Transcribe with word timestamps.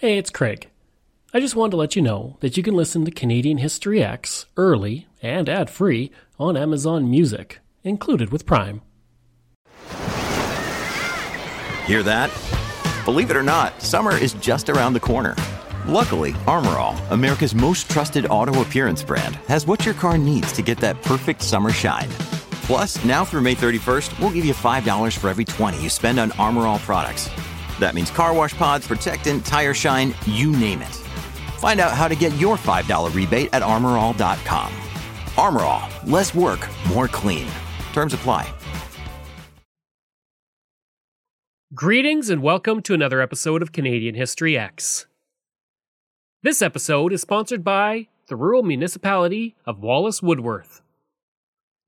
Hey, 0.00 0.16
it's 0.16 0.30
Craig. 0.30 0.70
I 1.34 1.40
just 1.40 1.54
wanted 1.54 1.72
to 1.72 1.76
let 1.76 1.94
you 1.94 2.00
know 2.00 2.38
that 2.40 2.56
you 2.56 2.62
can 2.62 2.72
listen 2.72 3.04
to 3.04 3.10
Canadian 3.10 3.58
History 3.58 4.02
X 4.02 4.46
early 4.56 5.06
and 5.20 5.46
ad 5.46 5.68
free 5.68 6.10
on 6.38 6.56
Amazon 6.56 7.10
Music, 7.10 7.58
included 7.84 8.32
with 8.32 8.46
Prime. 8.46 8.80
Hear 11.84 12.02
that? 12.02 12.30
Believe 13.04 13.30
it 13.30 13.36
or 13.36 13.42
not, 13.42 13.82
summer 13.82 14.16
is 14.16 14.32
just 14.40 14.70
around 14.70 14.94
the 14.94 15.00
corner. 15.00 15.36
Luckily, 15.86 16.32
Armorall, 16.46 16.96
America's 17.10 17.54
most 17.54 17.90
trusted 17.90 18.24
auto 18.24 18.62
appearance 18.62 19.02
brand, 19.02 19.36
has 19.48 19.66
what 19.66 19.84
your 19.84 19.94
car 19.94 20.16
needs 20.16 20.50
to 20.52 20.62
get 20.62 20.78
that 20.78 21.02
perfect 21.02 21.42
summer 21.42 21.68
shine. 21.68 22.08
Plus, 22.64 23.04
now 23.04 23.22
through 23.22 23.42
May 23.42 23.54
31st, 23.54 24.18
we'll 24.18 24.30
give 24.30 24.46
you 24.46 24.54
$5 24.54 25.18
for 25.18 25.28
every 25.28 25.44
20 25.44 25.82
you 25.82 25.90
spend 25.90 26.18
on 26.18 26.30
Armorall 26.38 26.78
products. 26.78 27.28
That 27.80 27.94
means 27.94 28.10
car 28.10 28.32
wash 28.32 28.54
pods, 28.54 28.86
protectant, 28.86 29.44
tire 29.44 29.74
shine, 29.74 30.14
you 30.24 30.52
name 30.52 30.80
it. 30.82 30.94
Find 31.58 31.80
out 31.80 31.92
how 31.92 32.06
to 32.06 32.14
get 32.14 32.34
your 32.36 32.56
$5 32.56 33.14
rebate 33.14 33.50
at 33.52 33.62
armorall.com. 33.62 34.72
Armorall, 35.36 36.10
less 36.10 36.34
work, 36.34 36.68
more 36.88 37.08
clean. 37.08 37.48
Terms 37.92 38.14
apply. 38.14 38.54
Greetings 41.74 42.30
and 42.30 42.42
welcome 42.42 42.82
to 42.82 42.94
another 42.94 43.20
episode 43.20 43.62
of 43.62 43.72
Canadian 43.72 44.14
History 44.14 44.58
X. 44.58 45.06
This 46.42 46.62
episode 46.62 47.12
is 47.12 47.20
sponsored 47.20 47.62
by 47.62 48.08
the 48.26 48.36
rural 48.36 48.62
municipality 48.62 49.56
of 49.66 49.80
Wallace 49.80 50.22
Woodworth. 50.22 50.82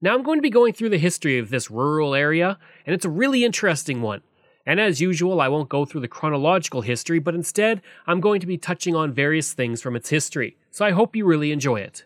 Now, 0.00 0.14
I'm 0.14 0.22
going 0.22 0.38
to 0.38 0.42
be 0.42 0.50
going 0.50 0.72
through 0.72 0.90
the 0.90 0.98
history 0.98 1.38
of 1.38 1.50
this 1.50 1.70
rural 1.70 2.14
area, 2.14 2.58
and 2.84 2.94
it's 2.94 3.04
a 3.04 3.10
really 3.10 3.44
interesting 3.44 4.02
one. 4.02 4.22
And 4.64 4.78
as 4.78 5.00
usual, 5.00 5.40
I 5.40 5.48
won't 5.48 5.68
go 5.68 5.84
through 5.84 6.02
the 6.02 6.08
chronological 6.08 6.82
history, 6.82 7.18
but 7.18 7.34
instead, 7.34 7.82
I'm 8.06 8.20
going 8.20 8.40
to 8.40 8.46
be 8.46 8.56
touching 8.56 8.94
on 8.94 9.12
various 9.12 9.52
things 9.52 9.82
from 9.82 9.96
its 9.96 10.10
history. 10.10 10.56
So 10.70 10.84
I 10.84 10.92
hope 10.92 11.16
you 11.16 11.24
really 11.24 11.50
enjoy 11.50 11.80
it. 11.80 12.04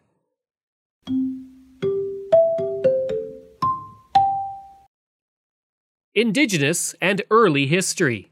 Indigenous 6.15 6.95
and 7.03 7.21
Early 7.31 7.67
History 7.67 8.31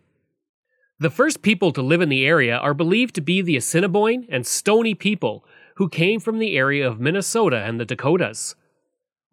The 0.99 1.11
first 1.11 1.43
people 1.43 1.71
to 1.73 1.83
live 1.83 2.01
in 2.01 2.09
the 2.09 2.27
area 2.27 2.57
are 2.57 2.73
believed 2.73 3.15
to 3.17 3.21
be 3.21 3.43
the 3.43 3.59
Assiniboine 3.59 4.27
and 4.31 4.47
Stony 4.47 4.95
people, 4.95 5.45
who 5.75 5.91
came 5.91 6.19
from 6.19 6.39
the 6.39 6.57
area 6.57 6.89
of 6.89 6.99
Minnesota 6.99 7.59
and 7.59 7.79
the 7.79 7.85
Dakotas. 7.85 8.55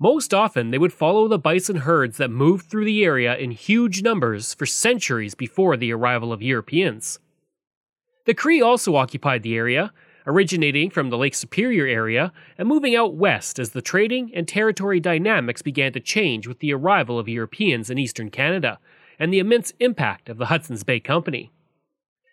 Most 0.02 0.34
often, 0.34 0.72
they 0.72 0.80
would 0.80 0.94
follow 0.94 1.28
the 1.28 1.38
bison 1.38 1.76
herds 1.76 2.18
that 2.18 2.32
moved 2.32 2.66
through 2.66 2.86
the 2.86 3.04
area 3.06 3.38
in 3.38 3.52
huge 3.52 4.02
numbers 4.02 4.52
for 4.52 4.66
centuries 4.66 5.36
before 5.36 5.78
the 5.78 5.94
arrival 5.94 6.34
of 6.34 6.42
Europeans. 6.42 7.20
The 8.26 8.34
Cree 8.34 8.60
also 8.64 8.96
occupied 8.96 9.44
the 9.44 9.56
area, 9.56 9.94
originating 10.26 10.90
from 10.90 11.12
the 11.12 11.20
Lake 11.20 11.36
Superior 11.36 11.86
area 11.86 12.34
and 12.58 12.68
moving 12.68 12.96
out 12.96 13.14
west 13.14 13.60
as 13.60 13.70
the 13.70 13.82
trading 13.84 14.32
and 14.34 14.48
territory 14.48 15.00
dynamics 15.00 15.62
began 15.62 15.94
to 15.94 16.00
change 16.00 16.48
with 16.48 16.62
the 16.62 16.74
arrival 16.74 17.20
of 17.20 17.30
Europeans 17.30 17.92
in 17.92 18.00
eastern 18.00 18.32
Canada 18.32 18.80
and 19.20 19.32
the 19.32 19.38
immense 19.38 19.72
impact 19.80 20.30
of 20.30 20.40
the 20.40 20.48
Hudson's 20.48 20.84
Bay 20.84 21.00
Company. 21.00 21.52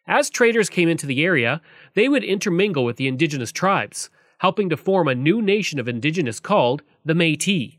As 0.06 0.30
traders 0.30 0.70
came 0.70 0.88
into 0.88 1.04
the 1.04 1.22
area, 1.22 1.60
they 1.92 2.08
would 2.08 2.24
intermingle 2.24 2.86
with 2.86 2.96
the 2.96 3.08
indigenous 3.08 3.52
tribes, 3.52 4.08
helping 4.38 4.68
to 4.68 4.76
form 4.76 5.08
a 5.08 5.14
new 5.14 5.42
nation 5.42 5.78
of 5.78 5.88
indigenous 5.88 6.40
called 6.40 6.82
the 7.04 7.14
Metis. 7.14 7.74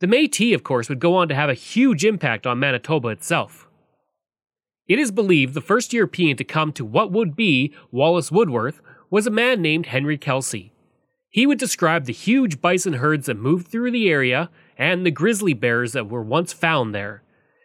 The 0.00 0.06
Metis, 0.06 0.54
of 0.54 0.62
course, 0.62 0.88
would 0.88 1.00
go 1.00 1.14
on 1.14 1.28
to 1.28 1.34
have 1.34 1.50
a 1.50 1.54
huge 1.54 2.04
impact 2.04 2.46
on 2.46 2.58
Manitoba 2.58 3.08
itself. 3.08 3.68
It 4.88 4.98
is 4.98 5.12
believed 5.12 5.54
the 5.54 5.60
first 5.60 5.92
European 5.92 6.36
to 6.38 6.44
come 6.44 6.72
to 6.72 6.84
what 6.84 7.12
would 7.12 7.36
be 7.36 7.72
Wallace 7.92 8.32
Woodworth 8.32 8.80
was 9.10 9.26
a 9.26 9.30
man 9.30 9.62
named 9.62 9.86
Henry 9.86 10.18
Kelsey. 10.18 10.72
He 11.28 11.46
would 11.46 11.58
describe 11.58 12.06
the 12.06 12.12
huge 12.12 12.60
bison 12.60 12.94
herds 12.94 13.26
that 13.26 13.36
moved 13.36 13.68
through 13.68 13.92
the 13.92 14.10
area 14.10 14.50
and 14.76 15.06
the 15.06 15.12
grizzly 15.12 15.54
bears 15.54 15.92
that 15.92 16.08
were 16.08 16.22
once 16.22 16.52
found 16.52 16.94
there. 16.94 17.22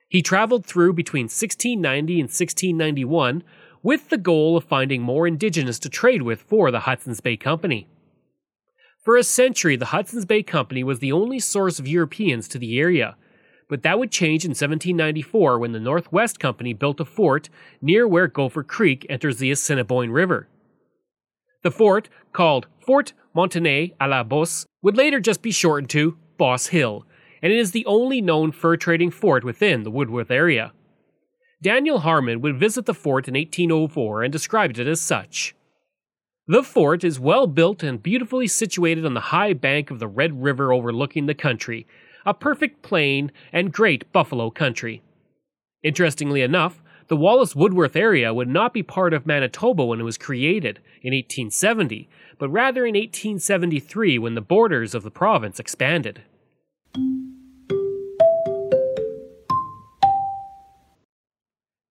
He 0.08 0.22
traveled 0.22 0.66
through 0.66 0.94
between 0.94 1.24
1690 1.24 2.14
and 2.14 2.30
1691 2.30 3.44
with 3.82 4.10
the 4.10 4.18
goal 4.18 4.56
of 4.56 4.64
finding 4.64 5.02
more 5.02 5.26
indigenous 5.26 5.80
to 5.80 5.90
trade 5.90 6.22
with 6.22 6.42
for 6.42 6.70
the 6.70 6.82
Hudson's 6.82 7.22
Bay 7.22 7.38
Company. 7.38 7.88
For 9.06 9.18
a 9.18 9.24
century, 9.24 9.76
the 9.76 9.86
Hudson's 9.86 10.26
Bay 10.26 10.42
Company 10.42 10.84
was 10.84 10.98
the 10.98 11.12
only 11.12 11.38
source 11.38 11.78
of 11.78 11.88
Europeans 11.88 12.48
to 12.48 12.58
the 12.58 12.80
area, 12.80 13.16
but 13.70 13.84
that 13.84 14.00
would 14.00 14.10
change 14.10 14.44
in 14.44 14.50
1794 14.50 15.60
when 15.60 15.74
the 15.74 15.80
Northwest 15.80 16.40
Company 16.40 16.74
built 16.74 17.00
a 17.00 17.06
fort 17.06 17.48
near 17.84 18.08
where 18.08 18.28
Gopher 18.28 18.64
Creek 18.64 19.06
enters 19.08 19.38
the 19.38 19.52
Assiniboine 19.52 20.10
River. 20.10 20.48
The 21.62 21.70
fort, 21.70 22.10
called 22.34 22.66
Fort 22.80 23.14
Montagne 23.36 23.92
à 24.02 24.10
la 24.10 24.24
Bosse, 24.24 24.66
would 24.82 24.98
later 24.98 25.20
just 25.20 25.44
be 25.44 25.52
shortened 25.52 25.92
to 25.92 26.18
Boss 26.40 26.68
Hill, 26.68 27.06
and 27.44 27.54
it 27.54 27.60
is 27.60 27.74
the 27.74 27.86
only 27.86 28.22
known 28.22 28.52
fur 28.52 28.76
trading 28.76 29.12
fort 29.12 29.44
within 29.44 29.84
the 29.84 29.92
Woodworth 29.92 30.32
area. 30.32 30.74
Daniel 31.62 32.00
Harmon 32.00 32.42
would 32.42 32.60
visit 32.60 32.88
the 32.88 32.94
fort 32.96 33.28
in 33.28 33.36
1804 33.36 34.24
and 34.24 34.32
described 34.32 34.80
it 34.80 34.88
as 34.88 35.00
such. 35.00 35.55
The 36.48 36.62
fort 36.62 37.04
is 37.04 37.20
well 37.20 37.48
built 37.48 37.82
and 37.82 38.02
beautifully 38.02 38.46
situated 38.46 39.04
on 39.04 39.16
the 39.16 39.32
high 39.32 39.54
bank 39.54 39.90
of 39.90 39.98
the 39.98 40.08
Red 40.08 40.44
River 40.44 40.72
overlooking 40.72 41.26
the 41.26 41.34
country, 41.34 41.88
a 42.24 42.36
perfect 42.36 42.84
plain 42.84 43.32
and 43.52 43.74
great 43.74 44.12
buffalo 44.14 44.52
country. 44.52 45.02
Interestingly 45.82 46.44
enough, 46.44 46.84
the 47.08 47.18
Wallace 47.18 47.56
Woodworth 47.56 47.96
area 47.96 48.32
would 48.32 48.48
not 48.48 48.74
be 48.74 48.84
part 48.84 49.12
of 49.12 49.26
Manitoba 49.26 49.86
when 49.86 50.00
it 50.00 50.04
was 50.04 50.20
created 50.20 50.78
in 51.02 51.14
1870, 51.14 52.08
but 52.38 52.50
rather 52.50 52.86
in 52.86 52.94
1873 52.94 54.20
when 54.20 54.36
the 54.36 54.42
borders 54.42 54.94
of 54.94 55.02
the 55.02 55.10
province 55.10 55.60
expanded. 55.60 56.22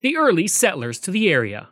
The 0.02 0.16
early 0.16 0.46
settlers 0.46 1.00
to 1.00 1.10
the 1.10 1.28
area. 1.28 1.70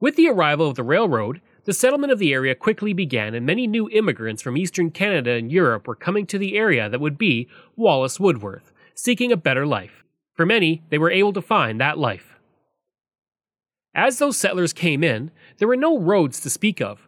With 0.00 0.16
the 0.16 0.28
arrival 0.28 0.66
of 0.66 0.76
the 0.76 0.82
railroad, 0.82 1.42
the 1.64 1.74
settlement 1.74 2.10
of 2.10 2.18
the 2.18 2.32
area 2.32 2.54
quickly 2.54 2.94
began, 2.94 3.34
and 3.34 3.44
many 3.44 3.66
new 3.66 3.88
immigrants 3.90 4.40
from 4.40 4.56
eastern 4.56 4.90
Canada 4.90 5.32
and 5.32 5.52
Europe 5.52 5.86
were 5.86 5.94
coming 5.94 6.26
to 6.26 6.38
the 6.38 6.56
area 6.56 6.88
that 6.88 7.00
would 7.00 7.18
be 7.18 7.48
Wallace 7.76 8.18
Woodworth, 8.18 8.72
seeking 8.94 9.30
a 9.30 9.36
better 9.36 9.66
life. 9.66 10.02
For 10.32 10.46
many, 10.46 10.82
they 10.88 10.96
were 10.96 11.10
able 11.10 11.34
to 11.34 11.42
find 11.42 11.78
that 11.78 11.98
life. 11.98 12.38
As 13.94 14.18
those 14.18 14.38
settlers 14.38 14.72
came 14.72 15.04
in, 15.04 15.32
there 15.58 15.68
were 15.68 15.76
no 15.76 15.98
roads 15.98 16.40
to 16.40 16.50
speak 16.50 16.80
of. 16.80 17.06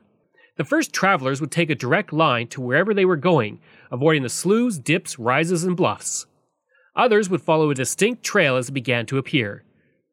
The 0.56 0.64
first 0.64 0.92
travelers 0.92 1.40
would 1.40 1.50
take 1.50 1.70
a 1.70 1.74
direct 1.74 2.12
line 2.12 2.48
to 2.48 2.60
wherever 2.60 2.92
they 2.92 3.06
were 3.06 3.16
going, 3.16 3.58
avoiding 3.90 4.22
the 4.22 4.28
sloughs, 4.28 4.78
dips, 4.78 5.18
rises, 5.18 5.64
and 5.64 5.74
bluffs. 5.76 6.26
Others 6.94 7.30
would 7.30 7.40
follow 7.40 7.70
a 7.70 7.74
distinct 7.74 8.22
trail 8.22 8.56
as 8.56 8.68
it 8.68 8.72
began 8.72 9.06
to 9.06 9.16
appear. 9.16 9.64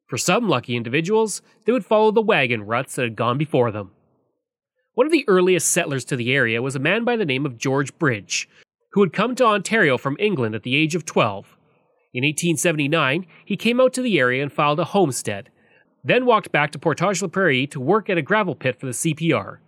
For 0.09 0.17
some 0.17 0.49
lucky 0.49 0.75
individuals, 0.75 1.43
they 1.65 1.71
would 1.71 1.85
follow 1.85 2.11
the 2.11 2.21
wagon 2.21 2.63
ruts 2.63 2.95
that 2.95 3.03
had 3.03 3.15
gone 3.15 3.37
before 3.37 3.71
them. 3.71 3.91
One 4.95 5.05
of 5.05 5.11
the 5.11 5.23
earliest 5.27 5.69
settlers 5.69 6.03
to 6.05 6.15
the 6.15 6.33
area 6.33 6.63
was 6.63 6.75
a 6.75 6.79
man 6.79 7.05
by 7.05 7.15
the 7.15 7.25
name 7.25 7.45
of 7.45 7.59
George 7.59 7.97
Bridge, 7.99 8.49
who 8.93 9.01
had 9.01 9.13
come 9.13 9.35
to 9.35 9.45
Ontario 9.45 9.99
from 9.99 10.17
England 10.19 10.55
at 10.55 10.63
the 10.63 10.75
age 10.75 10.95
of 10.95 11.05
12. 11.05 11.55
In 12.11 12.23
1879, 12.23 13.27
he 13.45 13.55
came 13.55 13.79
out 13.79 13.93
to 13.93 14.01
the 14.01 14.19
area 14.19 14.41
and 14.41 14.51
filed 14.51 14.79
a 14.79 14.85
homestead, 14.85 15.51
then 16.03 16.25
walked 16.25 16.51
back 16.51 16.71
to 16.71 16.79
Portage 16.79 17.21
la 17.21 17.27
Prairie 17.27 17.67
to 17.67 17.79
work 17.79 18.09
at 18.09 18.17
a 18.17 18.23
gravel 18.23 18.55
pit 18.55 18.79
for 18.79 18.87
the 18.87 18.93
CPR. 18.93 19.59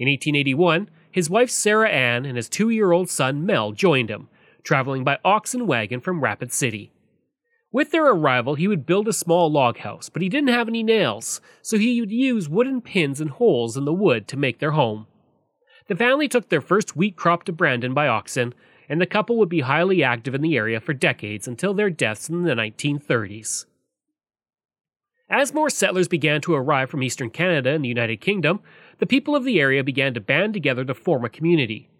In 0.00 0.08
1881, 0.08 0.90
his 1.12 1.30
wife 1.30 1.50
Sarah 1.50 1.88
Ann 1.88 2.24
and 2.24 2.36
his 2.36 2.48
two 2.48 2.68
year 2.68 2.90
old 2.90 3.08
son 3.08 3.46
Mel 3.46 3.70
joined 3.70 4.10
him, 4.10 4.28
traveling 4.64 5.04
by 5.04 5.18
ox 5.24 5.54
and 5.54 5.68
wagon 5.68 6.00
from 6.00 6.20
Rapid 6.20 6.52
City. 6.52 6.90
With 7.74 7.90
their 7.90 8.06
arrival, 8.06 8.54
he 8.54 8.68
would 8.68 8.86
build 8.86 9.08
a 9.08 9.12
small 9.12 9.50
log 9.50 9.78
house, 9.78 10.08
but 10.08 10.22
he 10.22 10.28
didn't 10.28 10.50
have 10.50 10.68
any 10.68 10.84
nails, 10.84 11.40
so 11.60 11.76
he 11.76 12.00
would 12.00 12.12
use 12.12 12.48
wooden 12.48 12.80
pins 12.80 13.20
and 13.20 13.30
holes 13.30 13.76
in 13.76 13.84
the 13.84 13.92
wood 13.92 14.28
to 14.28 14.36
make 14.36 14.60
their 14.60 14.70
home. 14.70 15.08
The 15.88 15.96
family 15.96 16.28
took 16.28 16.50
their 16.50 16.60
first 16.60 16.94
wheat 16.94 17.16
crop 17.16 17.42
to 17.46 17.52
Brandon 17.52 17.92
by 17.92 18.06
oxen, 18.06 18.54
and 18.88 19.00
the 19.00 19.06
couple 19.06 19.36
would 19.38 19.48
be 19.48 19.62
highly 19.62 20.04
active 20.04 20.36
in 20.36 20.40
the 20.40 20.56
area 20.56 20.78
for 20.78 20.94
decades 20.94 21.48
until 21.48 21.74
their 21.74 21.90
deaths 21.90 22.28
in 22.28 22.44
the 22.44 22.54
1930s. 22.54 23.66
As 25.28 25.52
more 25.52 25.68
settlers 25.68 26.06
began 26.06 26.40
to 26.42 26.54
arrive 26.54 26.90
from 26.90 27.02
eastern 27.02 27.30
Canada 27.30 27.70
and 27.70 27.84
the 27.84 27.88
United 27.88 28.20
Kingdom, 28.20 28.60
the 28.98 29.06
people 29.06 29.34
of 29.34 29.42
the 29.42 29.58
area 29.58 29.82
began 29.82 30.14
to 30.14 30.20
band 30.20 30.54
together 30.54 30.84
to 30.84 30.94
form 30.94 31.24
a 31.24 31.28
community. 31.28 31.90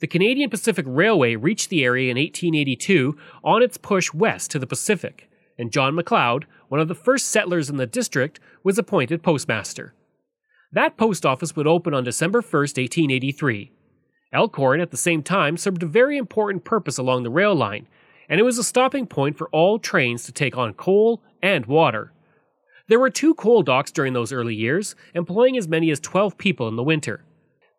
The 0.00 0.06
Canadian 0.06 0.48
Pacific 0.48 0.86
Railway 0.88 1.34
reached 1.34 1.70
the 1.70 1.84
area 1.84 2.10
in 2.10 2.16
1882 2.16 3.16
on 3.42 3.62
its 3.62 3.76
push 3.76 4.14
west 4.14 4.50
to 4.52 4.60
the 4.60 4.66
Pacific, 4.66 5.28
and 5.58 5.72
John 5.72 5.96
McLeod, 5.96 6.44
one 6.68 6.80
of 6.80 6.86
the 6.86 6.94
first 6.94 7.26
settlers 7.26 7.68
in 7.68 7.78
the 7.78 7.86
district, 7.86 8.38
was 8.62 8.78
appointed 8.78 9.24
postmaster. 9.24 9.94
That 10.70 10.96
post 10.96 11.26
office 11.26 11.56
would 11.56 11.66
open 11.66 11.94
on 11.94 12.04
December 12.04 12.40
1, 12.40 12.42
1883. 12.42 13.72
Elkhorn 14.32 14.80
at 14.80 14.92
the 14.92 14.96
same 14.96 15.22
time 15.22 15.56
served 15.56 15.82
a 15.82 15.86
very 15.86 16.16
important 16.16 16.62
purpose 16.62 16.98
along 16.98 17.24
the 17.24 17.30
rail 17.30 17.54
line, 17.54 17.88
and 18.28 18.38
it 18.38 18.44
was 18.44 18.58
a 18.58 18.64
stopping 18.64 19.06
point 19.06 19.36
for 19.36 19.48
all 19.48 19.80
trains 19.80 20.22
to 20.24 20.32
take 20.32 20.56
on 20.56 20.74
coal 20.74 21.22
and 21.42 21.66
water. 21.66 22.12
There 22.86 23.00
were 23.00 23.10
two 23.10 23.34
coal 23.34 23.62
docks 23.62 23.90
during 23.90 24.12
those 24.12 24.32
early 24.32 24.54
years, 24.54 24.94
employing 25.14 25.56
as 25.56 25.66
many 25.66 25.90
as 25.90 25.98
12 25.98 26.38
people 26.38 26.68
in 26.68 26.76
the 26.76 26.84
winter. 26.84 27.24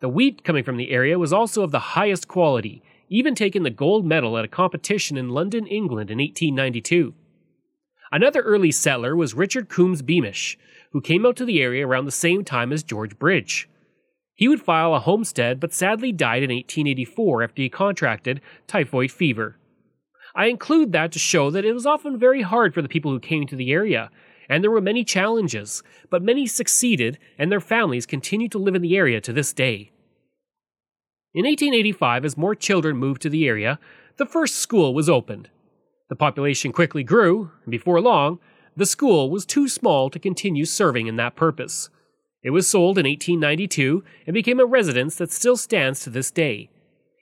The 0.01 0.09
wheat 0.09 0.45
coming 0.45 0.63
from 0.63 0.77
the 0.77 0.91
area 0.91 1.19
was 1.19 1.33
also 1.33 1.61
of 1.61 1.71
the 1.71 1.79
highest 1.79 2.29
quality, 2.29 2.81
even 3.09 3.35
taking 3.35 3.63
the 3.63 3.69
gold 3.69 4.05
medal 4.05 4.37
at 4.37 4.45
a 4.45 4.49
competition 4.49 5.17
in 5.17 5.29
London, 5.29 5.67
England 5.67 6.09
in 6.09 6.19
1892. 6.19 7.13
Another 8.11 8.41
early 8.41 8.71
settler 8.71 9.15
was 9.15 9.33
Richard 9.33 9.67
Coombs 9.67 10.01
Beamish, 10.01 10.57
who 10.91 11.01
came 11.01 11.25
out 11.25 11.35
to 11.35 11.45
the 11.45 11.61
area 11.61 11.85
around 11.85 12.05
the 12.05 12.11
same 12.11 12.45
time 12.45 12.71
as 12.71 12.81
George 12.81 13.19
Bridge. 13.19 13.67
He 14.35 14.47
would 14.47 14.61
file 14.61 14.95
a 14.95 14.99
homestead 14.99 15.59
but 15.59 15.73
sadly 15.73 16.13
died 16.13 16.43
in 16.43 16.49
1884 16.49 17.43
after 17.43 17.61
he 17.61 17.69
contracted 17.69 18.39
typhoid 18.67 19.11
fever. 19.11 19.57
I 20.33 20.45
include 20.45 20.93
that 20.93 21.11
to 21.11 21.19
show 21.19 21.51
that 21.51 21.65
it 21.65 21.73
was 21.73 21.85
often 21.85 22.17
very 22.17 22.41
hard 22.41 22.73
for 22.73 22.81
the 22.81 22.87
people 22.87 23.11
who 23.11 23.19
came 23.19 23.45
to 23.47 23.55
the 23.57 23.71
area, 23.73 24.09
and 24.49 24.63
there 24.63 24.71
were 24.71 24.81
many 24.81 25.03
challenges, 25.03 25.83
but 26.09 26.23
many 26.23 26.47
succeeded 26.47 27.19
and 27.37 27.51
their 27.51 27.61
families 27.61 28.07
continue 28.07 28.49
to 28.49 28.57
live 28.57 28.75
in 28.75 28.81
the 28.81 28.97
area 28.97 29.21
to 29.21 29.31
this 29.31 29.53
day. 29.53 29.91
In 31.33 31.45
1885, 31.45 32.25
as 32.25 32.35
more 32.35 32.55
children 32.55 32.97
moved 32.97 33.21
to 33.21 33.29
the 33.29 33.47
area, 33.47 33.79
the 34.17 34.25
first 34.25 34.55
school 34.55 34.95
was 34.95 35.07
opened. 35.07 35.49
The 36.09 36.15
population 36.15 36.71
quickly 36.71 37.03
grew, 37.03 37.51
and 37.63 37.71
before 37.71 38.01
long, 38.01 38.39
the 38.75 38.87
school 38.87 39.29
was 39.29 39.45
too 39.45 39.67
small 39.67 40.09
to 40.09 40.17
continue 40.17 40.65
serving 40.65 41.05
in 41.05 41.17
that 41.17 41.35
purpose. 41.35 41.89
It 42.41 42.49
was 42.49 42.67
sold 42.67 42.97
in 42.97 43.05
1892 43.05 44.03
and 44.25 44.33
became 44.33 44.59
a 44.59 44.65
residence 44.65 45.15
that 45.17 45.31
still 45.31 45.57
stands 45.57 45.99
to 46.01 46.09
this 46.09 46.31
day. 46.31 46.69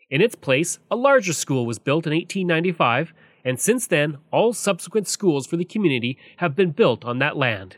In 0.10 0.22
its 0.22 0.36
place, 0.36 0.80
a 0.90 0.96
larger 0.96 1.34
school 1.34 1.66
was 1.66 1.80
built 1.80 2.08
in 2.08 2.14
1895, 2.14 3.14
and 3.48 3.62
since 3.62 3.88
then, 3.88 4.18
all 4.30 4.52
subsequent 4.52 5.08
schools 5.08 5.48
for 5.48 5.56
the 5.56 5.64
community 5.64 6.18
have 6.38 6.54
been 6.54 6.72
built 6.72 7.06
on 7.06 7.20
that 7.20 7.38
land. 7.38 7.78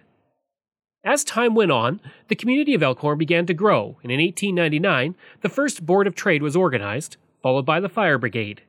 As 1.03 1.23
time 1.23 1.53
went 1.53 1.71
on, 1.71 2.01
the 2.27 2.35
community 2.35 2.73
of 2.73 2.81
Elkhorn 2.81 3.19
began 3.19 3.45
to 3.45 3.53
grow, 3.53 3.99
and 4.01 4.11
in 4.11 4.19
1899, 4.19 5.15
the 5.41 5.47
first 5.47 5.85
Board 5.85 6.07
of 6.07 6.15
Trade 6.15 6.41
was 6.41 6.55
organized, 6.55 7.17
followed 7.43 7.67
by 7.67 7.79
the 7.79 7.87
Fire 7.87 8.17
Brigade. 8.17 8.63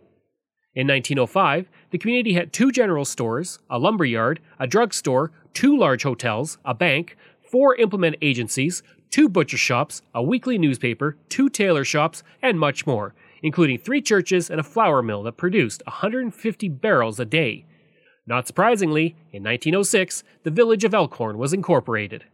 In 0.74 0.86
1905, 0.86 1.70
the 1.90 1.96
community 1.96 2.34
had 2.34 2.52
two 2.52 2.70
general 2.70 3.06
stores, 3.06 3.58
a 3.70 3.78
lumber 3.78 4.04
yard, 4.04 4.38
a 4.58 4.66
drugstore, 4.66 5.32
two 5.54 5.74
large 5.74 6.02
hotels, 6.02 6.58
a 6.66 6.74
bank, 6.74 7.16
four 7.40 7.76
implement 7.76 8.16
agencies, 8.20 8.82
two 9.10 9.26
butcher 9.26 9.56
shops, 9.56 10.02
a 10.14 10.22
weekly 10.22 10.58
newspaper, 10.58 11.16
two 11.30 11.48
tailor 11.48 11.82
shops, 11.82 12.22
and 12.42 12.60
much 12.60 12.86
more, 12.86 13.14
including 13.42 13.78
three 13.78 14.02
churches 14.02 14.50
and 14.50 14.60
a 14.60 14.64
flour 14.64 15.02
mill 15.02 15.22
that 15.22 15.36
produced 15.36 15.82
150 15.86 16.68
barrels 16.68 17.20
a 17.20 17.24
day. 17.24 17.64
Not 18.26 18.46
surprisingly, 18.46 19.16
in 19.32 19.42
1906, 19.42 20.22
the 20.44 20.50
village 20.50 20.84
of 20.84 20.94
Elkhorn 20.94 21.38
was 21.38 21.52
incorporated. 21.52 22.24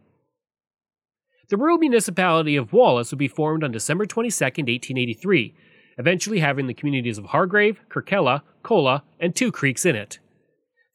The 1.49 1.57
rural 1.57 1.77
municipality 1.77 2.57
of 2.57 2.73
Wallace 2.73 3.11
would 3.11 3.19
be 3.19 3.29
formed 3.29 3.63
on 3.63 3.71
December 3.71 4.05
22, 4.05 4.43
1883, 4.43 5.55
eventually 5.97 6.39
having 6.39 6.67
the 6.67 6.73
communities 6.73 7.17
of 7.17 7.27
Hargrave, 7.27 7.79
Kirkella, 7.89 8.41
Kola, 8.63 9.03
and 9.19 9.33
Two 9.33 9.51
Creeks 9.51 9.85
in 9.85 9.95
it. 9.95 10.19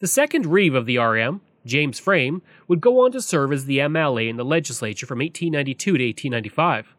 The 0.00 0.06
second 0.06 0.47
reeve 0.47 0.75
of 0.75 0.85
the 0.85 0.99
RM, 0.99 1.41
James 1.65 1.99
Frame, 1.99 2.43
would 2.69 2.81
go 2.81 3.05
on 3.05 3.12
to 3.12 3.23
serve 3.23 3.53
as 3.53 3.65
the 3.65 3.79
MLA 3.79 4.29
in 4.29 4.37
the 4.37 4.44
legislature 4.44 5.06
from 5.06 5.20
1892 5.20 5.85
to 5.85 6.05
1895. 6.05 6.94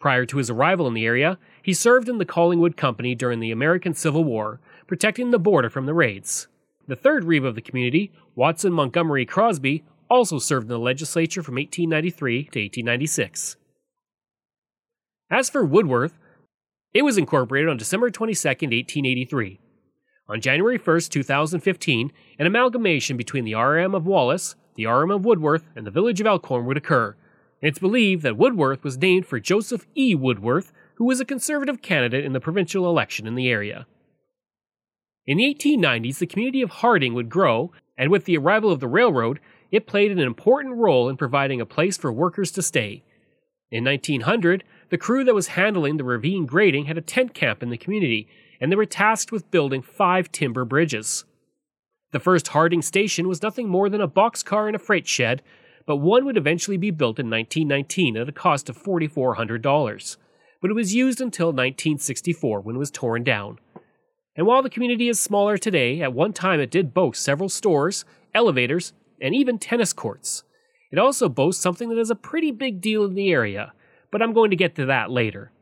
Prior 0.00 0.24
to 0.26 0.38
his 0.38 0.50
arrival 0.50 0.86
in 0.86 0.94
the 0.94 1.06
area, 1.06 1.38
he 1.62 1.74
served 1.74 2.08
in 2.08 2.18
the 2.18 2.24
Collingwood 2.24 2.76
Company 2.76 3.14
during 3.14 3.40
the 3.40 3.50
American 3.50 3.94
Civil 3.94 4.22
War, 4.22 4.60
protecting 4.86 5.30
the 5.30 5.38
border 5.38 5.68
from 5.68 5.86
the 5.86 5.94
raids. 5.94 6.46
The 6.86 6.96
third 6.96 7.24
reeve 7.24 7.44
of 7.44 7.56
the 7.56 7.60
community, 7.60 8.12
Watson 8.34 8.72
Montgomery 8.72 9.26
Crosby, 9.26 9.84
also 10.08 10.38
served 10.38 10.64
in 10.64 10.68
the 10.68 10.78
legislature 10.78 11.42
from 11.42 11.56
1893 11.56 12.44
to 12.44 12.60
1896. 12.60 13.56
As 15.30 15.50
for 15.50 15.64
Woodworth, 15.64 16.18
it 16.94 17.02
was 17.02 17.18
incorporated 17.18 17.68
on 17.68 17.76
December 17.76 18.10
22, 18.10 18.48
1883. 18.48 19.60
On 20.28 20.40
January 20.40 20.78
1, 20.78 21.00
2015, 21.00 22.12
an 22.38 22.46
amalgamation 22.46 23.16
between 23.16 23.44
the 23.44 23.54
RM 23.54 23.94
of 23.94 24.06
Wallace, 24.06 24.54
the 24.76 24.86
RM 24.86 25.10
of 25.10 25.24
Woodworth, 25.24 25.64
and 25.74 25.86
the 25.86 25.90
village 25.90 26.20
of 26.20 26.26
Elkhorn 26.26 26.64
would 26.66 26.76
occur. 26.76 27.16
It's 27.60 27.78
believed 27.78 28.22
that 28.22 28.36
Woodworth 28.36 28.84
was 28.84 28.98
named 28.98 29.26
for 29.26 29.40
Joseph 29.40 29.86
E. 29.96 30.14
Woodworth, 30.14 30.72
who 30.94 31.04
was 31.04 31.20
a 31.20 31.24
conservative 31.24 31.82
candidate 31.82 32.24
in 32.24 32.32
the 32.32 32.40
provincial 32.40 32.88
election 32.88 33.26
in 33.26 33.34
the 33.34 33.48
area. 33.48 33.86
In 35.26 35.38
the 35.38 35.54
1890s, 35.54 36.18
the 36.18 36.26
community 36.26 36.62
of 36.62 36.70
Harding 36.70 37.14
would 37.14 37.28
grow, 37.28 37.72
and 37.96 38.10
with 38.10 38.24
the 38.24 38.38
arrival 38.38 38.70
of 38.70 38.80
the 38.80 38.88
railroad, 38.88 39.40
it 39.70 39.86
played 39.86 40.10
an 40.10 40.18
important 40.18 40.76
role 40.76 41.08
in 41.08 41.16
providing 41.16 41.60
a 41.60 41.66
place 41.66 41.96
for 41.98 42.12
workers 42.12 42.50
to 42.52 42.62
stay. 42.62 43.02
In 43.70 43.84
1900, 43.84 44.64
the 44.88 44.96
crew 44.96 45.24
that 45.24 45.34
was 45.34 45.48
handling 45.48 45.96
the 45.96 46.04
ravine 46.04 46.46
grading 46.46 46.86
had 46.86 46.96
a 46.96 47.02
tent 47.02 47.34
camp 47.34 47.62
in 47.62 47.68
the 47.68 47.76
community, 47.76 48.28
and 48.60 48.72
they 48.72 48.76
were 48.76 48.86
tasked 48.86 49.30
with 49.30 49.50
building 49.50 49.82
five 49.82 50.32
timber 50.32 50.64
bridges. 50.64 51.24
The 52.12 52.20
first 52.20 52.48
Harding 52.48 52.80
station 52.80 53.28
was 53.28 53.42
nothing 53.42 53.68
more 53.68 53.90
than 53.90 54.00
a 54.00 54.08
boxcar 54.08 54.66
and 54.66 54.74
a 54.74 54.78
freight 54.78 55.06
shed, 55.06 55.42
but 55.88 55.96
one 55.96 56.24
would 56.24 56.36
eventually 56.36 56.76
be 56.76 56.92
built 56.92 57.18
in 57.18 57.28
1919 57.28 58.16
at 58.16 58.28
a 58.28 58.32
cost 58.32 58.68
of 58.68 58.80
$4,400. 58.80 60.16
But 60.60 60.70
it 60.70 60.74
was 60.74 60.94
used 60.94 61.20
until 61.20 61.48
1964 61.48 62.60
when 62.60 62.76
it 62.76 62.78
was 62.78 62.92
torn 62.92 63.24
down. 63.24 63.58
And 64.36 64.46
while 64.46 64.62
the 64.62 64.70
community 64.70 65.08
is 65.08 65.18
smaller 65.18 65.58
today, 65.58 66.00
at 66.00 66.12
one 66.12 66.32
time 66.32 66.60
it 66.60 66.70
did 66.70 66.94
boast 66.94 67.22
several 67.22 67.48
stores, 67.48 68.04
elevators, 68.32 68.92
and 69.20 69.34
even 69.34 69.58
tennis 69.58 69.92
courts. 69.92 70.44
It 70.92 70.98
also 70.98 71.28
boasts 71.28 71.62
something 71.62 71.88
that 71.88 71.98
is 71.98 72.10
a 72.10 72.14
pretty 72.14 72.52
big 72.52 72.80
deal 72.80 73.04
in 73.04 73.14
the 73.14 73.32
area 73.32 73.72
but 74.10 74.22
I'm 74.22 74.32
going 74.32 74.50
to 74.50 74.56
get 74.56 74.74
to 74.76 74.86
that 74.86 75.10
later. 75.10 75.52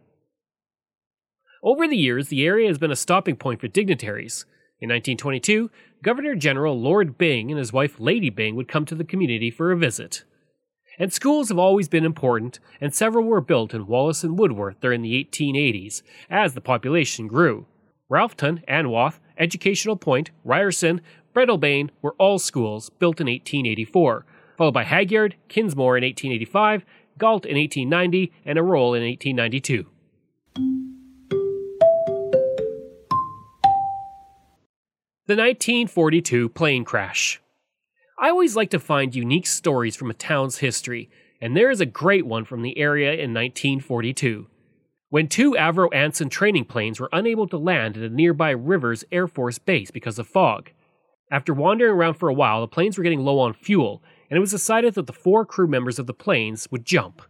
Over 1.62 1.88
the 1.88 1.96
years, 1.96 2.28
the 2.28 2.44
area 2.44 2.68
has 2.68 2.78
been 2.78 2.90
a 2.90 2.96
stopping 2.96 3.36
point 3.36 3.60
for 3.60 3.68
dignitaries. 3.68 4.44
In 4.78 4.90
1922, 4.90 5.70
Governor 6.02 6.34
General 6.34 6.78
Lord 6.78 7.18
Byng 7.18 7.50
and 7.50 7.58
his 7.58 7.72
wife 7.72 7.98
Lady 7.98 8.30
Byng 8.30 8.54
would 8.54 8.68
come 8.68 8.84
to 8.86 8.94
the 8.94 9.04
community 9.04 9.50
for 9.50 9.72
a 9.72 9.76
visit. 9.76 10.24
And 10.98 11.12
schools 11.12 11.48
have 11.48 11.58
always 11.58 11.88
been 11.88 12.04
important, 12.04 12.58
and 12.80 12.94
several 12.94 13.24
were 13.24 13.40
built 13.40 13.74
in 13.74 13.86
Wallace 13.86 14.24
and 14.24 14.38
Woodworth 14.38 14.80
during 14.80 15.02
the 15.02 15.24
1880s 15.24 16.02
as 16.30 16.54
the 16.54 16.60
population 16.60 17.26
grew. 17.26 17.66
Ralphton, 18.10 18.64
Anwath, 18.66 19.18
Educational 19.36 19.96
Point, 19.96 20.30
Ryerson, 20.44 21.00
Breadalbane 21.34 21.90
were 22.00 22.14
all 22.18 22.38
schools 22.38 22.88
built 22.88 23.20
in 23.20 23.26
1884, 23.26 24.24
followed 24.56 24.72
by 24.72 24.84
Hagyard, 24.84 25.34
Kinsmore 25.48 25.98
in 25.98 26.04
1885, 26.04 26.84
Galt 27.18 27.44
in 27.44 27.56
1890, 27.56 28.32
and 28.44 28.58
Erroll 28.58 28.96
in 28.96 29.02
1892. 29.02 29.86
The 35.28 35.32
1942 35.32 36.50
plane 36.50 36.84
crash. 36.84 37.40
I 38.16 38.28
always 38.28 38.54
like 38.54 38.70
to 38.70 38.78
find 38.78 39.12
unique 39.12 39.48
stories 39.48 39.96
from 39.96 40.08
a 40.08 40.14
town's 40.14 40.58
history, 40.58 41.10
and 41.40 41.56
there 41.56 41.68
is 41.68 41.80
a 41.80 41.84
great 41.84 42.24
one 42.24 42.44
from 42.44 42.62
the 42.62 42.78
area 42.78 43.10
in 43.10 43.34
1942. 43.34 44.46
When 45.08 45.26
two 45.26 45.54
Avro 45.54 45.92
Anson 45.92 46.28
training 46.28 46.66
planes 46.66 47.00
were 47.00 47.08
unable 47.12 47.48
to 47.48 47.58
land 47.58 47.96
at 47.96 48.04
a 48.04 48.08
nearby 48.08 48.50
Rivers 48.50 49.02
Air 49.10 49.26
Force 49.26 49.58
Base 49.58 49.90
because 49.90 50.20
of 50.20 50.28
fog. 50.28 50.70
After 51.28 51.52
wandering 51.52 51.94
around 51.94 52.14
for 52.14 52.28
a 52.28 52.34
while, 52.34 52.60
the 52.60 52.68
planes 52.68 52.96
were 52.96 53.02
getting 53.02 53.24
low 53.24 53.40
on 53.40 53.52
fuel, 53.52 54.04
and 54.30 54.36
it 54.36 54.40
was 54.40 54.52
decided 54.52 54.94
that 54.94 55.08
the 55.08 55.12
four 55.12 55.44
crew 55.44 55.66
members 55.66 55.98
of 55.98 56.06
the 56.06 56.14
planes 56.14 56.70
would 56.70 56.84
jump. 56.84 57.20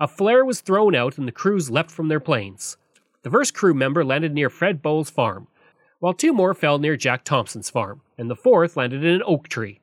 A 0.00 0.08
flare 0.08 0.46
was 0.46 0.62
thrown 0.62 0.94
out 0.94 1.18
and 1.18 1.28
the 1.28 1.32
crews 1.32 1.70
leapt 1.70 1.90
from 1.90 2.08
their 2.08 2.18
planes. 2.18 2.78
The 3.24 3.30
first 3.30 3.52
crew 3.52 3.74
member 3.74 4.06
landed 4.06 4.32
near 4.32 4.48
Fred 4.48 4.80
Bowles' 4.80 5.10
farm, 5.10 5.48
while 5.98 6.14
two 6.14 6.32
more 6.32 6.54
fell 6.54 6.78
near 6.78 6.96
Jack 6.96 7.24
Thompson's 7.24 7.70
farm, 7.70 8.02
and 8.18 8.30
the 8.30 8.36
fourth 8.36 8.76
landed 8.76 9.04
in 9.04 9.14
an 9.14 9.22
oak 9.24 9.48
tree. 9.48 9.80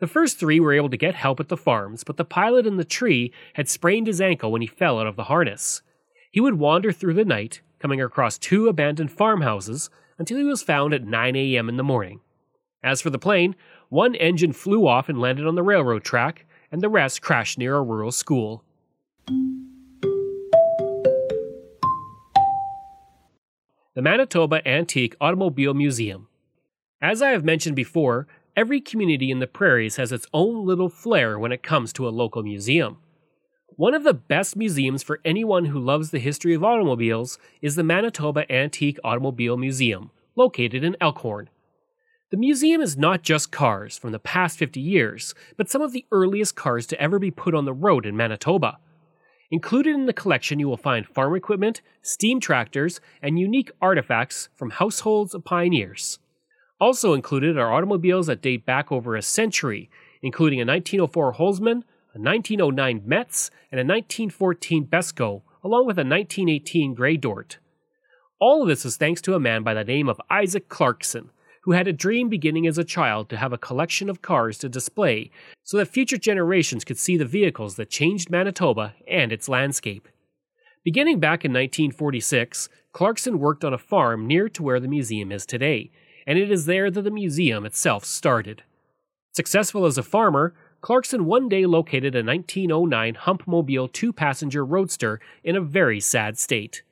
The 0.00 0.06
first 0.06 0.38
three 0.38 0.58
were 0.58 0.72
able 0.72 0.90
to 0.90 0.96
get 0.96 1.14
help 1.14 1.38
at 1.38 1.48
the 1.48 1.56
farms, 1.56 2.02
but 2.02 2.16
the 2.16 2.24
pilot 2.24 2.66
in 2.66 2.76
the 2.76 2.84
tree 2.84 3.32
had 3.54 3.68
sprained 3.68 4.08
his 4.08 4.20
ankle 4.20 4.50
when 4.50 4.60
he 4.60 4.66
fell 4.66 4.98
out 4.98 5.06
of 5.06 5.16
the 5.16 5.24
harness. 5.24 5.82
He 6.30 6.40
would 6.40 6.58
wander 6.58 6.90
through 6.90 7.14
the 7.14 7.24
night, 7.24 7.60
coming 7.78 8.00
across 8.00 8.38
two 8.38 8.68
abandoned 8.68 9.12
farmhouses, 9.12 9.90
until 10.18 10.38
he 10.38 10.44
was 10.44 10.62
found 10.62 10.92
at 10.92 11.04
9 11.04 11.36
a.m. 11.36 11.68
in 11.68 11.76
the 11.76 11.84
morning. 11.84 12.20
As 12.82 13.00
for 13.00 13.10
the 13.10 13.18
plane, 13.18 13.54
one 13.90 14.14
engine 14.16 14.52
flew 14.52 14.88
off 14.88 15.08
and 15.08 15.20
landed 15.20 15.46
on 15.46 15.54
the 15.54 15.62
railroad 15.62 16.02
track, 16.02 16.46
and 16.72 16.80
the 16.80 16.88
rest 16.88 17.22
crashed 17.22 17.58
near 17.58 17.76
a 17.76 17.82
rural 17.82 18.10
school. 18.10 18.64
The 23.94 24.00
Manitoba 24.00 24.66
Antique 24.66 25.14
Automobile 25.20 25.74
Museum. 25.74 26.28
As 27.02 27.20
I 27.20 27.28
have 27.32 27.44
mentioned 27.44 27.76
before, 27.76 28.26
every 28.56 28.80
community 28.80 29.30
in 29.30 29.38
the 29.38 29.46
prairies 29.46 29.96
has 29.96 30.12
its 30.12 30.26
own 30.32 30.64
little 30.64 30.88
flair 30.88 31.38
when 31.38 31.52
it 31.52 31.62
comes 31.62 31.92
to 31.92 32.08
a 32.08 32.10
local 32.10 32.42
museum. 32.42 32.96
One 33.76 33.92
of 33.92 34.02
the 34.02 34.14
best 34.14 34.56
museums 34.56 35.02
for 35.02 35.20
anyone 35.26 35.66
who 35.66 35.78
loves 35.78 36.10
the 36.10 36.20
history 36.20 36.54
of 36.54 36.64
automobiles 36.64 37.38
is 37.60 37.74
the 37.74 37.84
Manitoba 37.84 38.50
Antique 38.50 38.98
Automobile 39.04 39.58
Museum, 39.58 40.10
located 40.36 40.82
in 40.82 40.96
Elkhorn. 40.98 41.50
The 42.30 42.38
museum 42.38 42.80
is 42.80 42.96
not 42.96 43.20
just 43.20 43.52
cars 43.52 43.98
from 43.98 44.12
the 44.12 44.18
past 44.18 44.56
50 44.56 44.80
years, 44.80 45.34
but 45.58 45.68
some 45.68 45.82
of 45.82 45.92
the 45.92 46.06
earliest 46.10 46.56
cars 46.56 46.86
to 46.86 46.98
ever 46.98 47.18
be 47.18 47.30
put 47.30 47.54
on 47.54 47.66
the 47.66 47.74
road 47.74 48.06
in 48.06 48.16
Manitoba. 48.16 48.78
Included 49.52 49.94
in 49.94 50.06
the 50.06 50.14
collection, 50.14 50.58
you 50.58 50.66
will 50.66 50.78
find 50.78 51.06
farm 51.06 51.36
equipment, 51.36 51.82
steam 52.00 52.40
tractors, 52.40 53.02
and 53.20 53.38
unique 53.38 53.70
artifacts 53.82 54.48
from 54.56 54.70
households 54.70 55.34
of 55.34 55.44
pioneers. 55.44 56.18
Also 56.80 57.12
included 57.12 57.58
are 57.58 57.70
automobiles 57.70 58.28
that 58.28 58.40
date 58.40 58.64
back 58.64 58.90
over 58.90 59.14
a 59.14 59.20
century, 59.20 59.90
including 60.22 60.58
a 60.58 60.64
1904 60.64 61.34
Holsman, 61.34 61.82
a 62.14 62.18
1909 62.18 63.02
Metz, 63.04 63.50
and 63.70 63.78
a 63.78 63.84
1914 63.84 64.86
Besco, 64.86 65.42
along 65.62 65.86
with 65.86 65.98
a 65.98 66.00
1918 66.00 66.94
Grey 66.94 67.18
Dort. 67.18 67.58
All 68.40 68.62
of 68.62 68.68
this 68.68 68.86
is 68.86 68.96
thanks 68.96 69.20
to 69.20 69.34
a 69.34 69.40
man 69.40 69.62
by 69.62 69.74
the 69.74 69.84
name 69.84 70.08
of 70.08 70.20
Isaac 70.30 70.70
Clarkson, 70.70 71.30
who 71.62 71.72
had 71.72 71.86
a 71.86 71.92
dream 71.92 72.28
beginning 72.28 72.66
as 72.66 72.78
a 72.78 72.84
child 72.84 73.28
to 73.28 73.36
have 73.36 73.52
a 73.52 73.58
collection 73.58 74.10
of 74.10 74.22
cars 74.22 74.58
to 74.58 74.68
display 74.68 75.30
so 75.62 75.76
that 75.76 75.86
future 75.86 76.18
generations 76.18 76.84
could 76.84 76.98
see 76.98 77.16
the 77.16 77.24
vehicles 77.24 77.76
that 77.76 77.90
changed 77.90 78.30
Manitoba 78.30 78.94
and 79.08 79.32
its 79.32 79.48
landscape. 79.48 80.08
Beginning 80.84 81.20
back 81.20 81.44
in 81.44 81.52
1946, 81.52 82.68
Clarkson 82.92 83.38
worked 83.38 83.64
on 83.64 83.72
a 83.72 83.78
farm 83.78 84.26
near 84.26 84.48
to 84.48 84.62
where 84.62 84.80
the 84.80 84.88
museum 84.88 85.30
is 85.30 85.46
today, 85.46 85.92
and 86.26 86.38
it 86.38 86.50
is 86.50 86.66
there 86.66 86.90
that 86.90 87.02
the 87.02 87.10
museum 87.10 87.64
itself 87.64 88.04
started. 88.04 88.64
Successful 89.32 89.86
as 89.86 89.96
a 89.96 90.02
farmer, 90.02 90.54
Clarkson 90.80 91.24
one 91.24 91.48
day 91.48 91.64
located 91.64 92.16
a 92.16 92.24
1909 92.24 93.14
Hupmobile 93.14 93.92
two 93.92 94.12
passenger 94.12 94.64
roadster 94.64 95.20
in 95.44 95.54
a 95.54 95.60
very 95.60 96.00
sad 96.00 96.36
state. 96.36 96.82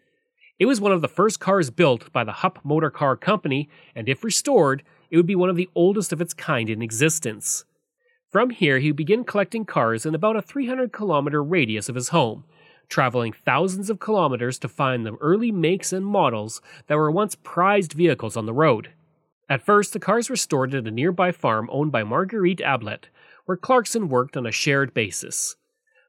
It 0.61 0.67
was 0.67 0.79
one 0.79 0.93
of 0.93 1.01
the 1.01 1.09
first 1.09 1.41
cars 1.41 1.71
built 1.71 2.13
by 2.13 2.23
the 2.23 2.33
Hupp 2.33 2.59
Motor 2.63 2.91
Car 2.91 3.17
Company, 3.17 3.71
and 3.95 4.11
if 4.11 4.23
restored, 4.23 4.83
it 5.11 5.17
would 5.17 5.27
be 5.27 5.35
one 5.35 5.49
of 5.49 5.57
the 5.57 5.71
oldest 5.75 6.13
of 6.13 6.21
its 6.21 6.35
kind 6.35 6.69
in 6.69 6.83
existence. 6.83 7.65
From 8.29 8.51
here, 8.51 8.79
he 8.79 8.93
began 8.93 9.25
collecting 9.25 9.65
cars 9.65 10.05
in 10.05 10.15
about 10.15 10.37
a 10.37 10.43
300 10.43 10.93
kilometer 10.93 11.43
radius 11.43 11.89
of 11.89 11.95
his 11.95 12.11
home, 12.11 12.45
traveling 12.91 13.33
thousands 13.33 13.89
of 13.89 14.01
kilometers 14.01 14.59
to 14.59 14.69
find 14.69 15.07
the 15.07 15.17
early 15.23 15.51
makes 15.51 15.95
and 15.95 16.05
models 16.05 16.61
that 16.89 16.99
were 16.99 17.11
once 17.11 17.37
prized 17.37 17.95
vehicles 17.95 18.37
on 18.37 18.45
the 18.45 18.53
road. 18.53 18.91
At 19.49 19.65
first, 19.65 19.95
the 19.95 19.99
cars 19.99 20.29
were 20.29 20.37
stored 20.37 20.75
at 20.75 20.87
a 20.87 20.91
nearby 20.91 21.33
farm 21.33 21.71
owned 21.73 21.91
by 21.91 22.05
Marguerite 22.05 22.61
Ablett, 22.61 23.09
where 23.47 23.57
Clarkson 23.57 24.11
worked 24.11 24.37
on 24.37 24.45
a 24.45 24.53
shared 24.53 24.93
basis. 24.93 25.57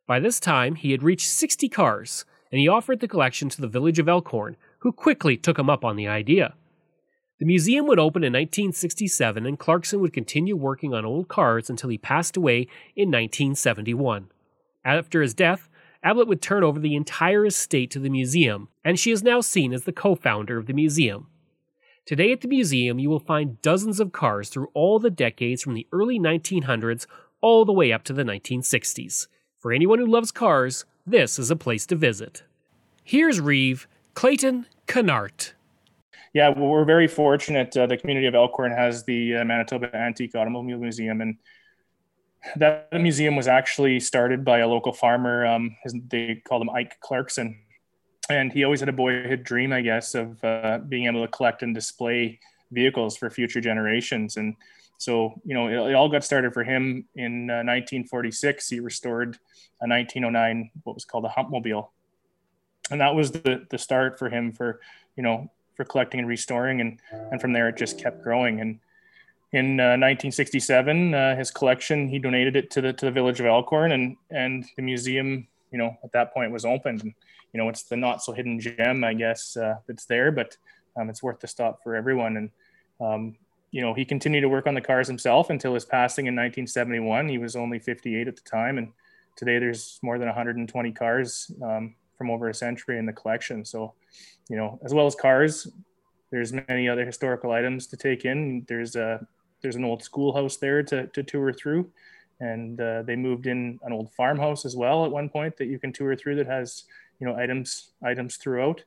By 0.06 0.20
this 0.20 0.42
time, 0.42 0.76
he 0.76 0.92
had 0.92 1.04
reached 1.04 1.30
60 1.30 1.70
cars, 1.70 2.26
and 2.52 2.60
he 2.60 2.68
offered 2.68 3.00
the 3.00 3.08
collection 3.08 3.50
to 3.50 3.62
the 3.62 3.68
village 3.68 4.00
of 4.00 4.10
Elkhorn, 4.10 4.58
who 4.80 4.92
quickly 4.92 5.38
took 5.38 5.58
him 5.58 5.70
up 5.70 5.86
on 5.86 5.96
the 5.96 6.08
idea. 6.08 6.54
The 7.40 7.46
museum 7.46 7.88
would 7.88 7.98
open 7.98 8.24
in 8.24 8.34
1967, 8.34 9.46
and 9.46 9.58
Clarkson 9.58 10.00
would 10.00 10.14
continue 10.14 10.56
working 10.56 10.94
on 10.94 11.06
old 11.06 11.28
cars 11.28 11.70
until 11.70 11.90
he 11.90 11.98
passed 11.98 12.38
away 12.38 12.68
in 12.96 13.10
1971. 13.10 14.30
After 14.86 15.22
his 15.22 15.34
death, 15.34 15.68
Ablett 16.04 16.28
would 16.28 16.42
turn 16.42 16.64
over 16.64 16.80
the 16.80 16.96
entire 16.96 17.46
estate 17.46 17.90
to 17.92 18.00
the 18.00 18.10
museum, 18.10 18.68
and 18.84 19.00
she 19.00 19.12
is 19.12 19.24
now 19.24 19.42
seen 19.42 19.74
as 19.74 19.86
the 19.86 19.92
co 19.92 20.16
founder 20.16 20.58
of 20.58 20.66
the 20.68 20.74
museum. 20.74 21.28
Today 22.06 22.32
at 22.32 22.42
the 22.42 22.48
museum, 22.48 23.00
you 23.00 23.10
will 23.10 23.20
find 23.20 23.62
dozens 23.62 24.00
of 24.00 24.12
cars 24.12 24.50
through 24.50 24.70
all 24.74 25.00
the 25.00 25.12
decades 25.12 25.62
from 25.62 25.76
the 25.76 25.88
early 25.92 26.20
1900s 26.20 27.06
all 27.42 27.66
the 27.66 27.72
way 27.72 27.92
up 27.92 28.04
to 28.04 28.14
the 28.14 28.24
1960s. 28.24 29.28
For 29.60 29.72
anyone 29.72 30.00
who 30.00 30.08
loves 30.08 30.32
cars, 30.32 30.86
this 31.06 31.40
is 31.40 31.52
a 31.52 31.56
place 31.56 31.86
to 31.88 31.96
visit. 31.96 32.44
Here's 33.04 33.40
Reeve, 33.40 33.88
Clayton 34.14 34.68
Canart. 34.88 35.54
Yeah, 36.34 36.50
well, 36.50 36.68
we're 36.68 36.86
very 36.86 37.08
fortunate. 37.08 37.76
Uh, 37.76 37.88
the 37.88 37.98
community 37.98 38.28
of 38.28 38.36
Elkhorn 38.36 38.72
has 38.72 39.04
the 39.04 39.38
uh, 39.38 39.44
Manitoba 39.44 39.94
Antique 39.96 40.36
Automobile 40.36 40.78
Museum, 40.78 41.20
and 41.22 41.38
that 42.56 42.88
museum 42.94 43.36
was 43.36 43.48
actually 43.48 44.00
started 44.00 44.46
by 44.46 44.60
a 44.60 44.68
local 44.68 44.94
farmer. 44.94 45.46
Um, 45.46 45.76
they 46.10 46.42
called 46.48 46.62
him 46.62 46.70
Ike 46.70 47.00
Clarkson, 47.02 47.60
and 48.30 48.52
he 48.52 48.64
always 48.64 48.80
had 48.80 48.90
a 48.90 48.94
boyhood 48.94 49.44
dream, 49.44 49.74
I 49.74 49.82
guess, 49.82 50.16
of 50.16 50.42
uh, 50.44 50.80
being 50.88 51.06
able 51.06 51.22
to 51.22 51.28
collect 51.28 51.64
and 51.64 51.76
display 51.76 52.40
vehicles 52.72 53.18
for 53.18 53.30
future 53.30 53.60
generations. 53.60 54.38
And 54.38 54.56
so, 55.02 55.42
you 55.44 55.56
know, 55.56 55.68
it, 55.68 55.90
it 55.90 55.96
all 55.96 56.10
got 56.10 56.24
started 56.24 56.54
for 56.54 56.64
him 56.64 57.06
in 57.16 57.50
uh, 57.50 57.66
1946. 57.66 58.70
He 58.70 58.80
restored 58.80 59.40
a 59.82 59.90
1909, 59.90 60.70
what 60.84 60.94
was 60.94 61.06
called 61.06 61.26
a 61.26 61.28
Hupmobile. 61.28 61.88
And 62.92 63.02
that 63.02 63.16
was 63.16 63.32
the, 63.32 63.66
the 63.72 63.80
start 63.80 64.20
for 64.20 64.30
him 64.30 64.52
for, 64.52 64.80
you 65.16 65.24
know, 65.24 65.50
for 65.74 65.86
collecting 65.86 66.20
and 66.20 66.30
restoring. 66.30 66.82
And, 66.82 67.00
and 67.32 67.42
from 67.42 67.52
there, 67.52 67.68
it 67.68 67.78
just 67.78 67.98
kept 67.98 68.22
growing. 68.22 68.62
And 68.62 68.78
in 69.54 69.80
uh, 69.80 69.98
1967, 69.98 71.16
uh, 71.16 71.36
his 71.36 71.50
collection, 71.50 72.08
he 72.08 72.20
donated 72.20 72.56
it 72.56 72.70
to 72.70 72.82
the, 72.82 72.94
to 72.94 73.06
the 73.06 73.12
village 73.12 73.40
of 73.40 73.48
Elkhorn 73.48 73.94
and, 73.94 74.18
and 74.30 74.66
the 74.76 74.84
museum, 74.84 75.48
you 75.72 75.80
know, 75.80 75.98
at 76.04 76.12
that 76.12 76.32
point 76.32 76.52
was 76.52 76.64
opened. 76.64 77.02
And, 77.02 77.16
you 77.54 77.58
know, 77.58 77.70
it's 77.70 77.86
the 77.86 77.98
not 77.98 78.22
so 78.22 78.34
hidden 78.34 78.60
gem, 78.60 79.04
I 79.04 79.16
guess, 79.16 79.58
uh, 79.58 79.78
that's 79.88 80.06
there, 80.06 80.32
but 80.32 80.56
um, 80.96 81.10
it's 81.10 81.24
worth 81.24 81.40
the 81.40 81.48
stop 81.48 81.82
for 81.82 81.96
everyone. 81.96 82.38
And, 82.38 82.50
um, 83.00 83.36
you 83.72 83.82
know, 83.82 83.94
he 83.94 84.04
continued 84.04 84.42
to 84.42 84.50
work 84.50 84.68
on 84.68 84.74
the 84.74 84.82
cars 84.82 85.08
himself 85.08 85.50
until 85.50 85.74
his 85.74 85.86
passing 85.86 86.28
in 86.28 86.36
1971. 86.36 87.30
He 87.30 87.38
was 87.38 87.56
only 87.56 87.80
58 87.80 88.28
at 88.28 88.36
the 88.36 88.42
time, 88.42 88.78
and 88.78 88.92
today 89.38 89.60
there's 89.60 90.00
more 90.04 90.20
than 90.20 90.28
120 90.28 90.92
cars 90.92 91.52
um, 91.64 91.96
from 92.18 92.30
over 92.30 92.50
a 92.50 92.54
century 92.54 93.00
in 93.00 93.06
the 93.06 93.14
collection. 93.14 93.64
So, 93.64 93.94
you 94.50 94.58
know, 94.58 94.78
as 94.84 94.94
well 94.94 95.08
as 95.08 95.16
cars, 95.16 95.68
there's 96.32 96.54
many 96.54 96.90
other 96.90 97.06
historical 97.06 97.52
items 97.52 97.88
to 97.88 97.98
take 97.98 98.26
in. 98.26 98.66
There's 98.68 98.96
a 98.96 99.26
there's 99.62 99.76
an 99.76 99.86
old 99.86 100.04
schoolhouse 100.04 100.58
there 100.58 100.82
to, 100.84 101.08
to 101.08 101.24
tour 101.24 101.54
through, 101.54 101.90
and 102.40 102.82
uh, 102.82 103.04
they 103.04 103.16
moved 103.16 103.48
in 103.48 103.80
an 103.84 103.94
old 103.94 104.12
farmhouse 104.14 104.66
as 104.66 104.76
well 104.76 105.06
at 105.06 105.12
one 105.12 105.30
point 105.30 105.56
that 105.58 105.68
you 105.68 105.80
can 105.80 105.94
tour 105.94 106.16
through 106.16 106.36
that 106.36 106.48
has 106.48 106.86
you 107.20 107.28
know 107.28 107.36
items 107.36 107.92
items 108.04 108.36
throughout 108.36 108.84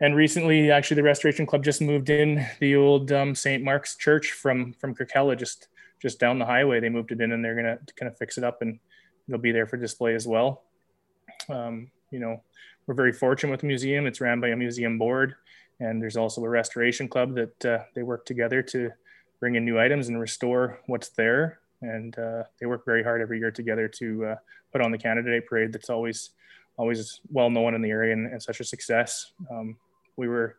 and 0.00 0.16
recently 0.16 0.70
actually 0.70 0.96
the 0.96 1.02
restoration 1.02 1.46
club 1.46 1.62
just 1.62 1.80
moved 1.80 2.10
in 2.10 2.46
the 2.58 2.74
old 2.76 3.12
um, 3.12 3.34
st 3.34 3.62
mark's 3.62 3.96
church 3.96 4.32
from 4.32 4.72
from 4.74 4.94
kirkella 4.94 5.38
just 5.38 5.68
just 6.00 6.18
down 6.18 6.38
the 6.38 6.46
highway. 6.46 6.80
They 6.80 6.88
moved 6.88 7.12
it 7.12 7.20
in 7.20 7.32
and 7.32 7.44
they're 7.44 7.54
gonna 7.54 7.78
kind 7.96 8.10
of 8.10 8.16
fix 8.16 8.38
it 8.38 8.44
up 8.44 8.62
and 8.62 8.78
it'll 9.28 9.40
be 9.40 9.52
there 9.52 9.66
for 9.66 9.76
display 9.76 10.14
as 10.14 10.26
well. 10.26 10.62
Um, 11.48 11.90
you 12.10 12.18
know 12.18 12.42
we're 12.86 12.94
very 12.94 13.12
fortunate 13.12 13.50
with 13.50 13.60
the 13.60 13.66
museum. 13.66 14.06
It's 14.06 14.20
ran 14.20 14.40
by 14.40 14.48
a 14.48 14.56
museum 14.56 14.98
board 14.98 15.34
and 15.80 16.00
there's 16.00 16.16
also 16.16 16.42
a 16.44 16.48
restoration 16.48 17.08
club 17.08 17.34
that 17.34 17.64
uh, 17.64 17.78
they 17.94 18.02
work 18.02 18.24
together 18.24 18.62
to 18.62 18.90
bring 19.40 19.54
in 19.54 19.64
new 19.64 19.78
items 19.80 20.08
and 20.08 20.20
restore 20.20 20.80
what's 20.86 21.08
there. 21.10 21.60
And 21.82 22.16
uh, 22.18 22.44
they 22.60 22.66
work 22.66 22.84
very 22.84 23.02
hard 23.02 23.22
every 23.22 23.38
year 23.38 23.50
together 23.50 23.88
to 23.88 24.26
uh, 24.26 24.34
put 24.70 24.82
on 24.82 24.90
the 24.92 24.98
canada 24.98 25.30
day 25.30 25.40
parade 25.40 25.72
that's 25.72 25.88
always 25.88 26.30
always 26.76 27.20
well 27.30 27.50
known 27.50 27.74
in 27.74 27.82
the 27.82 27.90
area 27.90 28.12
and, 28.12 28.26
and 28.32 28.42
such 28.42 28.60
a 28.60 28.64
success. 28.64 29.32
Um, 29.50 29.76
we 30.20 30.28
were 30.28 30.56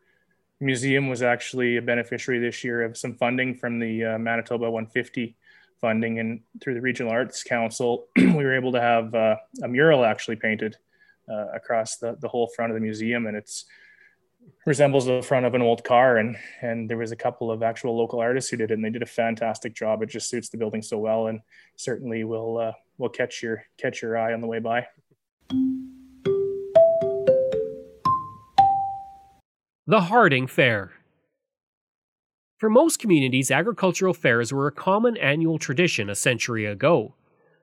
museum 0.60 1.08
was 1.08 1.22
actually 1.22 1.77
a 1.77 1.82
beneficiary 1.82 2.39
this 2.39 2.63
year 2.63 2.84
of 2.84 2.98
some 2.98 3.15
funding 3.15 3.56
from 3.56 3.80
the 3.80 4.06
uh, 4.06 4.18
Manitoba 4.18 4.70
150 4.70 5.36
funding 5.80 6.20
and 6.20 6.41
through 6.62 6.75
the 6.75 6.82
Regional 6.82 7.12
Arts 7.12 7.44
Council, 7.44 8.08
we 8.15 8.44
were 8.44 8.56
able 8.56 8.72
to 8.72 8.80
have 8.80 9.13
uh, 9.15 9.36
a 9.63 9.68
mural 9.68 10.06
actually 10.06 10.36
painted 10.36 10.77
uh, 11.30 11.48
across 11.53 11.98
the, 11.98 12.15
the 12.22 12.27
whole 12.27 12.48
front 12.56 12.72
of 12.72 12.75
the 12.75 12.82
museum. 12.82 13.25
And 13.25 13.36
it's 13.36 13.65
resembles 14.65 15.06
the 15.06 15.22
front 15.22 15.46
of 15.46 15.56
an 15.56 15.62
old 15.62 15.84
car. 15.84 16.18
And 16.18 16.38
and 16.62 16.89
there 16.89 16.98
was 16.98 17.12
a 17.12 17.15
couple 17.15 17.51
of 17.51 17.63
actual 17.63 17.98
local 17.98 18.20
artists 18.20 18.51
who 18.51 18.58
did 18.58 18.72
it 18.72 18.75
and 18.75 18.86
they 18.86 18.89
did 18.89 19.01
a 19.03 19.08
fantastic 19.08 19.74
job. 19.74 20.03
It 20.03 20.10
just 20.10 20.30
suits 20.30 20.50
the 20.50 20.58
building 20.58 20.84
so 20.84 21.00
well 21.00 21.27
and 21.27 21.41
certainly 21.75 22.24
will 22.24 22.58
uh, 22.58 22.74
will 22.98 23.10
catch 23.10 23.41
your 23.41 23.63
catch 23.77 24.01
your 24.01 24.18
eye 24.18 24.34
on 24.34 24.41
the 24.41 24.48
way 24.48 24.60
by 24.60 24.88
The 29.91 30.03
Harding 30.03 30.48
Fair. 30.48 30.93
For 32.60 32.69
most 32.69 32.98
communities, 32.98 33.51
agricultural 33.51 34.13
fairs 34.13 34.53
were 34.53 34.67
a 34.67 34.71
common 34.71 35.17
annual 35.17 35.60
tradition 35.60 36.10
a 36.10 36.15
century 36.15 36.63
ago. 36.63 37.15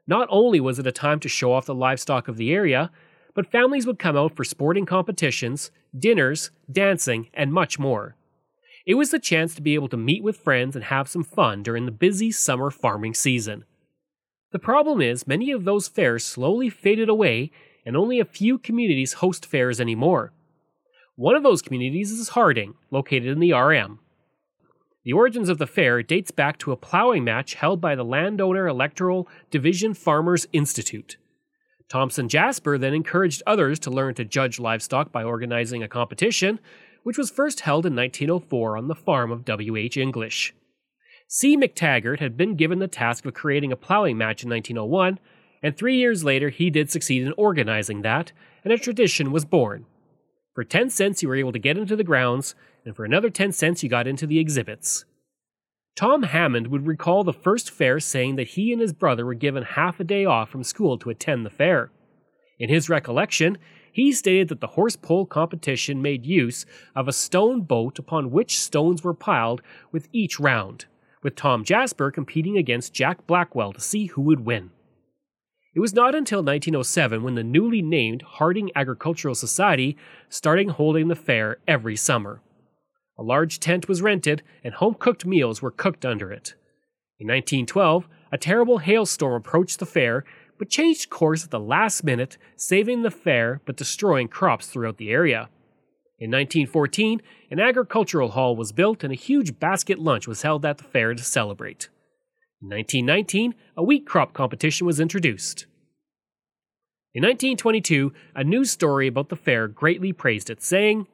Not 0.06 0.28
only 0.30 0.60
was 0.60 0.78
it 0.78 0.86
a 0.86 0.92
time 0.92 1.20
to 1.20 1.28
show 1.30 1.54
off 1.54 1.64
the 1.64 1.74
livestock 1.74 2.28
of 2.28 2.36
the 2.36 2.52
area, 2.52 2.90
but 3.32 3.50
families 3.50 3.86
would 3.86 3.98
come 3.98 4.14
out 4.14 4.36
for 4.36 4.44
sporting 4.44 4.84
competitions, 4.84 5.70
dinners, 5.98 6.50
dancing, 6.70 7.30
and 7.32 7.50
much 7.50 7.78
more. 7.78 8.14
It 8.84 8.96
was 8.96 9.10
the 9.10 9.18
chance 9.18 9.54
to 9.54 9.62
be 9.62 9.72
able 9.72 9.88
to 9.88 9.96
meet 9.96 10.22
with 10.22 10.36
friends 10.36 10.76
and 10.76 10.84
have 10.84 11.08
some 11.08 11.24
fun 11.24 11.62
during 11.62 11.86
the 11.86 11.90
busy 11.90 12.30
summer 12.30 12.70
farming 12.70 13.14
season. 13.14 13.64
The 14.52 14.58
problem 14.58 15.00
is, 15.00 15.26
many 15.26 15.50
of 15.50 15.64
those 15.64 15.88
fairs 15.88 16.26
slowly 16.26 16.68
faded 16.68 17.08
away, 17.08 17.52
and 17.86 17.96
only 17.96 18.20
a 18.20 18.26
few 18.26 18.58
communities 18.58 19.14
host 19.14 19.46
fairs 19.46 19.80
anymore. 19.80 20.34
One 21.18 21.34
of 21.34 21.42
those 21.42 21.62
communities 21.62 22.12
is 22.12 22.28
Harding, 22.28 22.74
located 22.92 23.26
in 23.26 23.40
the 23.40 23.52
RM. 23.52 23.98
The 25.02 25.14
origins 25.14 25.48
of 25.48 25.58
the 25.58 25.66
fair 25.66 26.00
dates 26.00 26.30
back 26.30 26.58
to 26.58 26.70
a 26.70 26.76
plowing 26.76 27.24
match 27.24 27.54
held 27.54 27.80
by 27.80 27.96
the 27.96 28.04
Landowner 28.04 28.68
Electoral 28.68 29.26
Division 29.50 29.94
Farmers 29.94 30.46
Institute. 30.52 31.16
Thompson 31.88 32.28
Jasper 32.28 32.78
then 32.78 32.94
encouraged 32.94 33.42
others 33.48 33.80
to 33.80 33.90
learn 33.90 34.14
to 34.14 34.24
judge 34.24 34.60
livestock 34.60 35.10
by 35.10 35.24
organizing 35.24 35.82
a 35.82 35.88
competition, 35.88 36.60
which 37.02 37.18
was 37.18 37.32
first 37.32 37.62
held 37.62 37.84
in 37.84 37.96
1904 37.96 38.76
on 38.76 38.86
the 38.86 38.94
farm 38.94 39.32
of 39.32 39.44
W.H. 39.44 39.96
English. 39.96 40.54
C. 41.26 41.56
McTaggart 41.56 42.20
had 42.20 42.36
been 42.36 42.54
given 42.54 42.78
the 42.78 42.86
task 42.86 43.26
of 43.26 43.34
creating 43.34 43.72
a 43.72 43.76
plowing 43.76 44.16
match 44.16 44.44
in 44.44 44.50
1901, 44.50 45.18
and 45.64 45.76
three 45.76 45.96
years 45.96 46.22
later 46.22 46.50
he 46.50 46.70
did 46.70 46.92
succeed 46.92 47.24
in 47.24 47.34
organizing 47.36 48.02
that, 48.02 48.30
and 48.62 48.72
a 48.72 48.78
tradition 48.78 49.32
was 49.32 49.44
born. 49.44 49.84
For 50.58 50.64
10 50.64 50.90
cents, 50.90 51.22
you 51.22 51.28
were 51.28 51.36
able 51.36 51.52
to 51.52 51.58
get 51.60 51.78
into 51.78 51.94
the 51.94 52.02
grounds, 52.02 52.56
and 52.84 52.96
for 52.96 53.04
another 53.04 53.30
10 53.30 53.52
cents, 53.52 53.84
you 53.84 53.88
got 53.88 54.08
into 54.08 54.26
the 54.26 54.40
exhibits. 54.40 55.04
Tom 55.94 56.24
Hammond 56.24 56.66
would 56.66 56.84
recall 56.84 57.22
the 57.22 57.32
first 57.32 57.70
fair 57.70 58.00
saying 58.00 58.34
that 58.34 58.48
he 58.48 58.72
and 58.72 58.82
his 58.82 58.92
brother 58.92 59.24
were 59.24 59.34
given 59.34 59.62
half 59.62 60.00
a 60.00 60.04
day 60.04 60.24
off 60.24 60.50
from 60.50 60.64
school 60.64 60.98
to 60.98 61.10
attend 61.10 61.46
the 61.46 61.50
fair. 61.50 61.92
In 62.58 62.68
his 62.68 62.88
recollection, 62.88 63.58
he 63.92 64.10
stated 64.10 64.48
that 64.48 64.60
the 64.60 64.74
horse 64.74 64.96
pole 64.96 65.26
competition 65.26 66.02
made 66.02 66.26
use 66.26 66.66
of 66.92 67.06
a 67.06 67.12
stone 67.12 67.60
boat 67.60 68.00
upon 68.00 68.32
which 68.32 68.58
stones 68.58 69.04
were 69.04 69.14
piled 69.14 69.62
with 69.92 70.08
each 70.12 70.40
round, 70.40 70.86
with 71.22 71.36
Tom 71.36 71.62
Jasper 71.62 72.10
competing 72.10 72.58
against 72.58 72.92
Jack 72.92 73.28
Blackwell 73.28 73.72
to 73.74 73.80
see 73.80 74.06
who 74.06 74.22
would 74.22 74.40
win. 74.40 74.72
It 75.78 75.80
was 75.80 75.94
not 75.94 76.16
until 76.16 76.40
1907 76.40 77.22
when 77.22 77.36
the 77.36 77.44
newly 77.44 77.82
named 77.82 78.22
Harding 78.22 78.72
Agricultural 78.74 79.36
Society 79.36 79.96
started 80.28 80.70
holding 80.70 81.06
the 81.06 81.14
fair 81.14 81.58
every 81.68 81.94
summer. 81.94 82.42
A 83.16 83.22
large 83.22 83.60
tent 83.60 83.86
was 83.86 84.02
rented, 84.02 84.42
and 84.64 84.74
home 84.74 84.96
cooked 84.98 85.24
meals 85.24 85.62
were 85.62 85.70
cooked 85.70 86.04
under 86.04 86.32
it. 86.32 86.54
In 87.20 87.28
1912, 87.28 88.08
a 88.32 88.38
terrible 88.38 88.78
hailstorm 88.78 89.34
approached 89.34 89.78
the 89.78 89.86
fair, 89.86 90.24
but 90.58 90.68
changed 90.68 91.10
course 91.10 91.44
at 91.44 91.52
the 91.52 91.60
last 91.60 92.02
minute, 92.02 92.38
saving 92.56 93.02
the 93.02 93.12
fair 93.12 93.60
but 93.64 93.76
destroying 93.76 94.26
crops 94.26 94.66
throughout 94.66 94.96
the 94.96 95.12
area. 95.12 95.48
In 96.18 96.32
1914, 96.32 97.22
an 97.52 97.60
agricultural 97.60 98.30
hall 98.30 98.56
was 98.56 98.72
built 98.72 99.04
and 99.04 99.12
a 99.12 99.16
huge 99.16 99.60
basket 99.60 100.00
lunch 100.00 100.26
was 100.26 100.42
held 100.42 100.66
at 100.66 100.78
the 100.78 100.82
fair 100.82 101.14
to 101.14 101.22
celebrate. 101.22 101.88
In 102.60 102.68
1919, 102.70 103.54
a 103.76 103.84
wheat 103.84 104.04
crop 104.04 104.32
competition 104.32 104.84
was 104.84 104.98
introduced. 104.98 105.67
In 107.14 107.22
1922, 107.22 108.12
a 108.34 108.44
news 108.44 108.70
story 108.70 109.06
about 109.06 109.30
the 109.30 109.36
fair 109.36 109.66
greatly 109.66 110.12
praised 110.12 110.50
it, 110.50 110.62
saying, 110.62 111.06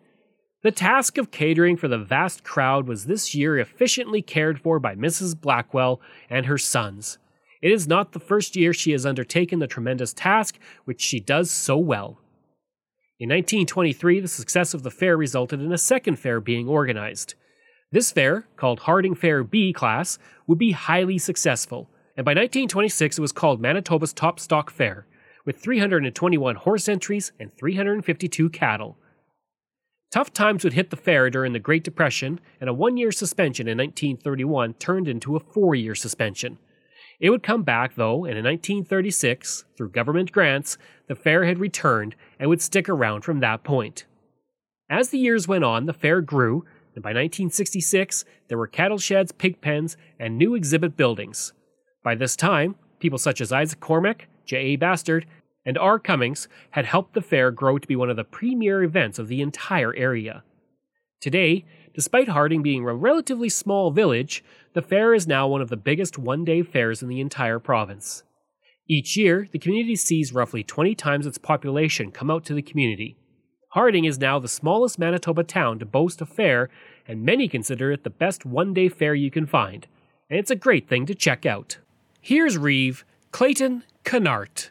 the 0.64 0.72
task 0.72 1.18
of 1.18 1.30
catering 1.30 1.76
for 1.76 1.88
the 1.88 1.98
vast 1.98 2.42
crowd 2.42 2.88
was 2.88 3.04
this 3.04 3.34
year 3.34 3.58
efficiently 3.58 4.22
cared 4.22 4.58
for 4.58 4.80
by 4.80 4.94
Mrs. 4.94 5.38
Blackwell 5.38 6.00
and 6.30 6.46
her 6.46 6.56
sons. 6.56 7.18
It 7.60 7.70
is 7.70 7.86
not 7.86 8.12
the 8.12 8.18
first 8.18 8.56
year 8.56 8.72
she 8.72 8.92
has 8.92 9.04
undertaken 9.04 9.58
the 9.58 9.66
tremendous 9.66 10.14
task 10.14 10.58
which 10.86 11.02
she 11.02 11.20
does 11.20 11.50
so 11.50 11.76
well. 11.76 12.18
In 13.20 13.28
1923, 13.28 14.20
the 14.20 14.26
success 14.26 14.72
of 14.72 14.82
the 14.82 14.90
fair 14.90 15.18
resulted 15.18 15.60
in 15.60 15.70
a 15.70 15.78
second 15.78 16.18
fair 16.18 16.40
being 16.40 16.66
organized. 16.66 17.34
This 17.92 18.10
fair, 18.10 18.46
called 18.56 18.80
Harding 18.80 19.14
Fair 19.14 19.44
B 19.44 19.72
class, 19.72 20.18
would 20.46 20.58
be 20.58 20.72
highly 20.72 21.18
successful, 21.18 21.90
and 22.16 22.24
by 22.24 22.30
1926 22.30 23.18
it 23.18 23.20
was 23.20 23.32
called 23.32 23.60
Manitoba's 23.60 24.12
Top 24.12 24.40
Stock 24.40 24.70
Fair, 24.70 25.06
with 25.44 25.60
321 25.60 26.56
horse 26.56 26.88
entries 26.88 27.32
and 27.38 27.52
352 27.56 28.50
cattle. 28.50 28.96
Tough 30.10 30.32
times 30.32 30.62
would 30.62 30.74
hit 30.74 30.90
the 30.90 30.96
fair 30.96 31.28
during 31.28 31.52
the 31.52 31.58
Great 31.58 31.82
Depression, 31.82 32.38
and 32.60 32.70
a 32.70 32.72
one 32.72 32.96
year 32.96 33.10
suspension 33.10 33.66
in 33.66 33.78
1931 33.78 34.74
turned 34.74 35.08
into 35.08 35.34
a 35.34 35.40
four 35.40 35.74
year 35.74 35.94
suspension. 35.94 36.58
It 37.20 37.30
would 37.30 37.42
come 37.42 37.62
back, 37.62 37.94
though, 37.94 38.24
and 38.24 38.38
in 38.38 38.44
1936, 38.44 39.64
through 39.76 39.90
government 39.90 40.32
grants, 40.32 40.78
the 41.08 41.14
fair 41.14 41.44
had 41.44 41.58
returned 41.58 42.14
and 42.38 42.48
would 42.48 42.62
stick 42.62 42.88
around 42.88 43.22
from 43.22 43.40
that 43.40 43.64
point. 43.64 44.04
As 44.90 45.10
the 45.10 45.18
years 45.18 45.48
went 45.48 45.64
on, 45.64 45.86
the 45.86 45.92
fair 45.92 46.20
grew, 46.20 46.64
and 46.94 47.02
by 47.02 47.10
1966, 47.10 48.24
there 48.48 48.58
were 48.58 48.66
cattle 48.66 48.98
sheds, 48.98 49.32
pig 49.32 49.60
pens, 49.60 49.96
and 50.18 50.38
new 50.38 50.54
exhibit 50.54 50.96
buildings. 50.96 51.52
By 52.02 52.14
this 52.14 52.36
time, 52.36 52.76
people 53.00 53.18
such 53.18 53.40
as 53.40 53.52
Isaac 53.52 53.80
Cormack, 53.80 54.28
J.A. 54.44 54.76
Bastard, 54.76 55.26
and 55.64 55.78
R. 55.78 55.98
Cummings 55.98 56.48
had 56.70 56.84
helped 56.84 57.14
the 57.14 57.20
fair 57.20 57.50
grow 57.50 57.78
to 57.78 57.88
be 57.88 57.96
one 57.96 58.10
of 58.10 58.16
the 58.16 58.24
premier 58.24 58.82
events 58.82 59.18
of 59.18 59.28
the 59.28 59.40
entire 59.40 59.94
area. 59.94 60.42
Today, 61.20 61.64
despite 61.94 62.28
Harding 62.28 62.62
being 62.62 62.86
a 62.86 62.94
relatively 62.94 63.48
small 63.48 63.90
village, 63.90 64.44
the 64.74 64.82
fair 64.82 65.14
is 65.14 65.26
now 65.26 65.48
one 65.48 65.62
of 65.62 65.70
the 65.70 65.76
biggest 65.76 66.18
one 66.18 66.44
day 66.44 66.62
fairs 66.62 67.02
in 67.02 67.08
the 67.08 67.20
entire 67.20 67.58
province. 67.58 68.24
Each 68.86 69.16
year, 69.16 69.48
the 69.50 69.58
community 69.58 69.96
sees 69.96 70.34
roughly 70.34 70.62
20 70.62 70.94
times 70.94 71.26
its 71.26 71.38
population 71.38 72.10
come 72.10 72.30
out 72.30 72.44
to 72.44 72.54
the 72.54 72.60
community. 72.60 73.16
Harding 73.70 74.04
is 74.04 74.18
now 74.18 74.38
the 74.38 74.48
smallest 74.48 74.98
Manitoba 74.98 75.42
town 75.42 75.78
to 75.78 75.86
boast 75.86 76.20
a 76.20 76.26
fair, 76.26 76.68
and 77.08 77.24
many 77.24 77.48
consider 77.48 77.90
it 77.90 78.04
the 78.04 78.10
best 78.10 78.44
one 78.44 78.74
day 78.74 78.90
fair 78.90 79.14
you 79.14 79.30
can 79.30 79.46
find, 79.46 79.86
and 80.28 80.38
it's 80.38 80.50
a 80.50 80.56
great 80.56 80.86
thing 80.86 81.06
to 81.06 81.14
check 81.14 81.46
out. 81.46 81.78
Here's 82.20 82.58
Reeve, 82.58 83.04
Clayton, 83.32 83.84
Canart. 84.04 84.70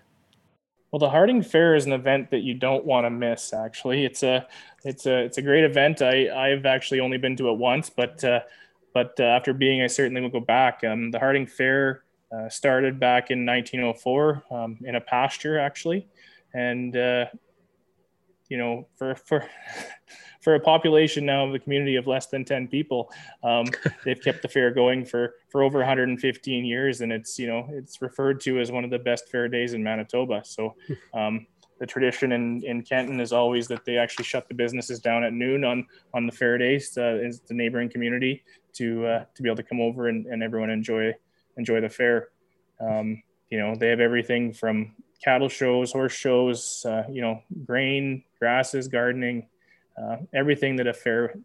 Well, 0.92 1.00
the 1.00 1.10
Harding 1.10 1.42
Fair 1.42 1.76
is 1.76 1.88
an 1.88 1.92
event 1.92 2.30
that 2.30 2.42
you 2.42 2.54
don't 2.54 2.86
want 2.86 3.06
to 3.08 3.10
miss. 3.10 3.52
Actually, 3.52 4.06
it's 4.06 4.22
a 4.22 4.48
it's 4.86 5.08
a 5.08 5.24
it's 5.24 5.40
a 5.40 5.42
great 5.42 5.64
event. 5.64 6.04
I 6.04 6.30
I've 6.30 6.68
actually 6.68 7.00
only 7.00 7.18
been 7.18 7.36
to 7.38 7.50
it 7.50 7.58
once, 7.58 7.90
but 7.90 8.24
uh, 8.24 8.42
but 8.94 9.20
uh, 9.20 9.24
after 9.24 9.54
being, 9.54 9.82
I 9.82 9.88
certainly 9.88 10.22
will 10.22 10.30
go 10.30 10.40
back. 10.40 10.84
Um, 10.84 11.10
the 11.10 11.18
Harding 11.18 11.48
Fair 11.48 12.04
uh, 12.32 12.48
started 12.48 13.00
back 13.00 13.32
in 13.32 13.44
1904 13.44 14.44
um, 14.52 14.78
in 14.84 14.96
a 14.96 15.02
pasture 15.02 15.58
actually, 15.58 16.08
and 16.54 16.96
uh, 16.96 17.26
you 18.50 18.60
know 18.60 18.88
for 18.96 19.16
for 19.16 19.48
for 20.44 20.56
a 20.56 20.60
population 20.60 21.26
now 21.26 21.46
of 21.46 21.54
the 21.54 21.60
community 21.60 21.96
of 21.96 22.06
less 22.06 22.28
than 22.28 22.44
10 22.44 22.68
people 22.68 23.12
um, 23.44 23.66
they've 24.06 24.22
kept 24.22 24.42
the 24.42 24.48
fair 24.48 24.72
going 24.72 25.06
for 25.06 25.36
for 25.50 25.64
over 25.64 25.80
115 25.80 26.66
years 26.66 27.02
and 27.02 27.12
it's 27.12 27.40
you 27.40 27.48
know 27.48 27.66
it's 27.72 28.02
referred 28.02 28.40
to 28.42 28.60
as 28.60 28.72
one 28.72 28.84
of 28.84 28.90
the 28.90 29.00
best 29.00 29.30
fair 29.30 29.48
days 29.48 29.74
in 29.74 29.84
manitoba 29.84 30.42
so 30.44 30.76
um, 31.14 31.48
the 31.80 31.88
tradition 31.88 32.32
in, 32.32 32.64
in 32.64 32.82
Kenton 32.82 33.20
is 33.20 33.34
always 33.34 33.68
that 33.68 33.84
they 33.84 33.98
actually 33.98 34.24
shut 34.24 34.48
the 34.48 34.54
businesses 34.54 35.00
down 35.00 35.26
at 35.26 35.34
noon 35.34 35.66
on 35.66 35.86
on 36.14 36.26
the 36.26 36.32
fair 36.32 36.58
days 36.58 36.98
uh, 36.98 37.16
is 37.16 37.42
the 37.42 37.54
neighboring 37.54 37.90
community 37.90 38.42
to 38.74 39.06
uh, 39.06 39.26
to 39.36 39.42
be 39.42 39.50
able 39.50 39.58
to 39.58 39.64
come 39.64 39.82
over 39.82 40.08
and, 40.08 40.26
and 40.28 40.42
everyone 40.42 40.70
enjoy 40.70 41.14
enjoy 41.58 41.82
the 41.82 41.90
fair. 41.90 42.30
Um, 42.80 43.22
you 43.50 43.60
know 43.60 43.76
they 43.76 43.90
have 43.90 44.00
everything 44.00 44.54
from 44.54 44.96
cattle 45.24 45.50
shows, 45.50 45.92
horse 45.92 46.14
shows, 46.14 46.86
uh, 46.88 47.04
you 47.12 47.22
know 47.22 47.42
grain, 47.66 48.24
grasses, 48.40 48.88
gardening, 48.88 49.48
uh, 50.02 50.18
everything 50.34 50.76
that 50.78 50.88
a 50.88 50.94
fair 50.94 51.36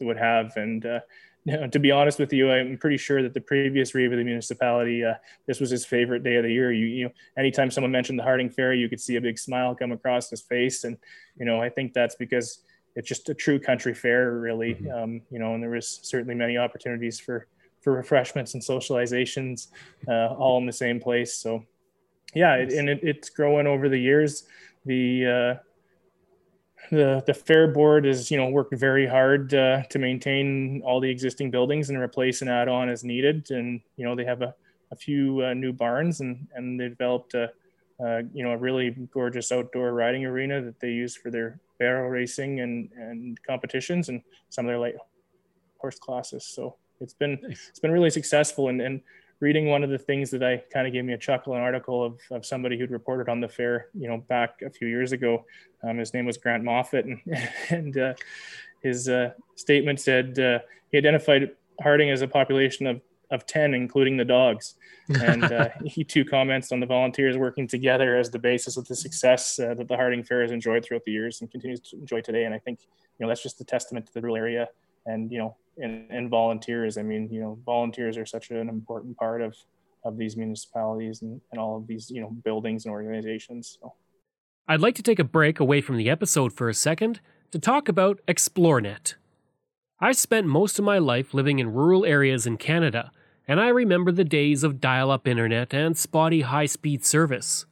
would 0.00 0.16
have. 0.16 0.56
And 0.56 0.84
uh, 0.84 1.00
to 1.70 1.78
be 1.78 1.90
honest 1.90 2.18
with 2.18 2.32
you, 2.32 2.50
I'm 2.50 2.76
pretty 2.78 2.96
sure 2.96 3.22
that 3.22 3.34
the 3.34 3.40
previous 3.40 3.94
reeve 3.94 4.12
of 4.12 4.18
the 4.18 4.24
municipality, 4.24 5.04
uh, 5.04 5.14
this 5.46 5.60
was 5.60 5.70
his 5.70 5.84
favorite 5.84 6.22
day 6.22 6.36
of 6.36 6.44
the 6.44 6.52
year. 6.52 6.72
You, 6.72 6.86
you 6.86 7.04
know, 7.04 7.10
anytime 7.38 7.70
someone 7.70 7.92
mentioned 7.92 8.18
the 8.18 8.24
Harding 8.24 8.50
Fair, 8.50 8.74
you 8.74 8.88
could 8.88 9.00
see 9.00 9.16
a 9.16 9.20
big 9.20 9.38
smile 9.38 9.74
come 9.74 9.92
across 9.92 10.30
his 10.30 10.40
face. 10.40 10.84
And, 10.84 10.96
you 11.38 11.46
know, 11.46 11.60
I 11.60 11.68
think 11.68 11.92
that's 11.92 12.16
because 12.16 12.60
it's 12.96 13.08
just 13.08 13.28
a 13.28 13.34
true 13.34 13.60
country 13.60 13.94
fair, 13.94 14.32
really. 14.32 14.74
Mm-hmm. 14.74 14.90
Um, 14.90 15.22
you 15.30 15.38
know, 15.38 15.54
and 15.54 15.62
there 15.62 15.70
was 15.70 16.00
certainly 16.02 16.34
many 16.34 16.56
opportunities 16.56 17.20
for, 17.20 17.46
for 17.80 17.92
refreshments 17.92 18.54
and 18.54 18.62
socializations, 18.62 19.68
uh, 20.08 20.34
all 20.34 20.58
in 20.58 20.66
the 20.66 20.72
same 20.72 20.98
place. 20.98 21.36
So, 21.36 21.64
yeah, 22.34 22.54
it, 22.54 22.72
and 22.72 22.88
it, 22.88 23.00
it's 23.02 23.30
growing 23.30 23.66
over 23.66 23.88
the 23.88 23.98
years. 23.98 24.44
The 24.84 25.26
uh, 25.26 25.65
the 26.90 27.22
the 27.26 27.34
fair 27.34 27.68
board 27.68 28.06
is 28.06 28.30
you 28.30 28.36
know 28.36 28.48
worked 28.48 28.74
very 28.74 29.06
hard 29.06 29.52
uh, 29.54 29.82
to 29.84 29.98
maintain 29.98 30.82
all 30.84 31.00
the 31.00 31.10
existing 31.10 31.50
buildings 31.50 31.90
and 31.90 31.98
replace 31.98 32.40
and 32.42 32.50
add 32.50 32.68
on 32.68 32.88
as 32.88 33.04
needed. 33.04 33.50
And 33.50 33.80
you 33.96 34.04
know 34.04 34.14
they 34.14 34.24
have 34.24 34.42
a, 34.42 34.54
a 34.92 34.96
few 34.96 35.44
uh, 35.44 35.54
new 35.54 35.72
barns 35.72 36.20
and 36.20 36.46
and 36.54 36.78
they 36.78 36.88
developed 36.88 37.34
a, 37.34 37.50
uh, 38.04 38.22
you 38.32 38.44
know 38.44 38.52
a 38.52 38.56
really 38.56 38.90
gorgeous 39.12 39.52
outdoor 39.52 39.92
riding 39.92 40.24
arena 40.24 40.62
that 40.62 40.80
they 40.80 40.90
use 40.90 41.16
for 41.16 41.30
their 41.30 41.60
barrel 41.78 42.08
racing 42.08 42.60
and 42.60 42.90
and 42.96 43.42
competitions 43.42 44.08
and 44.08 44.22
some 44.48 44.66
of 44.66 44.70
their 44.70 44.78
light 44.78 44.94
horse 45.78 45.98
classes. 45.98 46.44
So 46.44 46.76
it's 47.00 47.14
been 47.14 47.38
it's 47.42 47.80
been 47.80 47.92
really 47.92 48.10
successful. 48.10 48.68
And 48.68 48.80
and 48.80 49.00
reading 49.40 49.66
one 49.66 49.84
of 49.84 49.90
the 49.90 49.98
things 49.98 50.30
that 50.30 50.42
I 50.42 50.62
kind 50.72 50.86
of 50.86 50.92
gave 50.92 51.04
me 51.04 51.12
a 51.12 51.18
chuckle, 51.18 51.54
an 51.54 51.60
article 51.60 52.02
of, 52.02 52.20
of 52.30 52.46
somebody 52.46 52.78
who'd 52.78 52.90
reported 52.90 53.28
on 53.28 53.40
the 53.40 53.48
fair, 53.48 53.88
you 53.94 54.08
know, 54.08 54.18
back 54.18 54.62
a 54.62 54.70
few 54.70 54.88
years 54.88 55.12
ago. 55.12 55.44
Um, 55.82 55.98
his 55.98 56.14
name 56.14 56.24
was 56.24 56.38
Grant 56.38 56.64
Moffat, 56.64 57.04
and, 57.04 57.20
and 57.70 57.98
uh, 57.98 58.14
his 58.82 59.08
uh, 59.08 59.32
statement 59.54 60.00
said 60.00 60.38
uh, 60.38 60.60
he 60.90 60.98
identified 60.98 61.50
Harding 61.82 62.08
as 62.08 62.22
a 62.22 62.28
population 62.28 62.86
of, 62.86 63.02
of 63.30 63.44
10, 63.44 63.74
including 63.74 64.16
the 64.16 64.24
dogs. 64.24 64.76
And 65.20 65.44
uh, 65.44 65.68
he 65.84 66.04
too 66.04 66.24
comments 66.24 66.72
on 66.72 66.80
the 66.80 66.86
volunteers 66.86 67.36
working 67.36 67.68
together 67.68 68.16
as 68.16 68.30
the 68.30 68.38
basis 68.38 68.78
of 68.78 68.88
the 68.88 68.96
success 68.96 69.58
uh, 69.58 69.74
that 69.74 69.88
the 69.88 69.96
Harding 69.96 70.24
Fair 70.24 70.40
has 70.40 70.50
enjoyed 70.50 70.84
throughout 70.84 71.04
the 71.04 71.12
years 71.12 71.42
and 71.42 71.50
continues 71.50 71.80
to 71.80 71.96
enjoy 71.96 72.22
today. 72.22 72.44
And 72.44 72.54
I 72.54 72.58
think, 72.58 72.80
you 73.18 73.24
know, 73.24 73.28
that's 73.28 73.42
just 73.42 73.60
a 73.60 73.64
testament 73.64 74.06
to 74.06 74.14
the 74.14 74.22
rural 74.22 74.36
area 74.36 74.68
and, 75.04 75.30
you 75.30 75.38
know, 75.38 75.56
and, 75.78 76.10
and 76.10 76.30
volunteers. 76.30 76.98
I 76.98 77.02
mean, 77.02 77.28
you 77.30 77.40
know, 77.40 77.58
volunteers 77.64 78.16
are 78.16 78.26
such 78.26 78.50
an 78.50 78.68
important 78.68 79.16
part 79.16 79.42
of 79.42 79.56
of 80.06 80.16
these 80.16 80.36
municipalities 80.36 81.22
and, 81.22 81.40
and 81.50 81.60
all 81.60 81.76
of 81.76 81.86
these, 81.86 82.10
you 82.10 82.20
know, 82.20 82.30
buildings 82.44 82.84
and 82.84 82.92
organizations. 82.92 83.76
So. 83.80 83.92
I'd 84.68 84.80
like 84.80 84.94
to 84.96 85.02
take 85.02 85.18
a 85.18 85.24
break 85.24 85.58
away 85.58 85.80
from 85.80 85.96
the 85.96 86.08
episode 86.08 86.52
for 86.52 86.68
a 86.68 86.74
second 86.74 87.20
to 87.50 87.58
talk 87.58 87.88
about 87.88 88.20
Xplornet. 88.28 89.14
I 89.98 90.12
spent 90.12 90.46
most 90.46 90.78
of 90.78 90.84
my 90.84 90.98
life 90.98 91.34
living 91.34 91.58
in 91.58 91.72
rural 91.72 92.04
areas 92.04 92.46
in 92.46 92.56
Canada, 92.56 93.10
and 93.48 93.60
I 93.60 93.68
remember 93.68 94.12
the 94.12 94.24
days 94.24 94.62
of 94.62 94.80
dial 94.80 95.10
up 95.10 95.26
internet 95.26 95.74
and 95.74 95.96
spotty 95.96 96.42
high 96.42 96.66
speed 96.66 97.04
service. 97.04 97.66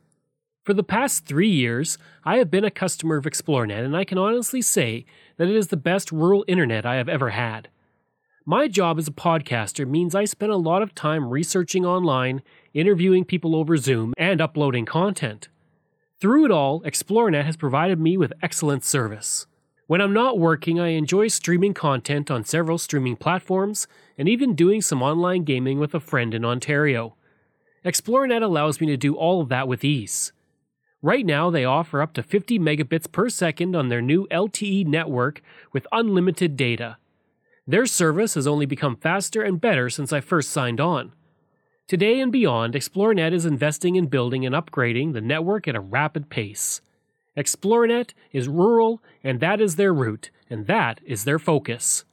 For 0.65 0.73
the 0.73 0.83
past 0.83 1.27
three 1.27 1.51
years, 1.51 1.99
I 2.25 2.39
have 2.39 2.51
been 2.51 2.65
a 2.65 2.71
customer 2.71 3.17
of 3.17 3.27
Xplornet, 3.27 3.85
and 3.85 3.97
I 3.97 4.05
can 4.05 4.17
honestly 4.17 4.63
say 4.63 5.05
that 5.37 5.49
it 5.49 5.55
is 5.55 5.69
the 5.69 5.77
best 5.77 6.11
rural 6.11 6.45
internet 6.49 6.87
I 6.87 6.97
have 6.97 7.09
ever 7.09 7.31
had. 7.31 7.69
My 8.47 8.69
job 8.69 8.99
as 8.99 9.09
a 9.09 9.11
podcaster 9.11 9.89
means 9.89 10.15
I 10.15 10.27
spend 10.27 10.53
a 10.53 10.57
lot 10.57 10.83
of 10.83 10.95
time 10.95 11.31
researching 11.31 11.87
online, 11.87 12.43
interviewing 12.75 13.25
people 13.25 13.57
over 13.57 13.79
Zoom, 13.79 14.13
and 14.19 14.39
uploading 14.39 14.85
content. 14.85 15.49
Through 16.21 16.45
it 16.45 16.51
all, 16.51 16.83
Xplornet 16.83 17.47
has 17.47 17.57
provided 17.57 17.99
me 17.99 18.19
with 18.19 18.35
excellent 18.43 18.85
service. 18.85 19.47
When 19.87 20.03
I'm 20.03 20.13
not 20.13 20.39
working, 20.39 20.79
I 20.79 20.89
enjoy 20.89 21.29
streaming 21.29 21.73
content 21.73 22.31
on 22.31 22.45
several 22.45 22.77
streaming 22.77 23.17
platforms 23.17 23.87
and 24.19 24.29
even 24.29 24.55
doing 24.55 24.83
some 24.83 25.03
online 25.03 25.45
gaming 25.45 25.79
with 25.79 25.95
a 25.95 26.01
friend 26.01 26.35
in 26.35 26.45
Ontario. 26.45 27.17
Xplornet 27.83 28.43
allows 28.43 28.79
me 28.79 28.87
to 28.89 28.99
do 28.99 29.15
all 29.17 29.41
of 29.41 29.49
that 29.49 29.69
with 29.69 29.83
ease. 29.85 30.33
Right 31.01 31.25
now, 31.25 31.49
they 31.49 31.65
offer 31.65 32.03
up 32.03 32.13
to 32.13 32.23
50 32.23 32.59
megabits 32.59 33.11
per 33.11 33.31
second 33.31 33.75
on 33.75 33.89
their 33.89 34.03
new 34.03 34.27
LTE 34.31 34.87
network 34.87 35.41
with 35.73 35.87
unlimited 35.93 36.59
data. 36.59 36.99
Their 37.67 37.87
service 37.87 38.35
has 38.35 38.47
only 38.47 38.67
become 38.67 38.97
faster 38.97 39.43
and 39.43 39.61
better 39.61 39.89
since 39.89 40.13
I 40.13 40.21
first 40.21 40.51
signed 40.51 40.81
on. 40.81 41.13
Today 41.87 42.21
and 42.21 42.31
beyond, 42.31 42.75
Xplornet 42.75 43.33
is 43.33 43.47
investing 43.47 43.97
in 43.97 44.07
building 44.07 44.45
and 44.45 44.55
upgrading 44.55 45.13
the 45.13 45.21
network 45.21 45.67
at 45.69 45.77
a 45.77 45.81
rapid 45.81 46.29
pace. 46.31 46.81
Xplornet 47.37 48.13
is 48.33 48.49
rural, 48.49 49.03
and 49.23 49.41
that 49.41 49.61
is 49.61 49.77
their 49.77 49.93
route, 49.93 50.31
and 50.49 50.67
that 50.67 51.01
is 51.05 51.25
their 51.25 51.39
focus. 51.39 52.05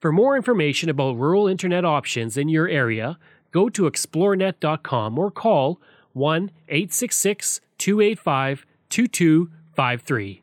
For 0.00 0.12
more 0.12 0.36
information 0.36 0.88
about 0.88 1.16
rural 1.16 1.46
internet 1.46 1.84
options 1.84 2.36
in 2.36 2.48
your 2.48 2.68
area, 2.68 3.18
go 3.52 3.68
to 3.68 3.90
xplornet.com 3.90 5.18
or 5.18 5.30
call 5.30 5.80
1 6.12 6.50
866 6.68 7.60
285 7.78 8.66
2253. 8.88 10.42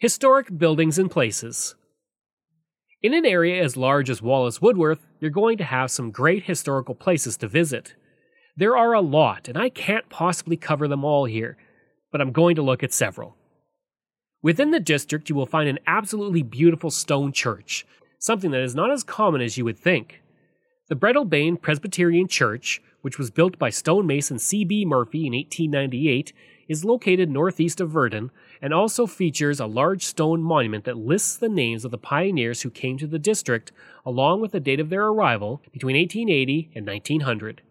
Historic 0.00 0.56
buildings 0.56 0.98
and 0.98 1.10
places. 1.10 1.74
In 3.02 3.12
an 3.12 3.26
area 3.26 3.62
as 3.62 3.76
large 3.76 4.08
as 4.08 4.22
Wallace 4.22 4.62
Woodworth, 4.62 5.06
you're 5.20 5.30
going 5.30 5.58
to 5.58 5.64
have 5.64 5.90
some 5.90 6.10
great 6.10 6.44
historical 6.44 6.94
places 6.94 7.36
to 7.36 7.46
visit. 7.46 7.94
There 8.56 8.78
are 8.78 8.94
a 8.94 9.02
lot, 9.02 9.46
and 9.46 9.58
I 9.58 9.68
can't 9.68 10.08
possibly 10.08 10.56
cover 10.56 10.88
them 10.88 11.04
all 11.04 11.26
here, 11.26 11.58
but 12.10 12.22
I'm 12.22 12.32
going 12.32 12.56
to 12.56 12.62
look 12.62 12.82
at 12.82 12.94
several. 12.94 13.36
Within 14.40 14.70
the 14.70 14.80
district, 14.80 15.28
you 15.28 15.36
will 15.36 15.44
find 15.44 15.68
an 15.68 15.80
absolutely 15.86 16.42
beautiful 16.42 16.90
stone 16.90 17.30
church, 17.30 17.86
something 18.18 18.52
that 18.52 18.62
is 18.62 18.74
not 18.74 18.90
as 18.90 19.04
common 19.04 19.42
as 19.42 19.58
you 19.58 19.66
would 19.66 19.78
think. 19.78 20.22
The 20.88 20.96
Breadalbane 20.96 21.60
Presbyterian 21.60 22.26
Church, 22.26 22.80
which 23.02 23.18
was 23.18 23.30
built 23.30 23.58
by 23.58 23.68
stonemason 23.68 24.38
C.B. 24.38 24.86
Murphy 24.86 25.26
in 25.26 25.34
1898, 25.34 26.32
is 26.70 26.86
located 26.86 27.28
northeast 27.28 27.82
of 27.82 27.90
Virden 27.90 28.30
and 28.62 28.74
also 28.74 29.06
features 29.06 29.60
a 29.60 29.66
large 29.66 30.04
stone 30.04 30.42
monument 30.42 30.84
that 30.84 30.96
lists 30.96 31.36
the 31.36 31.48
names 31.48 31.84
of 31.84 31.90
the 31.90 31.98
pioneers 31.98 32.62
who 32.62 32.70
came 32.70 32.98
to 32.98 33.06
the 33.06 33.18
district 33.18 33.72
along 34.04 34.40
with 34.40 34.52
the 34.52 34.60
date 34.60 34.80
of 34.80 34.90
their 34.90 35.06
arrival 35.06 35.62
between 35.72 35.96
1880 35.96 36.70
and 36.74 36.86
1900. 36.86 37.62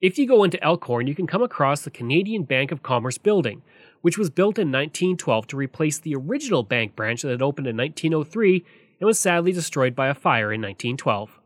If 0.00 0.16
you 0.16 0.28
go 0.28 0.44
into 0.44 0.62
Elkhorn, 0.62 1.08
you 1.08 1.14
can 1.14 1.26
come 1.26 1.42
across 1.42 1.82
the 1.82 1.90
Canadian 1.90 2.44
Bank 2.44 2.70
of 2.70 2.84
Commerce 2.84 3.18
building, 3.18 3.62
which 4.00 4.16
was 4.16 4.30
built 4.30 4.58
in 4.58 4.68
1912 4.68 5.48
to 5.48 5.56
replace 5.56 5.98
the 5.98 6.14
original 6.14 6.62
bank 6.62 6.94
branch 6.94 7.22
that 7.22 7.30
had 7.30 7.42
opened 7.42 7.66
in 7.66 7.76
1903 7.76 8.64
and 9.00 9.06
was 9.06 9.18
sadly 9.18 9.50
destroyed 9.50 9.96
by 9.96 10.08
a 10.08 10.14
fire 10.14 10.52
in 10.52 10.60
1912. 10.60 11.40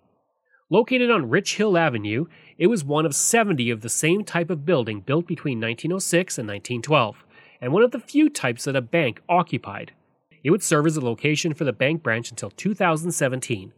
Located 0.68 1.10
on 1.10 1.30
Rich 1.30 1.56
Hill 1.56 1.76
Avenue, 1.76 2.26
it 2.58 2.66
was 2.66 2.84
one 2.84 3.06
of 3.06 3.14
70 3.14 3.70
of 3.70 3.80
the 3.80 3.88
same 3.88 4.24
type 4.24 4.50
of 4.50 4.64
building 4.64 5.00
built 5.00 5.26
between 5.26 5.58
1906 5.58 6.38
and 6.38 6.48
1912, 6.48 7.24
and 7.62 7.72
one 7.72 7.84
of 7.84 7.92
the 7.92 8.00
few 8.00 8.28
types 8.28 8.64
that 8.64 8.74
a 8.74 8.82
bank 8.82 9.22
occupied. 9.28 9.92
It 10.42 10.50
would 10.50 10.64
serve 10.64 10.86
as 10.86 10.96
a 10.96 11.04
location 11.04 11.54
for 11.54 11.62
the 11.62 11.72
bank 11.72 12.02
branch 12.02 12.30
until 12.30 12.50
2017. 12.50 13.72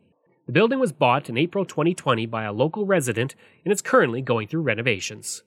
The 0.46 0.52
building 0.52 0.78
was 0.78 0.92
bought 0.92 1.28
in 1.28 1.36
April 1.36 1.66
2020 1.66 2.24
by 2.26 2.44
a 2.44 2.52
local 2.52 2.86
resident 2.86 3.34
and 3.62 3.72
is 3.72 3.82
currently 3.82 4.22
going 4.22 4.48
through 4.48 4.62
renovations. 4.62 5.42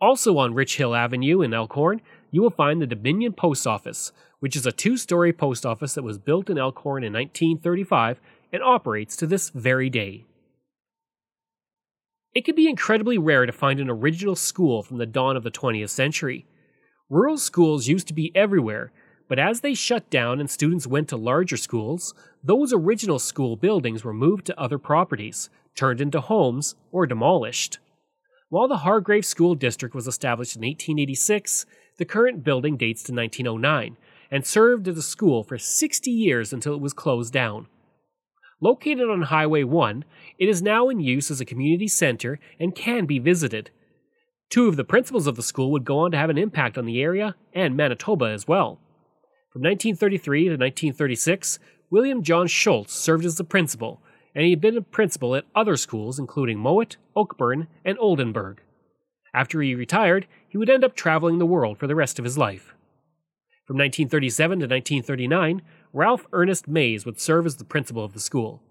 Also 0.00 0.36
on 0.36 0.54
Rich 0.54 0.76
Hill 0.76 0.96
Avenue 0.96 1.40
in 1.40 1.54
Elkhorn, 1.54 2.00
you 2.32 2.42
will 2.42 2.50
find 2.50 2.82
the 2.82 2.86
Dominion 2.86 3.32
Post 3.32 3.66
Office, 3.66 4.10
which 4.40 4.56
is 4.56 4.66
a 4.66 4.72
two 4.72 4.96
story 4.96 5.32
post 5.32 5.64
office 5.64 5.94
that 5.94 6.02
was 6.02 6.18
built 6.18 6.50
in 6.50 6.58
Elkhorn 6.58 7.04
in 7.04 7.12
1935 7.12 8.20
and 8.52 8.62
operates 8.62 9.16
to 9.16 9.26
this 9.28 9.50
very 9.50 9.88
day. 9.88 10.24
It 12.34 12.44
can 12.44 12.56
be 12.56 12.68
incredibly 12.68 13.16
rare 13.16 13.46
to 13.46 13.52
find 13.52 13.78
an 13.78 13.88
original 13.88 14.34
school 14.34 14.82
from 14.82 14.98
the 14.98 15.06
dawn 15.06 15.36
of 15.36 15.44
the 15.44 15.52
20th 15.52 15.90
century. 15.90 16.46
Rural 17.10 17.36
schools 17.36 17.86
used 17.86 18.08
to 18.08 18.14
be 18.14 18.34
everywhere, 18.34 18.90
but 19.28 19.38
as 19.38 19.60
they 19.60 19.74
shut 19.74 20.08
down 20.08 20.40
and 20.40 20.50
students 20.50 20.86
went 20.86 21.08
to 21.08 21.16
larger 21.16 21.56
schools, 21.56 22.14
those 22.42 22.72
original 22.72 23.18
school 23.18 23.56
buildings 23.56 24.04
were 24.04 24.14
moved 24.14 24.46
to 24.46 24.58
other 24.58 24.78
properties, 24.78 25.50
turned 25.74 26.00
into 26.00 26.20
homes, 26.20 26.74
or 26.92 27.06
demolished. 27.06 27.78
While 28.48 28.68
the 28.68 28.78
Hargrave 28.78 29.26
School 29.26 29.54
District 29.54 29.94
was 29.94 30.06
established 30.06 30.56
in 30.56 30.62
1886, 30.62 31.66
the 31.98 32.04
current 32.04 32.42
building 32.42 32.76
dates 32.76 33.02
to 33.04 33.12
1909 33.12 33.96
and 34.30 34.46
served 34.46 34.88
as 34.88 34.96
a 34.96 35.02
school 35.02 35.42
for 35.42 35.58
60 35.58 36.10
years 36.10 36.52
until 36.52 36.74
it 36.74 36.80
was 36.80 36.92
closed 36.92 37.32
down. 37.32 37.66
Located 38.60 39.10
on 39.10 39.22
Highway 39.22 39.64
1, 39.64 40.04
it 40.38 40.48
is 40.48 40.62
now 40.62 40.88
in 40.88 41.00
use 41.00 41.30
as 41.30 41.40
a 41.40 41.44
community 41.44 41.88
center 41.88 42.40
and 42.58 42.74
can 42.74 43.04
be 43.04 43.18
visited. 43.18 43.70
Two 44.54 44.68
of 44.68 44.76
the 44.76 44.84
principals 44.84 45.26
of 45.26 45.34
the 45.34 45.42
school 45.42 45.72
would 45.72 45.84
go 45.84 45.98
on 45.98 46.12
to 46.12 46.16
have 46.16 46.30
an 46.30 46.38
impact 46.38 46.78
on 46.78 46.86
the 46.86 47.02
area 47.02 47.34
and 47.52 47.76
Manitoba 47.76 48.26
as 48.26 48.46
well. 48.46 48.78
From 49.50 49.62
1933 49.62 50.44
to 50.44 50.50
1936, 50.50 51.58
William 51.90 52.22
John 52.22 52.46
Schultz 52.46 52.94
served 52.94 53.24
as 53.24 53.34
the 53.34 53.42
principal, 53.42 54.00
and 54.32 54.44
he 54.44 54.50
had 54.50 54.60
been 54.60 54.76
a 54.76 54.80
principal 54.80 55.34
at 55.34 55.44
other 55.56 55.76
schools 55.76 56.20
including 56.20 56.60
Mowat, 56.60 56.98
Oakburn, 57.16 57.66
and 57.84 57.98
Oldenburg. 57.98 58.60
After 59.34 59.60
he 59.60 59.74
retired, 59.74 60.28
he 60.48 60.56
would 60.56 60.70
end 60.70 60.84
up 60.84 60.94
traveling 60.94 61.40
the 61.40 61.46
world 61.46 61.76
for 61.76 61.88
the 61.88 61.96
rest 61.96 62.20
of 62.20 62.24
his 62.24 62.38
life. 62.38 62.76
From 63.66 63.76
1937 63.76 64.60
to 64.60 64.66
1939, 64.66 65.62
Ralph 65.92 66.28
Ernest 66.32 66.68
Mays 66.68 67.04
would 67.04 67.18
serve 67.18 67.44
as 67.44 67.56
the 67.56 67.64
principal 67.64 68.04
of 68.04 68.12
the 68.12 68.20
school. 68.20 68.62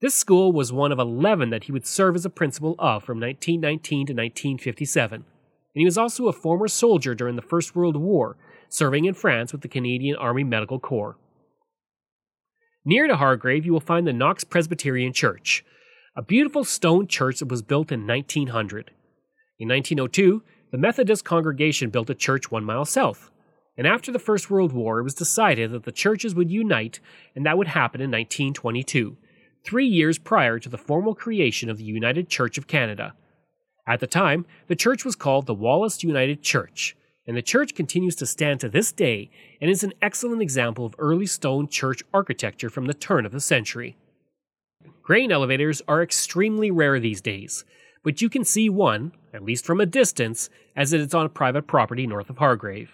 This 0.00 0.14
school 0.14 0.50
was 0.52 0.72
one 0.72 0.92
of 0.92 0.98
11 0.98 1.50
that 1.50 1.64
he 1.64 1.72
would 1.72 1.86
serve 1.86 2.16
as 2.16 2.24
a 2.24 2.30
principal 2.30 2.74
of 2.78 3.04
from 3.04 3.20
1919 3.20 4.06
to 4.06 4.12
1957. 4.14 5.14
And 5.14 5.24
he 5.74 5.84
was 5.84 5.98
also 5.98 6.26
a 6.26 6.32
former 6.32 6.68
soldier 6.68 7.14
during 7.14 7.36
the 7.36 7.42
First 7.42 7.76
World 7.76 7.96
War, 7.96 8.36
serving 8.70 9.04
in 9.04 9.12
France 9.12 9.52
with 9.52 9.60
the 9.60 9.68
Canadian 9.68 10.16
Army 10.16 10.42
Medical 10.42 10.80
Corps. 10.80 11.18
Near 12.82 13.06
to 13.08 13.16
Hargrave, 13.16 13.66
you 13.66 13.72
will 13.72 13.80
find 13.80 14.06
the 14.06 14.12
Knox 14.12 14.42
Presbyterian 14.42 15.12
Church, 15.12 15.64
a 16.16 16.22
beautiful 16.22 16.64
stone 16.64 17.06
church 17.06 17.40
that 17.40 17.48
was 17.48 17.60
built 17.60 17.92
in 17.92 18.06
1900. 18.06 18.92
In 19.58 19.68
1902, 19.68 20.42
the 20.72 20.78
Methodist 20.78 21.26
congregation 21.26 21.90
built 21.90 22.08
a 22.08 22.14
church 22.14 22.50
one 22.50 22.64
mile 22.64 22.86
south, 22.86 23.30
and 23.76 23.86
after 23.86 24.10
the 24.10 24.18
First 24.18 24.50
World 24.50 24.72
War, 24.72 24.98
it 24.98 25.04
was 25.04 25.14
decided 25.14 25.72
that 25.72 25.84
the 25.84 25.92
churches 25.92 26.34
would 26.34 26.50
unite, 26.50 27.00
and 27.36 27.44
that 27.44 27.58
would 27.58 27.68
happen 27.68 28.00
in 28.00 28.10
1922, 28.10 29.18
three 29.64 29.86
years 29.86 30.18
prior 30.18 30.58
to 30.58 30.68
the 30.68 30.78
formal 30.78 31.14
creation 31.14 31.68
of 31.70 31.78
the 31.78 31.84
United 31.84 32.28
Church 32.28 32.58
of 32.58 32.66
Canada. 32.66 33.14
At 33.86 34.00
the 34.00 34.06
time, 34.06 34.46
the 34.68 34.76
church 34.76 35.04
was 35.04 35.16
called 35.16 35.46
the 35.46 35.54
Wallace 35.54 36.02
United 36.02 36.42
Church, 36.42 36.96
and 37.26 37.36
the 37.36 37.42
church 37.42 37.74
continues 37.74 38.16
to 38.16 38.26
stand 38.26 38.60
to 38.60 38.68
this 38.68 38.92
day 38.92 39.30
and 39.60 39.70
is 39.70 39.84
an 39.84 39.92
excellent 40.00 40.42
example 40.42 40.86
of 40.86 40.94
early 40.98 41.26
stone 41.26 41.68
church 41.68 42.02
architecture 42.12 42.70
from 42.70 42.86
the 42.86 42.94
turn 42.94 43.26
of 43.26 43.32
the 43.32 43.40
century. 43.40 43.96
Grain 45.02 45.32
elevators 45.32 45.82
are 45.88 46.02
extremely 46.02 46.70
rare 46.70 47.00
these 47.00 47.20
days, 47.20 47.64
but 48.02 48.22
you 48.22 48.30
can 48.30 48.44
see 48.44 48.68
one, 48.68 49.12
at 49.34 49.42
least 49.42 49.66
from 49.66 49.80
a 49.80 49.86
distance, 49.86 50.48
as 50.76 50.92
it 50.92 51.00
is 51.00 51.14
on 51.14 51.28
private 51.28 51.66
property 51.66 52.06
north 52.06 52.30
of 52.30 52.38
Hargrave. 52.38 52.92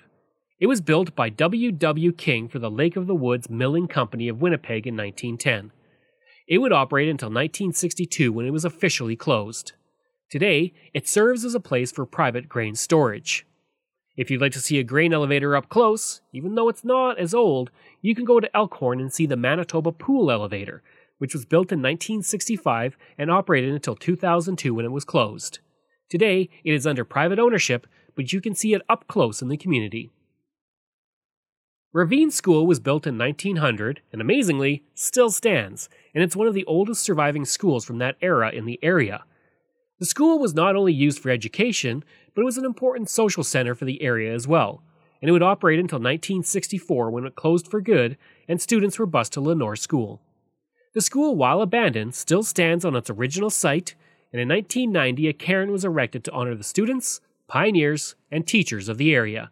It 0.59 0.67
was 0.67 0.81
built 0.81 1.15
by 1.15 1.29
W. 1.29 1.71
W. 1.71 2.13
King 2.13 2.49
for 2.49 2.59
the 2.59 2.71
Lake 2.71 2.97
of 2.97 3.07
the 3.07 3.15
Woods 3.15 3.51
Milling 3.51 3.89
Company 3.89 4.29
of 4.29 4.41
Winnipeg 4.41 4.87
in 4.87 4.97
1910. 4.97 5.71
It 6.47 6.59
would 6.59 6.73
operate 6.73 7.09
until 7.09 7.29
1962 7.29 8.33
when 8.33 8.47
it 8.47 8.53
was 8.53 8.65
officially 8.65 9.17
closed. 9.17 9.73
Today, 10.31 10.73
it 10.95 11.09
serves 11.09 11.45
as 11.45 11.55
a 11.55 11.61
place 11.61 11.91
for 11.91 12.07
private 12.07 12.49
grain 12.49 12.75
storage. 12.77 13.47
If 14.17 14.31
you'd 14.31 14.41
like 14.41 14.53
to 14.53 14.61
see 14.61 14.79
a 14.79 14.85
grain 14.85 15.13
elevator 15.13 15.57
up 15.57 15.69
close, 15.69 16.21
even 16.33 16.55
though 16.55 16.69
it's 16.69 16.85
not 16.85 17.19
as 17.19 17.35
old, 17.35 17.71
you 18.01 18.15
can 18.15 18.25
go 18.25 18.41
to 18.41 18.57
Elkhorn 18.57 19.01
and 19.01 19.13
see 19.13 19.27
the 19.27 19.37
Manitoba 19.37 19.93
Pool 19.93 20.31
Elevator, 20.31 20.83
which 21.19 21.35
was 21.35 21.45
built 21.45 21.73
in 21.73 21.81
1965 21.81 22.97
and 23.19 23.31
operated 23.31 23.75
until 23.75 23.97
2002 23.97 24.73
when 24.73 24.85
it 24.85 24.93
was 24.93 25.05
closed. 25.05 25.59
Today, 26.09 26.49
it 26.65 26.73
is 26.73 26.87
under 26.87 27.05
private 27.05 27.39
ownership, 27.39 27.87
but 28.15 28.33
you 28.33 28.41
can 28.41 28.55
see 28.55 28.73
it 28.73 28.83
up 28.89 29.07
close 29.09 29.43
in 29.43 29.49
the 29.49 29.57
community. 29.57 30.11
Ravine 31.93 32.31
School 32.31 32.67
was 32.67 32.79
built 32.79 33.07
in 33.07 33.17
1900 33.17 34.03
and 34.13 34.21
amazingly 34.21 34.85
still 34.95 35.31
stands, 35.31 35.89
and 36.17 36.25
it's 36.25 36.35
one 36.35 36.47
of 36.47 36.55
the 36.55 36.65
oldest 36.65 37.05
surviving 37.05 37.45
schools 37.45 37.85
from 37.85 37.99
that 37.99 38.17
era 38.23 38.51
in 38.51 38.65
the 38.65 38.79
area. 38.83 39.23
The 39.99 40.07
school 40.07 40.39
was 40.39 40.55
not 40.55 40.75
only 40.75 40.95
used 40.95 41.19
for 41.19 41.29
education, 41.29 42.03
but 42.35 42.41
it 42.41 42.47
was 42.47 42.57
an 42.57 42.65
important 42.65 43.11
social 43.11 43.45
center 43.45 43.75
for 43.75 43.85
the 43.85 44.01
area 44.01 44.33
as 44.33 44.49
well, 44.49 44.83
and 45.21 45.29
it 45.29 45.33
would 45.33 45.43
operate 45.43 45.79
until 45.79 45.99
1964 45.99 47.11
when 47.11 47.27
it 47.27 47.35
closed 47.35 47.69
for 47.69 47.83
good 47.83 48.17
and 48.49 48.63
students 48.63 48.99
were 48.99 49.05
bused 49.05 49.35
to 49.35 49.43
Lenore 49.43 49.77
School. 49.77 50.23
The 50.95 51.03
school, 51.03 51.37
while 51.37 51.61
abandoned, 51.61 52.15
still 52.15 52.43
stands 52.43 52.87
on 52.87 52.97
its 52.97 53.11
original 53.11 53.51
site, 53.51 53.95
and 54.33 54.41
in 54.41 54.49
1990 54.49 55.29
a 55.29 55.35
cairn 55.35 55.71
was 55.71 55.85
erected 55.85 56.25
to 56.25 56.33
honor 56.33 56.55
the 56.55 56.65
students, 56.65 57.21
pioneers, 57.47 58.15
and 58.31 58.47
teachers 58.47 58.89
of 58.89 58.97
the 58.97 59.15
area. 59.15 59.51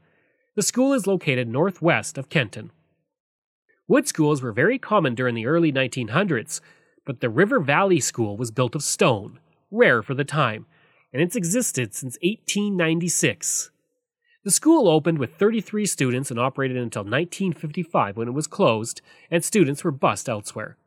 The 0.54 0.62
school 0.62 0.94
is 0.94 1.06
located 1.06 1.46
northwest 1.46 2.16
of 2.16 2.30
Kenton. 2.30 2.70
Wood 3.86 4.08
schools 4.08 4.40
were 4.40 4.52
very 4.52 4.78
common 4.78 5.14
during 5.14 5.34
the 5.34 5.44
early 5.44 5.70
1900s, 5.70 6.62
but 7.04 7.20
the 7.20 7.28
River 7.28 7.60
Valley 7.60 8.00
School 8.00 8.38
was 8.38 8.50
built 8.50 8.74
of 8.74 8.82
stone, 8.82 9.38
rare 9.70 10.02
for 10.02 10.14
the 10.14 10.24
time, 10.24 10.64
and 11.12 11.20
it's 11.20 11.36
existed 11.36 11.92
since 11.92 12.16
1896. 12.22 13.70
The 14.42 14.50
school 14.50 14.88
opened 14.88 15.18
with 15.18 15.36
33 15.36 15.84
students 15.84 16.30
and 16.30 16.40
operated 16.40 16.78
until 16.78 17.02
1955 17.02 18.16
when 18.16 18.28
it 18.28 18.32
was 18.32 18.46
closed 18.46 19.02
and 19.30 19.44
students 19.44 19.84
were 19.84 19.90
bused 19.90 20.30
elsewhere. 20.30 20.78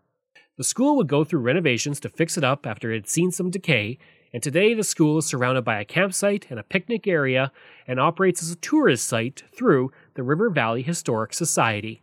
The 0.57 0.63
school 0.63 0.95
would 0.97 1.07
go 1.07 1.23
through 1.23 1.41
renovations 1.41 1.99
to 1.99 2.10
fix 2.10 2.36
it 2.36 2.43
up 2.43 2.65
after 2.65 2.91
it 2.91 2.95
had 2.95 3.07
seen 3.07 3.31
some 3.31 3.51
decay, 3.51 3.99
and 4.33 4.41
today 4.41 4.73
the 4.73 4.83
school 4.83 5.19
is 5.19 5.27
surrounded 5.27 5.63
by 5.63 5.79
a 5.79 5.86
campsite 5.86 6.47
and 6.49 6.60
a 6.60 6.63
picnic 6.63 7.05
area 7.05 7.51
and 7.86 7.99
operates 7.99 8.41
as 8.41 8.49
a 8.49 8.55
tourist 8.55 9.07
site 9.07 9.43
through 9.55 9.91
the 10.15 10.23
River 10.23 10.49
Valley 10.49 10.81
Historic 10.81 11.31
Society. 11.31 12.01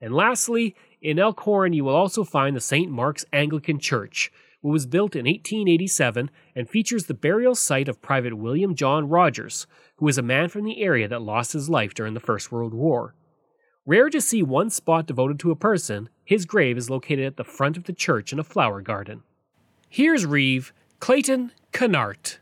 And 0.00 0.14
lastly, 0.14 0.76
in 1.00 1.18
Elkhorn 1.18 1.72
you 1.72 1.84
will 1.84 1.94
also 1.94 2.24
find 2.24 2.54
the 2.54 2.60
St. 2.60 2.90
Mark's 2.90 3.24
Anglican 3.32 3.78
Church, 3.78 4.30
which 4.60 4.72
was 4.72 4.86
built 4.86 5.14
in 5.14 5.26
1887 5.26 6.30
and 6.54 6.68
features 6.68 7.06
the 7.06 7.14
burial 7.14 7.54
site 7.54 7.88
of 7.88 8.02
Private 8.02 8.36
William 8.36 8.74
John 8.74 9.08
Rogers, 9.08 9.66
who 9.96 10.06
was 10.06 10.18
a 10.18 10.22
man 10.22 10.48
from 10.48 10.64
the 10.64 10.82
area 10.82 11.08
that 11.08 11.22
lost 11.22 11.52
his 11.52 11.68
life 11.68 11.94
during 11.94 12.14
the 12.14 12.20
First 12.20 12.50
World 12.52 12.74
War. 12.74 13.14
Rare 13.86 14.10
to 14.10 14.20
see 14.20 14.42
one 14.42 14.68
spot 14.68 15.06
devoted 15.06 15.38
to 15.40 15.50
a 15.50 15.56
person, 15.56 16.10
his 16.24 16.44
grave 16.44 16.76
is 16.76 16.90
located 16.90 17.24
at 17.24 17.36
the 17.36 17.44
front 17.44 17.76
of 17.76 17.84
the 17.84 17.92
church 17.92 18.32
in 18.32 18.38
a 18.38 18.44
flower 18.44 18.82
garden. 18.82 19.22
Here's 19.88 20.26
Reeve, 20.26 20.74
Clayton 21.00 21.52
Canart. 21.72 22.38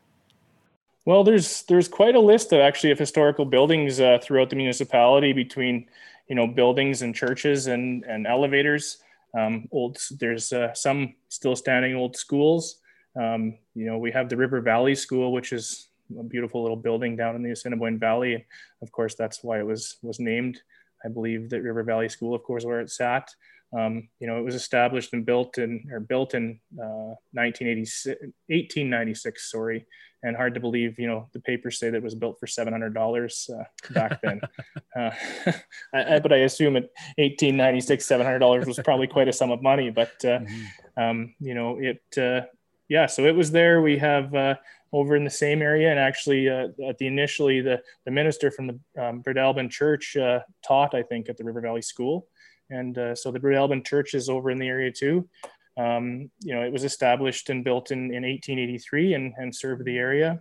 Well, 1.07 1.23
there's 1.23 1.63
there's 1.65 1.89
quite 1.89 2.17
a 2.17 2.21
list 2.21 2.53
of 2.53 2.61
actually 2.61 2.91
of 2.91 2.99
historical 2.99 3.45
buildings 3.45 4.01
uh, 4.01 4.19
throughout 4.23 4.51
the 4.51 4.57
municipality 4.57 5.33
between 5.33 5.87
you 6.29 6.35
know 6.35 6.49
buildings 6.49 7.03
and 7.03 7.15
churches 7.15 7.69
and 7.69 8.05
and 8.05 8.27
elevators. 8.27 8.99
Um, 9.39 9.69
old 9.71 9.99
there's 10.19 10.53
uh, 10.53 10.75
some 10.75 11.15
still 11.29 11.55
standing 11.57 11.95
old 11.95 12.17
schools. 12.17 12.81
Um, 13.19 13.57
you 13.75 13.87
know 13.87 13.99
we 13.99 14.11
have 14.11 14.29
the 14.29 14.37
River 14.37 14.61
Valley 14.61 14.97
School, 14.97 15.33
which 15.33 15.53
is 15.53 15.89
a 16.19 16.25
beautiful 16.25 16.63
little 16.63 16.77
building 16.77 17.17
down 17.17 17.37
in 17.37 17.43
the 17.43 17.53
Assiniboine 17.53 18.01
Valley. 18.01 18.45
Of 18.83 18.91
course, 18.91 19.15
that's 19.15 19.45
why 19.45 19.61
it 19.61 19.67
was 19.67 19.99
was 20.03 20.19
named. 20.19 20.61
I 21.05 21.09
believe 21.09 21.51
that 21.51 21.63
River 21.63 21.85
Valley 21.85 22.09
School, 22.09 22.35
of 22.35 22.43
course, 22.43 22.65
where 22.65 22.81
it 22.81 22.91
sat. 22.91 23.31
Um, 23.77 24.09
you 24.21 24.27
know, 24.27 24.39
it 24.39 24.45
was 24.45 24.55
established 24.55 25.13
and 25.13 25.27
built 25.27 25.59
in 25.59 25.89
or 25.91 26.01
built 26.01 26.35
in 26.35 26.61
uh, 26.81 27.15
1896, 27.33 29.51
sorry, 29.51 29.87
and 30.23 30.37
hard 30.37 30.55
to 30.55 30.61
believe. 30.61 30.99
You 30.99 31.09
know, 31.09 31.29
the 31.33 31.41
papers 31.41 31.79
say 31.79 31.91
that 31.91 31.97
it 31.97 32.03
was 32.03 32.15
built 32.15 32.39
for 32.39 32.47
seven 32.47 32.73
hundred 32.73 32.95
dollars 32.95 33.51
uh, 33.53 33.65
back 33.93 34.21
then. 34.23 34.41
uh, 34.97 35.11
I, 35.95 36.15
I, 36.15 36.19
but 36.21 36.33
I 36.33 36.39
assume 36.39 36.77
at 36.77 36.85
1896, 37.17 38.05
seven 38.05 38.25
hundred 38.25 38.39
dollars 38.39 38.67
was 38.67 38.79
probably 38.85 39.09
quite 39.09 39.29
a 39.29 39.33
sum 39.33 39.51
of 39.51 39.63
money. 39.63 39.91
But 39.91 40.15
uh, 40.25 40.41
mm-hmm. 40.41 41.03
um, 41.03 41.35
you 41.41 41.55
know, 41.55 41.79
it 41.81 42.03
uh, 42.17 42.47
yeah, 42.89 43.07
so 43.07 43.25
it 43.25 43.35
was 43.35 43.51
there. 43.51 43.83
We 43.83 43.99
have 43.99 44.35
uh, 44.35 44.55
over 44.93 45.17
in 45.17 45.25
the 45.25 45.31
same 45.31 45.61
area, 45.61 45.91
and 45.91 45.99
actually, 45.99 46.49
uh, 46.49 46.69
at 46.87 46.99
the 46.99 47.07
initially, 47.07 47.61
the 47.61 47.83
the 48.05 48.11
minister 48.11 48.51
from 48.51 48.69
the 48.69 49.05
um, 49.05 49.23
Breadalbane 49.23 49.71
Church 49.71 50.17
uh, 50.17 50.41
taught, 50.67 50.95
I 50.95 51.03
think, 51.03 51.29
at 51.29 51.37
the 51.37 51.45
River 51.45 51.61
Valley 51.61 51.83
School, 51.83 52.29
and 52.71 52.97
uh, 52.99 53.15
so 53.15 53.31
the 53.31 53.41
Breadalbane 53.41 53.87
Church 53.87 54.15
is 54.15 54.29
over 54.29 54.51
in 54.51 54.59
the 54.59 54.69
area 54.69 54.91
too. 54.93 55.29
Um, 55.77 56.31
you 56.41 56.55
know, 56.55 56.63
it 56.63 56.73
was 56.73 56.85
established 56.85 57.51
and 57.51 57.63
built 57.63 57.91
in, 57.91 58.15
in 58.15 58.23
1883 58.23 59.15
and, 59.15 59.35
and 59.37 59.55
served 59.55 59.85
the 59.85 59.99
area. 59.99 60.41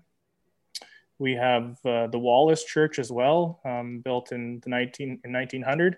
We 1.19 1.33
have 1.33 1.77
uh, 1.85 2.07
the 2.07 2.19
Wallace 2.19 2.63
Church 2.63 2.99
as 2.99 3.11
well, 3.11 3.59
um, 3.65 3.99
built 3.99 4.31
in 4.31 4.61
the 4.63 4.69
19 4.69 5.21
in 5.23 5.33
1900 5.33 5.97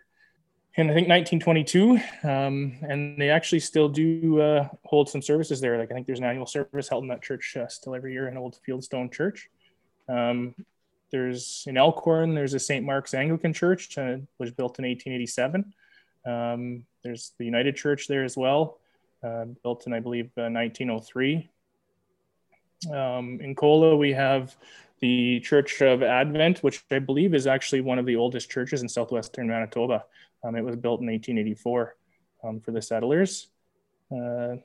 and 0.77 0.91
I 0.91 0.93
think 0.93 1.07
1922, 1.07 1.99
um, 2.23 2.77
and 2.87 3.19
they 3.19 3.31
actually 3.31 3.61
still 3.61 3.89
do 3.89 4.39
uh, 4.39 4.67
hold 4.85 5.09
some 5.09 5.23
services 5.23 5.59
there. 5.59 5.75
Like 5.79 5.89
I 5.89 5.95
think 5.95 6.05
there's 6.05 6.19
an 6.19 6.25
annual 6.25 6.45
service 6.45 6.87
held 6.87 7.03
in 7.03 7.09
that 7.09 7.23
church 7.23 7.57
uh, 7.59 7.67
still 7.67 7.95
every 7.95 8.13
year 8.13 8.27
in 8.27 8.37
Old 8.37 8.59
Fieldstone 8.67 9.11
Church. 9.11 9.49
Um, 10.07 10.53
there's 11.11 11.63
in 11.65 11.77
Elkhorn, 11.77 12.35
there's 12.35 12.53
a 12.53 12.59
St. 12.59 12.85
Mark's 12.85 13.15
Anglican 13.15 13.53
Church, 13.53 13.97
uh, 13.97 14.17
was 14.37 14.51
built 14.51 14.77
in 14.77 14.85
1887. 14.85 15.73
Um, 16.27 16.83
there's 17.03 17.31
the 17.37 17.45
United 17.45 17.75
Church 17.75 18.07
there 18.07 18.23
as 18.23 18.35
well, 18.35 18.79
uh, 19.23 19.45
built 19.63 19.87
in 19.87 19.93
I 19.93 19.99
believe 19.99 20.29
1903. 20.35 21.49
Uh, 22.89 22.97
um, 22.97 23.39
in 23.41 23.55
Kola, 23.55 23.95
we 23.95 24.11
have 24.13 24.55
the 24.99 25.39
Church 25.39 25.81
of 25.81 26.03
Advent, 26.03 26.59
which 26.59 26.83
I 26.91 26.99
believe 26.99 27.33
is 27.33 27.47
actually 27.47 27.81
one 27.81 27.97
of 27.97 28.05
the 28.05 28.15
oldest 28.15 28.49
churches 28.49 28.81
in 28.81 28.89
southwestern 28.89 29.47
Manitoba. 29.47 30.05
Um, 30.43 30.55
it 30.55 30.63
was 30.63 30.75
built 30.75 31.01
in 31.01 31.07
1884 31.07 31.95
um, 32.43 32.59
for 32.59 32.71
the 32.71 32.81
settlers. 32.81 33.47
Uh, 34.11 34.55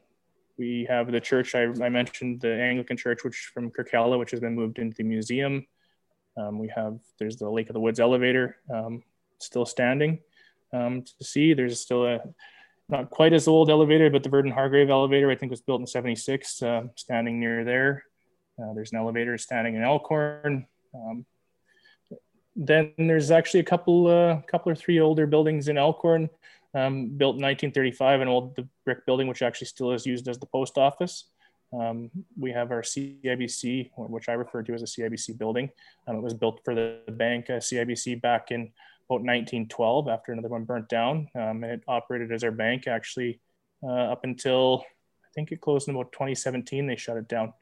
we 0.58 0.86
have 0.88 1.10
the 1.10 1.20
church 1.20 1.54
I, 1.54 1.62
I, 1.62 1.88
mentioned, 1.88 2.40
the 2.40 2.52
Anglican 2.52 2.96
Church, 2.96 3.24
which 3.24 3.50
from 3.54 3.70
Kirkella, 3.70 4.18
which 4.18 4.30
has 4.32 4.40
been 4.40 4.54
moved 4.54 4.78
into 4.78 4.96
the 4.96 5.04
museum. 5.04 5.66
Um, 6.36 6.58
we 6.58 6.68
have 6.74 6.98
there's 7.18 7.36
the 7.36 7.50
Lake 7.50 7.68
of 7.68 7.74
the 7.74 7.80
Woods 7.80 8.00
elevator 8.00 8.56
um, 8.72 9.02
still 9.38 9.66
standing 9.66 10.20
um, 10.72 11.02
to 11.02 11.24
see. 11.24 11.54
There's 11.54 11.80
still 11.80 12.06
a 12.06 12.20
not 12.88 13.10
quite 13.10 13.32
as 13.32 13.48
old 13.48 13.70
elevator, 13.70 14.10
but 14.10 14.22
the 14.22 14.28
Virden 14.28 14.52
Hargrave 14.52 14.90
elevator 14.90 15.30
I 15.30 15.36
think 15.36 15.50
was 15.50 15.62
built 15.62 15.80
in 15.80 15.86
'76, 15.86 16.62
uh, 16.62 16.82
standing 16.96 17.40
near 17.40 17.64
there. 17.64 18.04
Uh, 18.60 18.74
there's 18.74 18.92
an 18.92 18.98
elevator 18.98 19.38
standing 19.38 19.76
in 19.76 19.82
Elkhorn. 19.82 20.66
Um, 20.94 21.24
then 22.54 22.92
there's 22.98 23.30
actually 23.30 23.60
a 23.60 23.64
couple, 23.64 24.08
uh, 24.08 24.42
couple 24.42 24.70
or 24.70 24.74
three 24.74 25.00
older 25.00 25.26
buildings 25.26 25.68
in 25.68 25.78
Elkhorn, 25.78 26.28
um, 26.74 27.08
built 27.16 27.36
in 27.36 27.42
1935, 27.42 28.20
an 28.20 28.28
old 28.28 28.68
brick 28.84 29.06
building 29.06 29.26
which 29.26 29.40
actually 29.40 29.68
still 29.68 29.92
is 29.92 30.04
used 30.04 30.28
as 30.28 30.38
the 30.38 30.46
post 30.46 30.76
office. 30.76 31.30
Um, 31.72 32.10
we 32.38 32.52
have 32.52 32.70
our 32.70 32.82
CIBC, 32.82 33.90
which 33.96 34.28
I 34.28 34.32
refer 34.32 34.62
to 34.62 34.74
as 34.74 34.82
a 34.82 34.86
CIBC 34.86 35.38
building. 35.38 35.70
Um, 36.06 36.16
it 36.16 36.22
was 36.22 36.34
built 36.34 36.60
for 36.64 36.74
the 36.74 37.00
bank 37.08 37.48
uh, 37.48 37.54
CIBC 37.54 38.20
back 38.20 38.50
in 38.50 38.72
about 39.12 39.26
1912 39.26 40.08
after 40.08 40.32
another 40.32 40.48
one 40.48 40.64
burnt 40.64 40.88
down. 40.88 41.28
Um, 41.34 41.64
and 41.64 41.72
it 41.72 41.82
operated 41.86 42.32
as 42.32 42.44
our 42.44 42.50
bank 42.50 42.86
actually 42.86 43.40
uh, 43.82 44.12
up 44.12 44.24
until 44.24 44.84
I 45.24 45.28
think 45.34 45.52
it 45.52 45.60
closed 45.60 45.88
in 45.88 45.94
about 45.94 46.12
2017. 46.12 46.86
They 46.86 46.96
shut 46.96 47.16
it 47.16 47.28
down. 47.28 47.52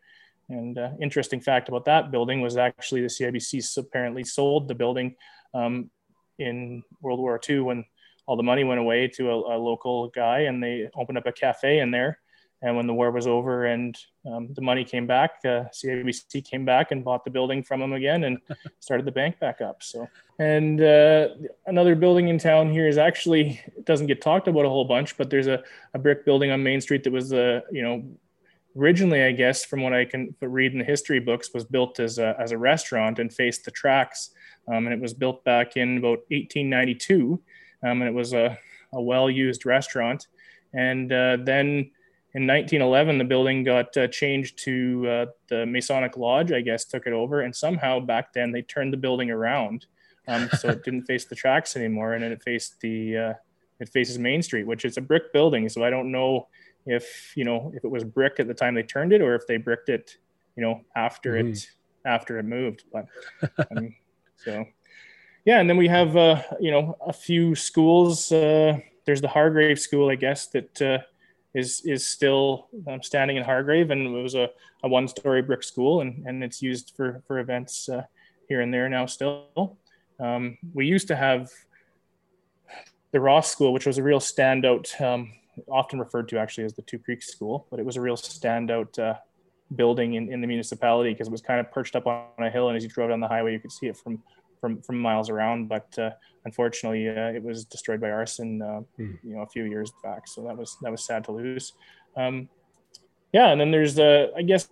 And 0.48 0.78
uh, 0.78 0.90
interesting 1.00 1.40
fact 1.40 1.68
about 1.68 1.84
that 1.84 2.10
building 2.10 2.40
was 2.40 2.56
actually 2.56 3.02
the 3.02 3.06
CIBC 3.06 3.78
apparently 3.78 4.24
sold 4.24 4.68
the 4.68 4.74
building 4.74 5.14
um, 5.54 5.90
in 6.38 6.82
World 7.00 7.20
War 7.20 7.40
II 7.48 7.60
when 7.60 7.84
all 8.26 8.36
the 8.36 8.42
money 8.42 8.64
went 8.64 8.80
away 8.80 9.08
to 9.08 9.30
a, 9.30 9.56
a, 9.56 9.58
local 9.58 10.08
guy 10.08 10.40
and 10.40 10.62
they 10.62 10.88
opened 10.96 11.18
up 11.18 11.26
a 11.26 11.32
cafe 11.32 11.78
in 11.80 11.90
there. 11.90 12.18
And 12.62 12.76
when 12.76 12.86
the 12.86 12.92
war 12.92 13.10
was 13.10 13.26
over 13.26 13.66
and 13.66 13.96
um, 14.26 14.52
the 14.52 14.60
money 14.60 14.84
came 14.84 15.06
back, 15.06 15.36
uh, 15.44 15.64
CIBC 15.72 16.44
came 16.44 16.66
back 16.66 16.90
and 16.90 17.02
bought 17.02 17.24
the 17.24 17.30
building 17.30 17.62
from 17.62 17.80
them 17.80 17.94
again 17.94 18.24
and 18.24 18.38
started 18.80 19.06
the 19.06 19.12
bank 19.12 19.38
back 19.38 19.62
up. 19.62 19.82
So, 19.82 20.06
and 20.38 20.80
uh, 20.82 21.28
another 21.66 21.94
building 21.94 22.28
in 22.28 22.38
town 22.38 22.70
here 22.70 22.86
is 22.86 22.98
actually 22.98 23.62
it 23.76 23.86
doesn't 23.86 24.08
get 24.08 24.20
talked 24.20 24.46
about 24.46 24.66
a 24.66 24.68
whole 24.68 24.84
bunch, 24.84 25.16
but 25.16 25.30
there's 25.30 25.46
a, 25.46 25.62
a 25.94 25.98
brick 25.98 26.26
building 26.26 26.50
on 26.50 26.62
Main 26.62 26.82
Street 26.82 27.02
that 27.04 27.12
was 27.12 27.32
uh, 27.32 27.60
you 27.72 27.82
know 27.82 28.04
originally, 28.76 29.22
I 29.22 29.32
guess, 29.32 29.64
from 29.64 29.82
what 29.82 29.92
I 29.92 30.04
can 30.04 30.34
read 30.40 30.72
in 30.72 30.78
the 30.78 30.84
history 30.84 31.20
books, 31.20 31.50
was 31.52 31.64
built 31.64 32.00
as 32.00 32.18
a, 32.18 32.36
as 32.38 32.52
a 32.52 32.58
restaurant 32.58 33.18
and 33.18 33.32
faced 33.32 33.64
the 33.64 33.70
tracks. 33.70 34.30
Um, 34.68 34.86
and 34.86 34.92
it 34.92 35.00
was 35.00 35.14
built 35.14 35.44
back 35.44 35.76
in 35.76 35.98
about 35.98 36.20
1892. 36.28 37.40
Um, 37.82 38.02
and 38.02 38.02
it 38.02 38.14
was 38.14 38.32
a, 38.32 38.58
a 38.92 39.00
well 39.00 39.30
used 39.30 39.66
restaurant. 39.66 40.28
And 40.72 41.12
uh, 41.12 41.38
then 41.42 41.90
in 42.34 42.46
1911, 42.46 43.18
the 43.18 43.24
building 43.24 43.64
got 43.64 43.96
uh, 43.96 44.06
changed 44.08 44.58
to 44.64 45.08
uh, 45.08 45.26
the 45.48 45.66
Masonic 45.66 46.16
Lodge, 46.16 46.52
I 46.52 46.60
guess, 46.60 46.84
took 46.84 47.06
it 47.06 47.12
over. 47.12 47.40
And 47.40 47.54
somehow 47.54 48.00
back 48.00 48.32
then 48.32 48.52
they 48.52 48.62
turned 48.62 48.92
the 48.92 48.96
building 48.96 49.30
around. 49.30 49.86
Um, 50.28 50.48
so 50.58 50.68
it 50.68 50.84
didn't 50.84 51.04
face 51.04 51.24
the 51.24 51.34
tracks 51.34 51.76
anymore. 51.76 52.14
And 52.14 52.24
it 52.24 52.42
faced 52.42 52.80
the, 52.80 53.16
uh, 53.16 53.32
it 53.80 53.88
faces 53.88 54.18
Main 54.18 54.42
Street, 54.42 54.66
which 54.66 54.84
is 54.84 54.96
a 54.96 55.00
brick 55.00 55.32
building. 55.32 55.68
So 55.68 55.84
I 55.84 55.90
don't 55.90 56.12
know 56.12 56.48
if 56.86 57.36
you 57.36 57.44
know 57.44 57.70
if 57.74 57.84
it 57.84 57.90
was 57.90 58.04
brick 58.04 58.40
at 58.40 58.48
the 58.48 58.54
time 58.54 58.74
they 58.74 58.82
turned 58.82 59.12
it 59.12 59.20
or 59.20 59.34
if 59.34 59.46
they 59.46 59.58
bricked 59.58 59.90
it 59.90 60.16
you 60.56 60.62
know 60.62 60.80
after 60.96 61.34
mm-hmm. 61.34 61.48
it 61.48 61.68
after 62.06 62.38
it 62.38 62.44
moved 62.46 62.84
but 62.90 63.04
um, 63.70 63.94
so 64.36 64.64
yeah, 65.44 65.60
and 65.60 65.68
then 65.68 65.76
we 65.76 65.88
have 65.88 66.16
uh, 66.16 66.42
you 66.60 66.70
know 66.70 66.96
a 67.04 67.12
few 67.12 67.54
schools. 67.54 68.30
Uh, 68.30 68.78
there's 69.06 69.20
the 69.20 69.28
Hargrave 69.28 69.80
School, 69.80 70.10
I 70.10 70.14
guess, 70.14 70.48
that 70.48 70.82
uh, 70.82 70.98
is 71.54 71.82
is 71.84 72.06
still 72.06 72.68
um, 72.86 73.02
standing 73.02 73.36
in 73.36 73.42
Hargrave, 73.42 73.90
and 73.90 74.06
it 74.06 74.22
was 74.22 74.34
a, 74.34 74.50
a 74.82 74.88
one 74.88 75.08
story 75.08 75.42
brick 75.42 75.62
school, 75.62 76.00
and, 76.00 76.24
and 76.26 76.44
it's 76.44 76.62
used 76.62 76.92
for 76.96 77.22
for 77.26 77.38
events 77.38 77.88
uh, 77.88 78.02
here 78.48 78.60
and 78.60 78.72
there 78.72 78.88
now. 78.88 79.06
Still, 79.06 79.76
um, 80.18 80.58
we 80.72 80.86
used 80.86 81.08
to 81.08 81.16
have 81.16 81.50
the 83.12 83.20
Ross 83.20 83.50
School, 83.50 83.72
which 83.72 83.86
was 83.86 83.98
a 83.98 84.02
real 84.02 84.20
standout, 84.20 85.00
um, 85.00 85.32
often 85.68 85.98
referred 85.98 86.28
to 86.28 86.38
actually 86.38 86.64
as 86.64 86.74
the 86.74 86.82
Two 86.82 86.98
Creeks 86.98 87.26
School, 87.26 87.66
but 87.70 87.80
it 87.80 87.86
was 87.86 87.96
a 87.96 88.00
real 88.00 88.16
standout 88.16 88.98
uh, 88.98 89.14
building 89.74 90.14
in, 90.14 90.32
in 90.32 90.40
the 90.40 90.46
municipality 90.46 91.12
because 91.12 91.26
it 91.26 91.32
was 91.32 91.42
kind 91.42 91.58
of 91.58 91.70
perched 91.72 91.96
up 91.96 92.06
on 92.06 92.28
a 92.38 92.50
hill, 92.50 92.68
and 92.68 92.76
as 92.76 92.84
you 92.84 92.90
drove 92.90 93.10
down 93.10 93.20
the 93.20 93.28
highway, 93.28 93.52
you 93.52 93.58
could 93.58 93.72
see 93.72 93.86
it 93.86 93.96
from 93.96 94.22
from 94.60 94.82
from 94.82 94.98
miles 94.98 95.30
around. 95.30 95.68
But 95.68 95.98
uh, 95.98 96.10
unfortunately, 96.44 97.08
uh, 97.08 97.32
it 97.32 97.42
was 97.42 97.64
destroyed 97.64 98.00
by 98.00 98.10
arson, 98.10 98.62
uh, 98.62 98.80
mm. 98.98 99.18
you 99.22 99.34
know, 99.34 99.42
a 99.42 99.46
few 99.46 99.64
years 99.64 99.92
back. 100.02 100.26
So 100.28 100.42
that 100.44 100.56
was 100.56 100.76
that 100.82 100.90
was 100.90 101.04
sad 101.04 101.24
to 101.24 101.32
lose. 101.32 101.72
Um, 102.16 102.48
yeah, 103.32 103.48
and 103.48 103.60
then 103.60 103.70
there's 103.70 103.94
the 103.94 104.32
I 104.36 104.42
guess 104.42 104.68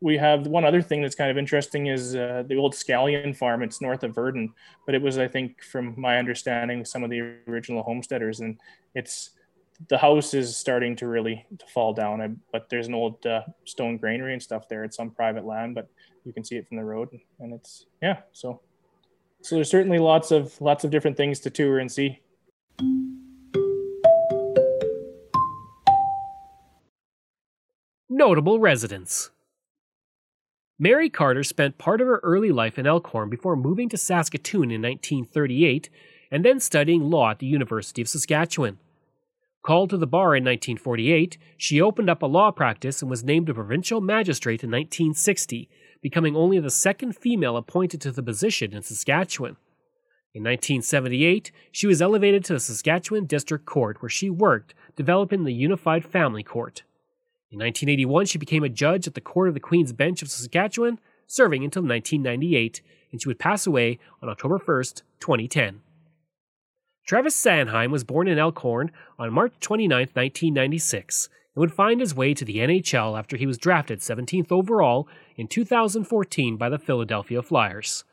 we 0.00 0.16
have 0.16 0.46
one 0.46 0.64
other 0.64 0.80
thing 0.80 1.02
that's 1.02 1.14
kind 1.14 1.30
of 1.30 1.36
interesting 1.36 1.88
is 1.88 2.16
uh, 2.16 2.42
the 2.46 2.56
old 2.56 2.72
Scallion 2.74 3.36
farm. 3.36 3.62
It's 3.62 3.82
north 3.82 4.02
of 4.02 4.14
Virden, 4.14 4.48
but 4.86 4.94
it 4.94 5.02
was 5.02 5.18
I 5.18 5.28
think 5.28 5.62
from 5.62 5.94
my 5.96 6.18
understanding 6.18 6.84
some 6.84 7.04
of 7.04 7.10
the 7.10 7.20
original 7.48 7.82
homesteaders, 7.82 8.40
and 8.40 8.58
it's 8.94 9.30
the 9.88 9.98
house 9.98 10.34
is 10.34 10.56
starting 10.56 10.94
to 10.96 11.06
really 11.06 11.46
to 11.58 11.66
fall 11.66 11.92
down. 11.92 12.20
I, 12.20 12.28
but 12.52 12.68
there's 12.70 12.86
an 12.86 12.94
old 12.94 13.24
uh, 13.26 13.42
stone 13.64 13.96
granary 13.96 14.32
and 14.32 14.42
stuff 14.42 14.68
there. 14.68 14.84
It's 14.84 14.98
on 14.98 15.10
private 15.10 15.44
land, 15.44 15.74
but 15.74 15.88
you 16.24 16.32
can 16.32 16.44
see 16.44 16.56
it 16.56 16.68
from 16.68 16.76
the 16.76 16.84
road, 16.84 17.08
and 17.38 17.52
it's 17.52 17.86
yeah. 18.02 18.18
So 18.32 18.60
so 19.42 19.54
there's 19.54 19.70
certainly 19.70 19.98
lots 19.98 20.30
of 20.30 20.60
lots 20.60 20.84
of 20.84 20.90
different 20.90 21.16
things 21.16 21.40
to 21.40 21.50
tour 21.50 21.78
and 21.78 21.90
see. 21.90 22.20
Notable 28.08 28.58
residents. 28.58 29.30
Mary 30.78 31.10
Carter 31.10 31.42
spent 31.42 31.78
part 31.78 32.00
of 32.00 32.06
her 32.06 32.20
early 32.22 32.50
life 32.50 32.78
in 32.78 32.86
Elkhorn 32.86 33.28
before 33.28 33.54
moving 33.54 33.88
to 33.90 33.98
Saskatoon 33.98 34.70
in 34.70 34.80
1938 34.80 35.90
and 36.30 36.44
then 36.44 36.58
studying 36.58 37.10
law 37.10 37.30
at 37.30 37.38
the 37.38 37.46
University 37.46 38.00
of 38.00 38.08
Saskatchewan. 38.08 38.78
Called 39.62 39.90
to 39.90 39.98
the 39.98 40.06
bar 40.06 40.34
in 40.34 40.42
1948, 40.42 41.36
she 41.58 41.80
opened 41.80 42.08
up 42.08 42.22
a 42.22 42.26
law 42.26 42.50
practice 42.50 43.02
and 43.02 43.10
was 43.10 43.22
named 43.22 43.50
a 43.50 43.54
provincial 43.54 44.00
magistrate 44.00 44.64
in 44.64 44.70
1960 44.70 45.68
becoming 46.02 46.36
only 46.36 46.58
the 46.58 46.70
second 46.70 47.16
female 47.16 47.56
appointed 47.56 48.00
to 48.00 48.12
the 48.12 48.22
position 48.22 48.72
in 48.72 48.82
Saskatchewan. 48.82 49.56
In 50.32 50.44
1978, 50.44 51.50
she 51.72 51.86
was 51.86 52.00
elevated 52.00 52.44
to 52.44 52.52
the 52.52 52.60
Saskatchewan 52.60 53.26
District 53.26 53.66
Court, 53.66 54.00
where 54.00 54.08
she 54.08 54.30
worked, 54.30 54.74
developing 54.94 55.44
the 55.44 55.52
Unified 55.52 56.04
Family 56.04 56.44
Court. 56.44 56.84
In 57.50 57.58
1981, 57.58 58.26
she 58.26 58.38
became 58.38 58.62
a 58.62 58.68
judge 58.68 59.08
at 59.08 59.14
the 59.14 59.20
Court 59.20 59.48
of 59.48 59.54
the 59.54 59.60
Queen's 59.60 59.92
Bench 59.92 60.22
of 60.22 60.30
Saskatchewan, 60.30 61.00
serving 61.26 61.64
until 61.64 61.82
1998, 61.82 62.80
and 63.10 63.20
she 63.20 63.28
would 63.28 63.40
pass 63.40 63.66
away 63.66 63.98
on 64.22 64.28
October 64.28 64.58
1, 64.58 64.84
2010. 65.18 65.80
Travis 67.06 67.34
Sanheim 67.34 67.90
was 67.90 68.04
born 68.04 68.28
in 68.28 68.38
Elkhorn 68.38 68.92
on 69.18 69.32
March 69.32 69.54
29, 69.58 69.98
1996, 69.98 71.28
and 71.54 71.60
would 71.60 71.72
find 71.72 72.00
his 72.00 72.14
way 72.14 72.34
to 72.34 72.44
the 72.44 72.58
NHL 72.58 73.18
after 73.18 73.36
he 73.36 73.46
was 73.46 73.58
drafted 73.58 74.00
17th 74.00 74.52
overall 74.52 75.08
in 75.36 75.48
2014 75.48 76.56
by 76.56 76.68
the 76.68 76.78
Philadelphia 76.78 77.42
Flyers. 77.42 78.04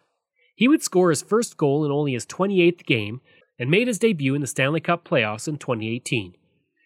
He 0.56 0.67
would 0.67 0.82
score 0.82 1.12
his 1.12 1.21
first 1.21 1.58
goal 1.58 1.86
in 1.86 1.91
only 1.91 2.13
his 2.13 2.26
28th 2.26 2.86
game 2.86 3.21
and 3.60 3.69
made 3.69 3.88
his 3.88 4.00
debut 4.00 4.36
in 4.36 4.41
the 4.41 4.47
Stanley 4.47 4.80
Cup 4.80 5.08
playoffs 5.08 5.47
in 5.47 5.58
2018. 5.58 6.36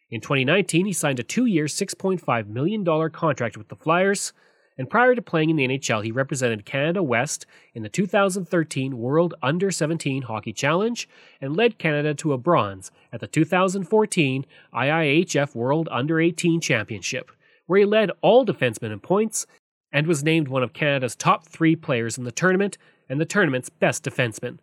In 0.09 0.19
2019, 0.19 0.85
he 0.85 0.93
signed 0.93 1.19
a 1.19 1.23
two 1.23 1.45
year, 1.45 1.65
$6.5 1.65 2.47
million 2.47 3.09
contract 3.11 3.57
with 3.57 3.69
the 3.69 3.75
Flyers, 3.77 4.33
and 4.77 4.89
prior 4.89 5.15
to 5.15 5.21
playing 5.21 5.49
in 5.49 5.55
the 5.55 5.67
NHL, 5.67 6.03
he 6.03 6.11
represented 6.11 6.65
Canada 6.65 7.03
West 7.03 7.45
in 7.73 7.83
the 7.83 7.89
2013 7.89 8.97
World 8.97 9.33
Under 9.41 9.69
17 9.69 10.23
Hockey 10.23 10.53
Challenge 10.53 11.07
and 11.39 11.55
led 11.55 11.77
Canada 11.77 12.13
to 12.15 12.33
a 12.33 12.37
bronze 12.37 12.91
at 13.11 13.19
the 13.19 13.27
2014 13.27 14.45
IIHF 14.73 15.55
World 15.55 15.89
Under 15.91 16.19
18 16.19 16.61
Championship, 16.61 17.31
where 17.67 17.79
he 17.79 17.85
led 17.85 18.11
all 18.21 18.45
defensemen 18.45 18.91
in 18.91 18.99
points 18.99 19.45
and 19.91 20.07
was 20.07 20.23
named 20.23 20.47
one 20.47 20.63
of 20.63 20.73
Canada's 20.73 21.15
top 21.15 21.47
three 21.47 21.75
players 21.75 22.17
in 22.17 22.23
the 22.23 22.31
tournament 22.31 22.77
and 23.09 23.19
the 23.19 23.25
tournament's 23.25 23.69
best 23.69 24.03
defenseman. 24.03 24.59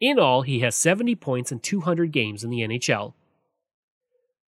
In 0.00 0.18
all, 0.18 0.42
he 0.42 0.60
has 0.60 0.74
70 0.74 1.14
points 1.16 1.52
in 1.52 1.60
200 1.60 2.10
games 2.10 2.42
in 2.42 2.50
the 2.50 2.60
NHL. 2.60 3.12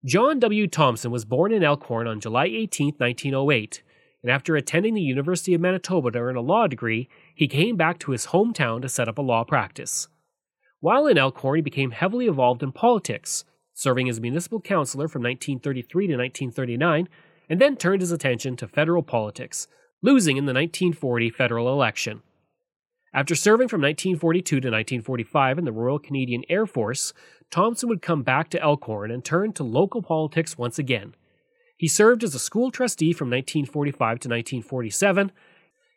John 0.05 0.39
W. 0.39 0.67
Thompson 0.67 1.11
was 1.11 1.25
born 1.25 1.53
in 1.53 1.63
Elkhorn 1.63 2.07
on 2.07 2.21
July 2.21 2.47
18, 2.47 2.95
1908, 2.97 3.83
and 4.23 4.31
after 4.31 4.57
attending 4.57 4.95
the 4.95 5.01
University 5.01 5.55
of 5.55 5.61
Manitoba 5.61 6.13
to 6.13 6.19
earn 6.19 6.37
a 6.37 6.41
law 6.41 6.67
degree, 6.67 7.09
he 7.35 7.49
came 7.49 7.77
back 7.77 7.99
to 8.01 8.13
his 8.13 8.27
hometown 8.27 8.81
to 8.83 8.89
set 8.89 9.09
up 9.09 9.19
a 9.19 9.23
law 9.23 9.45
practice. 9.45 10.09
While 10.81 11.07
in 11.07 11.19
Elkhorn, 11.19 11.57
he 11.57 11.63
became 11.63 11.91
heavily 11.91 12.27
involved 12.27 12.63
in 12.63 12.73
politics, 12.73 13.45
serving 13.75 14.09
as 14.09 14.21
municipal 14.21 14.61
councillor 14.61 15.09
from 15.09 15.23
1933 15.23 16.07
to 16.07 16.13
1939, 16.15 17.09
and 17.49 17.61
then 17.61 17.77
turned 17.77 18.01
his 18.01 18.13
attention 18.13 18.57
to 18.57 18.69
federal 18.69 19.03
politics, 19.03 19.67
losing 20.03 20.37
in 20.37 20.47
the 20.47 20.53
1940 20.53 21.31
federal 21.31 21.73
election. 21.73 22.23
After 23.15 23.35
serving 23.35 23.69
from 23.69 23.83
1942 23.83 24.45
to 24.45 24.69
1945 24.69 25.59
in 25.59 25.65
the 25.65 25.73
Royal 25.73 25.99
Canadian 25.99 26.45
Air 26.49 26.67
Force, 26.67 27.13
Thompson 27.51 27.89
would 27.91 28.01
come 28.01 28.23
back 28.23 28.49
to 28.51 28.63
Elkhorn 28.63 29.11
and 29.11 29.23
turn 29.23 29.53
to 29.53 29.65
local 29.65 30.01
politics 30.01 30.57
once 30.57 30.79
again. 30.79 31.15
He 31.83 31.89
served 31.89 32.23
as 32.23 32.33
a 32.33 32.39
school 32.39 32.71
trustee 32.71 33.13
from 33.13 33.27
1945 33.27 33.99
to 33.99 34.29
1947. 34.29 35.33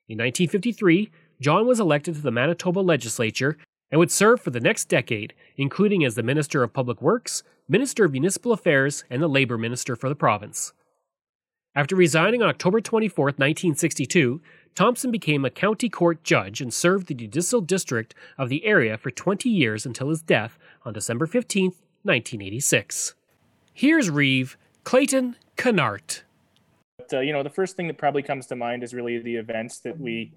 In 0.10 0.18
1953, 0.18 1.12
John 1.40 1.68
was 1.68 1.80
elected 1.80 2.16
to 2.16 2.22
the 2.22 2.32
Manitoba 2.32 2.80
legislature 2.80 3.56
and 3.92 4.00
would 4.00 4.10
serve 4.10 4.42
for 4.42 4.50
the 4.50 4.60
next 4.60 4.86
decade, 4.86 5.36
including 5.58 6.04
as 6.04 6.16
the 6.16 6.24
Minister 6.24 6.64
of 6.64 6.74
Public 6.74 7.04
Works, 7.04 7.44
Minister 7.70 8.06
of 8.06 8.14
Municipal 8.14 8.52
Affairs, 8.52 9.04
and 9.12 9.22
the 9.22 9.28
Labour 9.28 9.60
Minister 9.60 9.96
for 9.96 10.10
the 10.10 10.16
province. 10.16 10.74
After 11.76 11.96
resigning 11.96 12.42
on 12.42 12.50
October 12.50 12.82
24, 12.82 13.26
1962, 13.26 14.42
Thompson 14.74 15.12
became 15.12 15.46
a 15.46 15.52
county 15.52 15.88
court 15.88 16.24
judge 16.24 16.62
and 16.62 16.74
served 16.74 17.06
the 17.06 17.14
judicial 17.14 17.62
district 17.62 18.16
of 18.40 18.50
the 18.50 18.66
area 18.66 18.98
for 18.98 19.12
20 19.12 19.52
years 19.52 19.86
until 19.86 20.10
his 20.10 20.24
death 20.24 20.58
on 20.84 20.94
December 20.94 21.28
15, 21.28 21.66
1986. 22.02 23.14
Here's 23.72 24.10
Reeve, 24.10 24.58
Clayton, 24.84 25.36
Canart. 25.56 26.22
But, 26.98 27.14
uh, 27.14 27.20
you 27.20 27.34
know, 27.34 27.44
the 27.44 27.50
first 27.50 27.76
thing 27.76 27.88
that 27.88 27.98
probably 27.98 28.24
comes 28.24 28.48
to 28.48 28.56
mind 28.56 28.84
is 28.84 28.94
really 28.94 29.20
the 29.20 29.36
events 29.36 29.80
that 29.80 30.00
we 30.00 30.32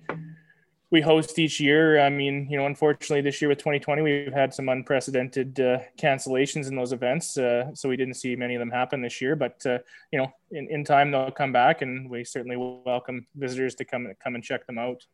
we 0.91 1.01
host 1.03 1.39
each 1.39 1.61
year. 1.61 2.01
I 2.01 2.09
mean, 2.09 2.49
you 2.51 2.57
know, 2.57 2.67
unfortunately, 2.67 3.21
this 3.21 3.43
year 3.43 3.49
with 3.49 3.59
2020, 3.59 4.01
we've 4.01 4.33
had 4.33 4.55
some 4.55 4.71
unprecedented 4.71 5.61
uh, 5.61 5.81
cancellations 5.99 6.69
in 6.69 6.77
those 6.77 6.93
events, 6.93 7.37
uh, 7.37 7.75
so 7.75 7.89
we 7.89 7.97
didn't 7.97 8.15
see 8.15 8.35
many 8.37 8.55
of 8.55 8.59
them 8.59 8.71
happen 8.71 9.03
this 9.03 9.21
year. 9.21 9.37
But 9.37 9.65
uh, 9.67 9.79
you 10.13 10.19
know, 10.19 10.33
in, 10.51 10.69
in 10.71 10.85
time 10.85 11.11
they'll 11.11 11.31
come 11.31 11.53
back, 11.53 11.83
and 11.83 12.09
we 12.09 12.25
certainly 12.25 12.57
welcome 12.57 13.27
visitors 13.35 13.75
to 13.77 13.85
come 13.85 14.09
come 14.23 14.35
and 14.35 14.43
check 14.43 14.67
them 14.67 14.79
out. 14.79 15.05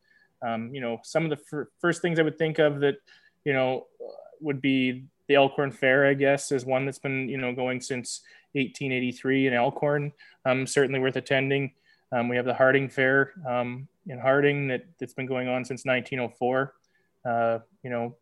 Um, 0.42 0.72
you 0.72 0.80
know, 0.80 0.98
some 1.02 1.24
of 1.24 1.30
the 1.30 1.36
fir- 1.36 1.70
first 1.80 2.02
things 2.02 2.18
I 2.18 2.22
would 2.22 2.38
think 2.38 2.58
of 2.58 2.80
that 2.80 2.96
you 3.44 3.52
know 3.52 3.86
would 4.40 4.60
be 4.60 5.06
the 5.26 5.34
Elkhorn 5.34 5.72
Fair. 5.72 6.06
I 6.06 6.14
guess 6.14 6.52
is 6.52 6.64
one 6.64 6.84
that's 6.84 6.98
been 7.00 7.28
you 7.28 7.38
know 7.38 7.52
going 7.52 7.80
since 7.80 8.20
1883 8.54 9.48
in 9.48 9.52
Elkhorn. 9.52 10.12
Um, 10.44 10.66
certainly 10.66 11.00
worth 11.00 11.16
attending. 11.16 11.72
Um, 12.12 12.28
we 12.28 12.36
have 12.36 12.44
the 12.44 12.54
Harding 12.54 12.88
Fair 12.88 13.32
um, 13.46 13.88
in 14.06 14.18
Harding 14.18 14.68
that, 14.68 14.84
that's 14.98 15.14
been 15.14 15.26
going 15.26 15.48
on 15.48 15.64
since 15.64 15.84
1904. 15.84 16.74
Uh, 17.24 17.58
you 17.82 17.90
know, 17.90 18.14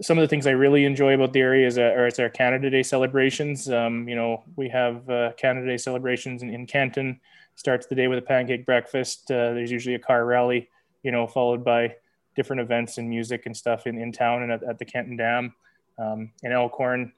some 0.00 0.18
of 0.18 0.22
the 0.22 0.28
things 0.28 0.46
I 0.46 0.52
really 0.52 0.84
enjoy 0.84 1.14
about 1.14 1.32
the 1.32 1.40
area 1.40 1.66
is, 1.66 1.78
uh, 1.78 1.82
are 1.82 2.06
it's 2.06 2.18
our 2.18 2.28
Canada 2.28 2.70
Day 2.70 2.82
celebrations. 2.82 3.70
Um, 3.70 4.08
you 4.08 4.16
know, 4.16 4.44
we 4.56 4.68
have 4.68 5.08
uh, 5.08 5.32
Canada 5.36 5.66
Day 5.66 5.76
celebrations 5.76 6.42
in, 6.42 6.50
in, 6.50 6.66
Kenton. 6.66 7.20
Starts 7.54 7.86
the 7.86 7.94
day 7.94 8.08
with 8.08 8.18
a 8.18 8.22
pancake 8.22 8.64
breakfast. 8.64 9.30
Uh, 9.30 9.52
there's 9.52 9.70
usually 9.70 9.94
a 9.94 9.98
car 9.98 10.24
rally, 10.24 10.70
you 11.02 11.12
know, 11.12 11.26
followed 11.26 11.64
by 11.64 11.94
different 12.34 12.60
events 12.60 12.98
and 12.98 13.08
music 13.08 13.46
and 13.46 13.56
stuff 13.56 13.86
in, 13.86 13.98
in 13.98 14.10
town 14.10 14.42
and 14.42 14.52
at, 14.52 14.62
at 14.62 14.78
the 14.78 14.84
Kenton 14.84 15.16
Dam. 15.16 15.54
Um, 15.98 16.30
in 16.42 16.52
Elkhorn, 16.52 17.12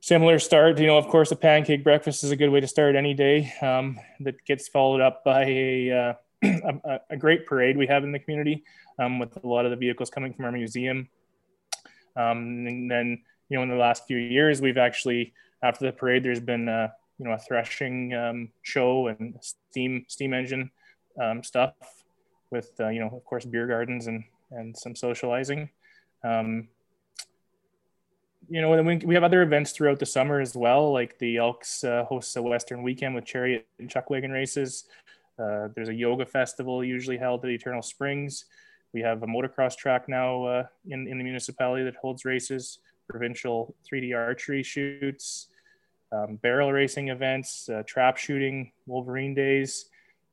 similar 0.00 0.38
start. 0.38 0.78
You 0.78 0.86
know, 0.86 0.98
of 0.98 1.08
course, 1.08 1.30
a 1.30 1.36
pancake 1.36 1.84
breakfast 1.84 2.24
is 2.24 2.30
a 2.30 2.36
good 2.36 2.50
way 2.50 2.60
to 2.60 2.66
start 2.66 2.96
any 2.96 3.14
day. 3.14 3.52
Um, 3.62 3.98
that 4.20 4.44
gets 4.44 4.68
followed 4.68 5.00
up 5.00 5.24
by 5.24 5.44
a, 5.44 5.90
uh, 5.90 6.14
a, 6.42 7.00
a, 7.10 7.16
great 7.16 7.46
parade 7.46 7.76
we 7.76 7.86
have 7.86 8.04
in 8.04 8.12
the 8.12 8.18
community 8.18 8.64
um, 8.98 9.18
with 9.18 9.36
a 9.42 9.46
lot 9.46 9.64
of 9.64 9.70
the 9.70 9.76
vehicles 9.76 10.10
coming 10.10 10.32
from 10.32 10.46
our 10.46 10.52
museum. 10.52 11.08
Um, 12.16 12.66
and 12.66 12.90
then, 12.90 13.22
you 13.48 13.56
know, 13.56 13.62
in 13.62 13.68
the 13.68 13.76
last 13.76 14.06
few 14.06 14.16
years, 14.16 14.60
we've 14.60 14.78
actually 14.78 15.32
after 15.62 15.84
the 15.84 15.92
parade, 15.92 16.22
there's 16.22 16.40
been 16.40 16.68
a, 16.68 16.92
you 17.18 17.26
know 17.26 17.32
a 17.32 17.38
threshing 17.38 18.14
um, 18.14 18.48
show 18.62 19.08
and 19.08 19.36
steam 19.42 20.04
steam 20.08 20.32
engine 20.32 20.70
um, 21.22 21.42
stuff 21.42 21.74
with 22.50 22.72
uh, 22.80 22.88
you 22.88 22.98
know 22.98 23.08
of 23.08 23.24
course 23.24 23.44
beer 23.44 23.66
gardens 23.66 24.06
and 24.06 24.24
and 24.50 24.76
some 24.76 24.96
socializing. 24.96 25.68
Um, 26.24 26.68
you 28.48 28.60
know, 28.60 28.82
we, 28.82 28.96
we 28.98 29.14
have 29.14 29.24
other 29.24 29.42
events 29.42 29.72
throughout 29.72 29.98
the 29.98 30.06
summer 30.06 30.40
as 30.40 30.56
well, 30.56 30.92
like 30.92 31.18
the 31.18 31.36
Elks 31.36 31.84
uh, 31.84 32.04
hosts 32.04 32.36
a 32.36 32.42
Western 32.42 32.82
weekend 32.82 33.14
with 33.14 33.24
chariot 33.24 33.66
and 33.78 33.90
chuck 33.90 34.10
wagon 34.10 34.30
races. 34.30 34.84
Uh, 35.38 35.68
there's 35.74 35.88
a 35.88 35.94
yoga 35.94 36.26
festival 36.26 36.84
usually 36.84 37.16
held 37.16 37.44
at 37.44 37.50
Eternal 37.50 37.82
Springs. 37.82 38.46
We 38.92 39.00
have 39.02 39.22
a 39.22 39.26
motocross 39.26 39.76
track 39.76 40.08
now 40.08 40.44
uh, 40.44 40.66
in, 40.88 41.06
in 41.06 41.18
the 41.18 41.24
municipality 41.24 41.84
that 41.84 41.96
holds 41.96 42.24
races, 42.24 42.80
provincial 43.08 43.74
3D 43.90 44.16
archery 44.16 44.62
shoots, 44.62 45.48
um, 46.12 46.36
barrel 46.36 46.72
racing 46.72 47.08
events, 47.08 47.68
uh, 47.68 47.82
trap 47.86 48.16
shooting, 48.16 48.72
Wolverine 48.86 49.34
days. 49.34 49.86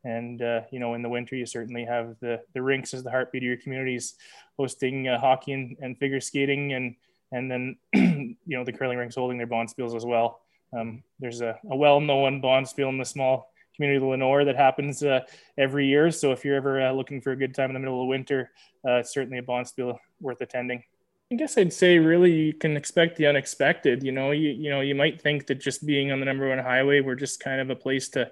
And, 0.04 0.42
uh, 0.42 0.62
you 0.72 0.80
know, 0.80 0.94
in 0.94 1.02
the 1.02 1.10
winter, 1.10 1.36
you 1.36 1.46
certainly 1.46 1.86
have 1.86 2.16
the, 2.20 2.42
the 2.54 2.62
rinks 2.62 2.94
as 2.94 3.04
the 3.04 3.12
heartbeat 3.12 3.44
of 3.44 3.48
your 3.48 3.58
communities 3.58 4.16
hosting 4.58 5.08
uh, 5.08 5.20
hockey 5.20 5.54
and, 5.54 5.78
and 5.82 5.98
figure 5.98 6.22
skating. 6.22 6.74
And, 6.74 6.96
and 7.32 7.52
then, 7.52 7.78
you 7.94 8.58
know, 8.58 8.64
the 8.64 8.74
curling 8.74 8.98
rinks 8.98 9.16
holding 9.16 9.38
their 9.38 9.48
bond 9.48 9.70
bonspiels 9.70 9.96
as 9.96 10.06
well. 10.06 10.42
Um, 10.78 11.04
there's 11.20 11.42
a, 11.42 11.58
a 11.70 11.76
well-known 11.76 12.42
bond 12.42 12.68
bonspiel 12.68 12.90
in 12.90 12.98
the 12.98 13.06
small 13.06 13.52
community 13.76 13.98
of 13.98 14.10
Lenore 14.10 14.46
that 14.46 14.56
happens 14.56 15.04
uh, 15.04 15.22
every 15.58 15.88
year. 15.88 16.12
So 16.12 16.32
if 16.32 16.44
you're 16.44 16.56
ever 16.56 16.82
uh, 16.82 16.92
looking 16.92 17.22
for 17.22 17.32
a 17.32 17.36
good 17.36 17.54
time 17.54 17.70
in 17.70 17.74
the 17.74 17.80
middle 17.80 18.02
of 18.02 18.08
winter, 18.08 18.52
uh, 18.86 18.96
it's 18.96 19.14
certainly 19.14 19.38
a 19.38 19.44
bond 19.44 19.68
bonspiel 19.68 19.98
worth 20.20 20.42
attending. 20.42 20.84
I 21.32 21.36
guess 21.36 21.58
I'd 21.58 21.74
say 21.74 21.98
really 21.98 22.32
you 22.32 22.54
can 22.54 22.78
expect 22.78 23.18
the 23.18 23.28
unexpected. 23.28 24.02
You 24.02 24.14
know, 24.14 24.32
you 24.32 24.50
you 24.50 24.70
know 24.70 24.80
you 24.80 24.96
might 24.96 25.22
think 25.22 25.48
that 25.48 25.56
just 25.56 25.86
being 25.86 26.12
on 26.12 26.20
the 26.20 26.26
number 26.26 26.48
one 26.48 26.58
highway, 26.58 27.02
we're 27.02 27.16
just 27.16 27.42
kind 27.42 27.60
of 27.60 27.70
a 27.70 27.76
place 27.76 28.08
to 28.10 28.32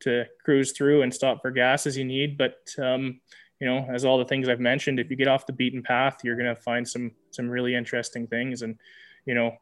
to 0.00 0.26
cruise 0.44 0.72
through 0.72 1.02
and 1.02 1.14
stop 1.14 1.40
for 1.40 1.50
gas 1.50 1.86
as 1.86 1.96
you 1.96 2.04
need. 2.04 2.36
But 2.36 2.74
um, 2.78 3.20
you 3.64 3.70
know, 3.70 3.86
as 3.88 4.04
all 4.04 4.18
the 4.18 4.26
things 4.26 4.46
I've 4.46 4.60
mentioned, 4.60 5.00
if 5.00 5.08
you 5.08 5.16
get 5.16 5.26
off 5.26 5.46
the 5.46 5.52
beaten 5.54 5.82
path, 5.82 6.18
you're 6.22 6.36
going 6.36 6.54
to 6.54 6.60
find 6.60 6.86
some 6.86 7.12
some 7.30 7.48
really 7.48 7.74
interesting 7.74 8.26
things. 8.26 8.60
And 8.60 8.76
you 9.24 9.32
know, 9.32 9.56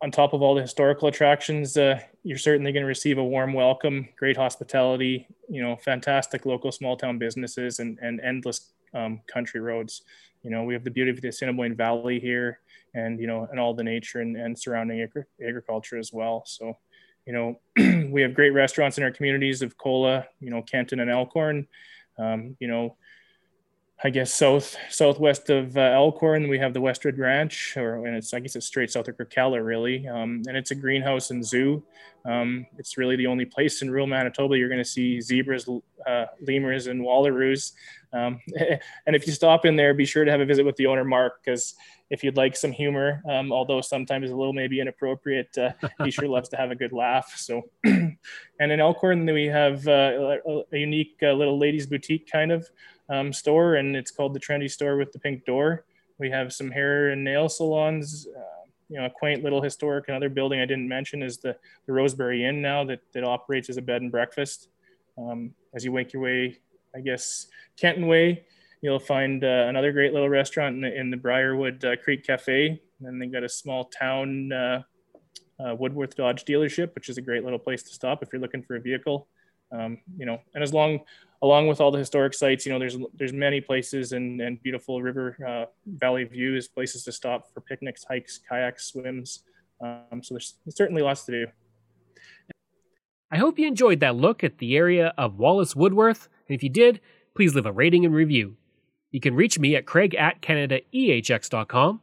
on 0.00 0.10
top 0.10 0.32
of 0.32 0.40
all 0.40 0.54
the 0.54 0.62
historical 0.62 1.08
attractions, 1.08 1.76
uh, 1.76 2.00
you're 2.22 2.38
certainly 2.38 2.72
going 2.72 2.84
to 2.84 2.88
receive 2.88 3.18
a 3.18 3.22
warm 3.22 3.52
welcome, 3.52 4.08
great 4.18 4.38
hospitality, 4.38 5.28
you 5.46 5.60
know, 5.60 5.76
fantastic 5.76 6.46
local 6.46 6.72
small 6.72 6.96
town 6.96 7.18
businesses, 7.18 7.80
and 7.80 7.98
and 8.00 8.18
endless 8.22 8.72
um, 8.94 9.20
country 9.26 9.60
roads. 9.60 10.00
You 10.42 10.48
know, 10.48 10.62
we 10.62 10.72
have 10.72 10.84
the 10.84 10.90
beauty 10.90 11.10
of 11.10 11.20
the 11.20 11.28
Assiniboine 11.28 11.76
Valley 11.76 12.18
here, 12.20 12.60
and 12.94 13.20
you 13.20 13.26
know, 13.26 13.46
and 13.50 13.60
all 13.60 13.74
the 13.74 13.84
nature 13.84 14.20
and, 14.20 14.38
and 14.38 14.58
surrounding 14.58 15.02
agri- 15.02 15.26
agriculture 15.46 15.98
as 15.98 16.14
well. 16.14 16.44
So, 16.46 16.78
you 17.26 17.34
know, 17.34 17.60
we 18.10 18.22
have 18.22 18.32
great 18.32 18.54
restaurants 18.54 18.96
in 18.96 19.04
our 19.04 19.12
communities 19.12 19.60
of 19.60 19.76
Kola, 19.76 20.24
you 20.40 20.48
know, 20.48 20.62
Kenton 20.62 21.00
and 21.00 21.10
Elkhorn. 21.10 21.66
Um, 22.18 22.56
you 22.58 22.66
know, 22.66 22.96
I 24.04 24.10
guess 24.10 24.32
south 24.32 24.76
southwest 24.90 25.50
of 25.50 25.76
uh, 25.76 25.80
Elkhorn, 25.80 26.48
we 26.48 26.58
have 26.58 26.72
the 26.72 26.80
Westwood 26.80 27.18
Ranch, 27.18 27.76
or 27.76 28.06
and 28.06 28.16
it's 28.16 28.32
I 28.32 28.38
guess 28.38 28.54
it's 28.54 28.66
straight 28.66 28.92
south 28.92 29.08
of 29.08 29.16
Kirkella, 29.16 29.64
really, 29.64 30.06
um, 30.06 30.42
and 30.46 30.56
it's 30.56 30.70
a 30.70 30.76
greenhouse 30.76 31.30
and 31.30 31.44
zoo. 31.44 31.82
Um, 32.24 32.66
it's 32.78 32.96
really 32.96 33.16
the 33.16 33.26
only 33.26 33.44
place 33.44 33.82
in 33.82 33.90
rural 33.90 34.06
Manitoba 34.06 34.56
you're 34.56 34.68
going 34.68 34.82
to 34.82 34.88
see 34.88 35.20
zebras, 35.20 35.68
uh, 36.06 36.26
lemurs, 36.46 36.86
and 36.86 37.00
wallaroos. 37.00 37.72
Um, 38.12 38.40
and 39.06 39.16
if 39.16 39.26
you 39.26 39.32
stop 39.32 39.64
in 39.64 39.74
there, 39.74 39.94
be 39.94 40.04
sure 40.04 40.24
to 40.24 40.30
have 40.30 40.40
a 40.40 40.46
visit 40.46 40.64
with 40.64 40.76
the 40.76 40.86
owner, 40.86 41.04
Mark, 41.04 41.40
because 41.44 41.74
if 42.10 42.22
you'd 42.22 42.36
like 42.36 42.56
some 42.56 42.72
humor, 42.72 43.22
um, 43.28 43.52
although 43.52 43.80
sometimes 43.80 44.30
a 44.30 44.36
little 44.36 44.52
maybe 44.52 44.80
inappropriate, 44.80 45.56
uh, 45.58 45.72
he 46.04 46.10
sure 46.10 46.28
loves 46.28 46.48
to 46.50 46.56
have 46.56 46.70
a 46.70 46.76
good 46.76 46.92
laugh. 46.92 47.34
So, 47.36 47.62
and 47.84 48.16
in 48.60 48.80
Elkhorn, 48.80 49.26
we 49.26 49.46
have 49.46 49.86
uh, 49.88 50.38
a, 50.46 50.62
a, 50.72 50.78
unique 50.78 51.16
uh, 51.22 51.32
little 51.32 51.58
ladies' 51.58 51.86
boutique 51.86 52.30
kind 52.30 52.52
of 52.52 52.68
um, 53.08 53.32
store, 53.32 53.76
and 53.76 53.96
it's 53.96 54.10
called 54.10 54.34
the 54.34 54.40
Trendy 54.40 54.70
Store 54.70 54.96
with 54.96 55.12
the 55.12 55.18
Pink 55.18 55.44
Door. 55.44 55.84
We 56.18 56.30
have 56.30 56.52
some 56.52 56.70
hair 56.70 57.10
and 57.10 57.22
nail 57.24 57.48
salons. 57.48 58.26
Uh, 58.36 58.58
you 58.88 58.98
know, 58.98 59.06
a 59.06 59.10
quaint 59.10 59.44
little 59.44 59.62
historic 59.62 60.08
another 60.08 60.30
building 60.30 60.60
I 60.60 60.66
didn't 60.66 60.88
mention 60.88 61.22
is 61.22 61.38
the, 61.38 61.56
the 61.86 61.92
Roseberry 61.92 62.44
Inn 62.44 62.62
now 62.62 62.84
that, 62.84 63.00
that 63.12 63.22
operates 63.22 63.68
as 63.68 63.76
a 63.76 63.82
bed 63.82 64.02
and 64.02 64.10
breakfast. 64.10 64.68
Um, 65.18 65.52
as 65.74 65.84
you 65.84 65.92
make 65.92 66.12
your 66.12 66.22
way, 66.22 66.58
I 66.94 67.00
guess, 67.00 67.48
Kenton 67.76 68.06
Way, 68.06 68.44
you'll 68.80 68.98
find 68.98 69.44
uh, 69.44 69.66
another 69.68 69.92
great 69.92 70.12
little 70.12 70.28
restaurant 70.28 70.76
in 70.76 70.80
the, 70.80 71.00
in 71.00 71.10
the 71.10 71.16
Briarwood 71.16 71.84
uh, 71.84 71.96
Creek 71.96 72.24
Cafe. 72.24 72.80
And 73.02 73.20
they've 73.20 73.30
got 73.30 73.44
a 73.44 73.48
small 73.48 73.84
town 73.84 74.52
uh, 74.52 74.82
uh, 75.60 75.74
Woodworth 75.74 76.16
Dodge 76.16 76.44
dealership, 76.44 76.94
which 76.94 77.08
is 77.08 77.18
a 77.18 77.22
great 77.22 77.44
little 77.44 77.58
place 77.58 77.82
to 77.82 77.92
stop 77.92 78.22
if 78.22 78.30
you're 78.32 78.40
looking 78.40 78.62
for 78.62 78.76
a 78.76 78.80
vehicle. 78.80 79.28
Um, 79.70 79.98
you 80.16 80.26
know, 80.26 80.40
and 80.54 80.62
as 80.62 80.72
long 80.72 81.00
along 81.42 81.68
with 81.68 81.80
all 81.80 81.90
the 81.90 81.98
historic 81.98 82.34
sites, 82.34 82.66
you 82.66 82.72
know, 82.72 82.78
there's 82.78 82.96
there's 83.14 83.32
many 83.32 83.60
places 83.60 84.12
and, 84.12 84.40
and 84.40 84.62
beautiful 84.62 85.02
river 85.02 85.36
uh, 85.46 85.64
valley 85.86 86.24
views, 86.24 86.68
places 86.68 87.04
to 87.04 87.12
stop 87.12 87.52
for 87.52 87.60
picnics, 87.60 88.04
hikes, 88.04 88.40
kayaks, 88.48 88.86
swims. 88.86 89.44
Um, 89.80 90.22
so 90.22 90.34
there's 90.34 90.56
certainly 90.70 91.02
lots 91.02 91.24
to 91.26 91.32
do. 91.32 91.46
I 93.30 93.36
hope 93.36 93.58
you 93.58 93.66
enjoyed 93.66 94.00
that 94.00 94.16
look 94.16 94.42
at 94.42 94.58
the 94.58 94.76
area 94.76 95.12
of 95.18 95.38
Wallace 95.38 95.76
Woodworth, 95.76 96.28
and 96.48 96.54
if 96.54 96.62
you 96.62 96.70
did, 96.70 97.00
please 97.36 97.54
leave 97.54 97.66
a 97.66 97.72
rating 97.72 98.06
and 98.06 98.14
review. 98.14 98.56
You 99.10 99.20
can 99.20 99.34
reach 99.34 99.58
me 99.58 99.76
at 99.76 99.86
craig 99.86 100.14
at 100.14 100.40
canadaehx.com. 100.42 102.00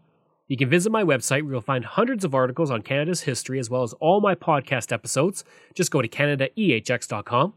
You 0.48 0.58
can 0.58 0.70
visit 0.70 0.92
my 0.92 1.04
website 1.04 1.42
where 1.42 1.54
you'll 1.54 1.62
find 1.62 1.84
hundreds 1.84 2.24
of 2.24 2.36
articles 2.36 2.70
on 2.70 2.84
Canada's 2.84 3.22
history 3.22 3.60
as 3.60 3.70
well 3.70 3.82
as 3.84 3.94
all 3.94 4.22
my 4.22 4.36
podcast 4.36 4.92
episodes. 4.92 5.44
Just 5.74 5.90
go 5.90 6.02
to 6.02 6.08
canadaehx.com. 6.08 7.54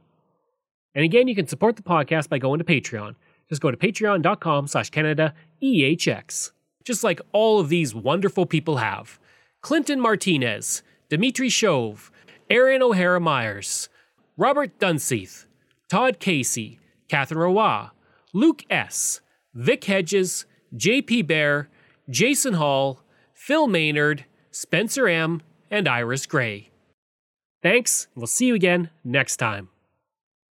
And 0.95 1.05
again, 1.05 1.28
you 1.28 1.34
can 1.34 1.47
support 1.47 1.76
the 1.76 1.82
podcast 1.82 2.28
by 2.30 2.39
going 2.39 2.59
to 2.59 2.64
Patreon. 2.64 3.14
Just 3.49 3.61
go 3.61 3.70
to 3.70 3.76
patreon.com 3.76 4.68
slash 4.68 4.91
CanadaEHX. 4.91 6.53
Just 6.84 7.05
like 7.05 7.20
all 7.32 7.61
of 7.61 7.68
these 7.68 7.95
wonderful 7.95 8.47
people 8.47 8.78
have. 8.78 9.18
Clinton 9.61 10.01
Martinez, 10.01 10.82
Dimitri 11.11 11.51
Chauve, 11.51 12.11
Aaron 12.49 12.82
O'Hara 12.82 13.20
Myers, 13.20 13.91
Robert 14.39 14.78
Dunseith, 14.78 15.45
Todd 15.91 16.18
Casey, 16.20 16.78
Catherine 17.09 17.41
Roy, 17.41 17.89
Luke 18.32 18.64
S., 18.70 19.20
Vic 19.55 19.84
Hedges, 19.84 20.47
J.P. 20.74 21.22
Bear, 21.22 21.68
Jason 22.11 22.54
Hall, 22.54 23.00
Phil 23.34 23.66
Maynard, 23.66 24.24
Spencer 24.50 25.09
M., 25.09 25.42
and 25.70 25.86
Iris 25.86 26.26
Gray. 26.26 26.70
Thanks, 27.62 28.06
we'll 28.14 28.26
see 28.26 28.46
you 28.46 28.54
again 28.54 28.90
next 29.04 29.36
time. 29.36 29.68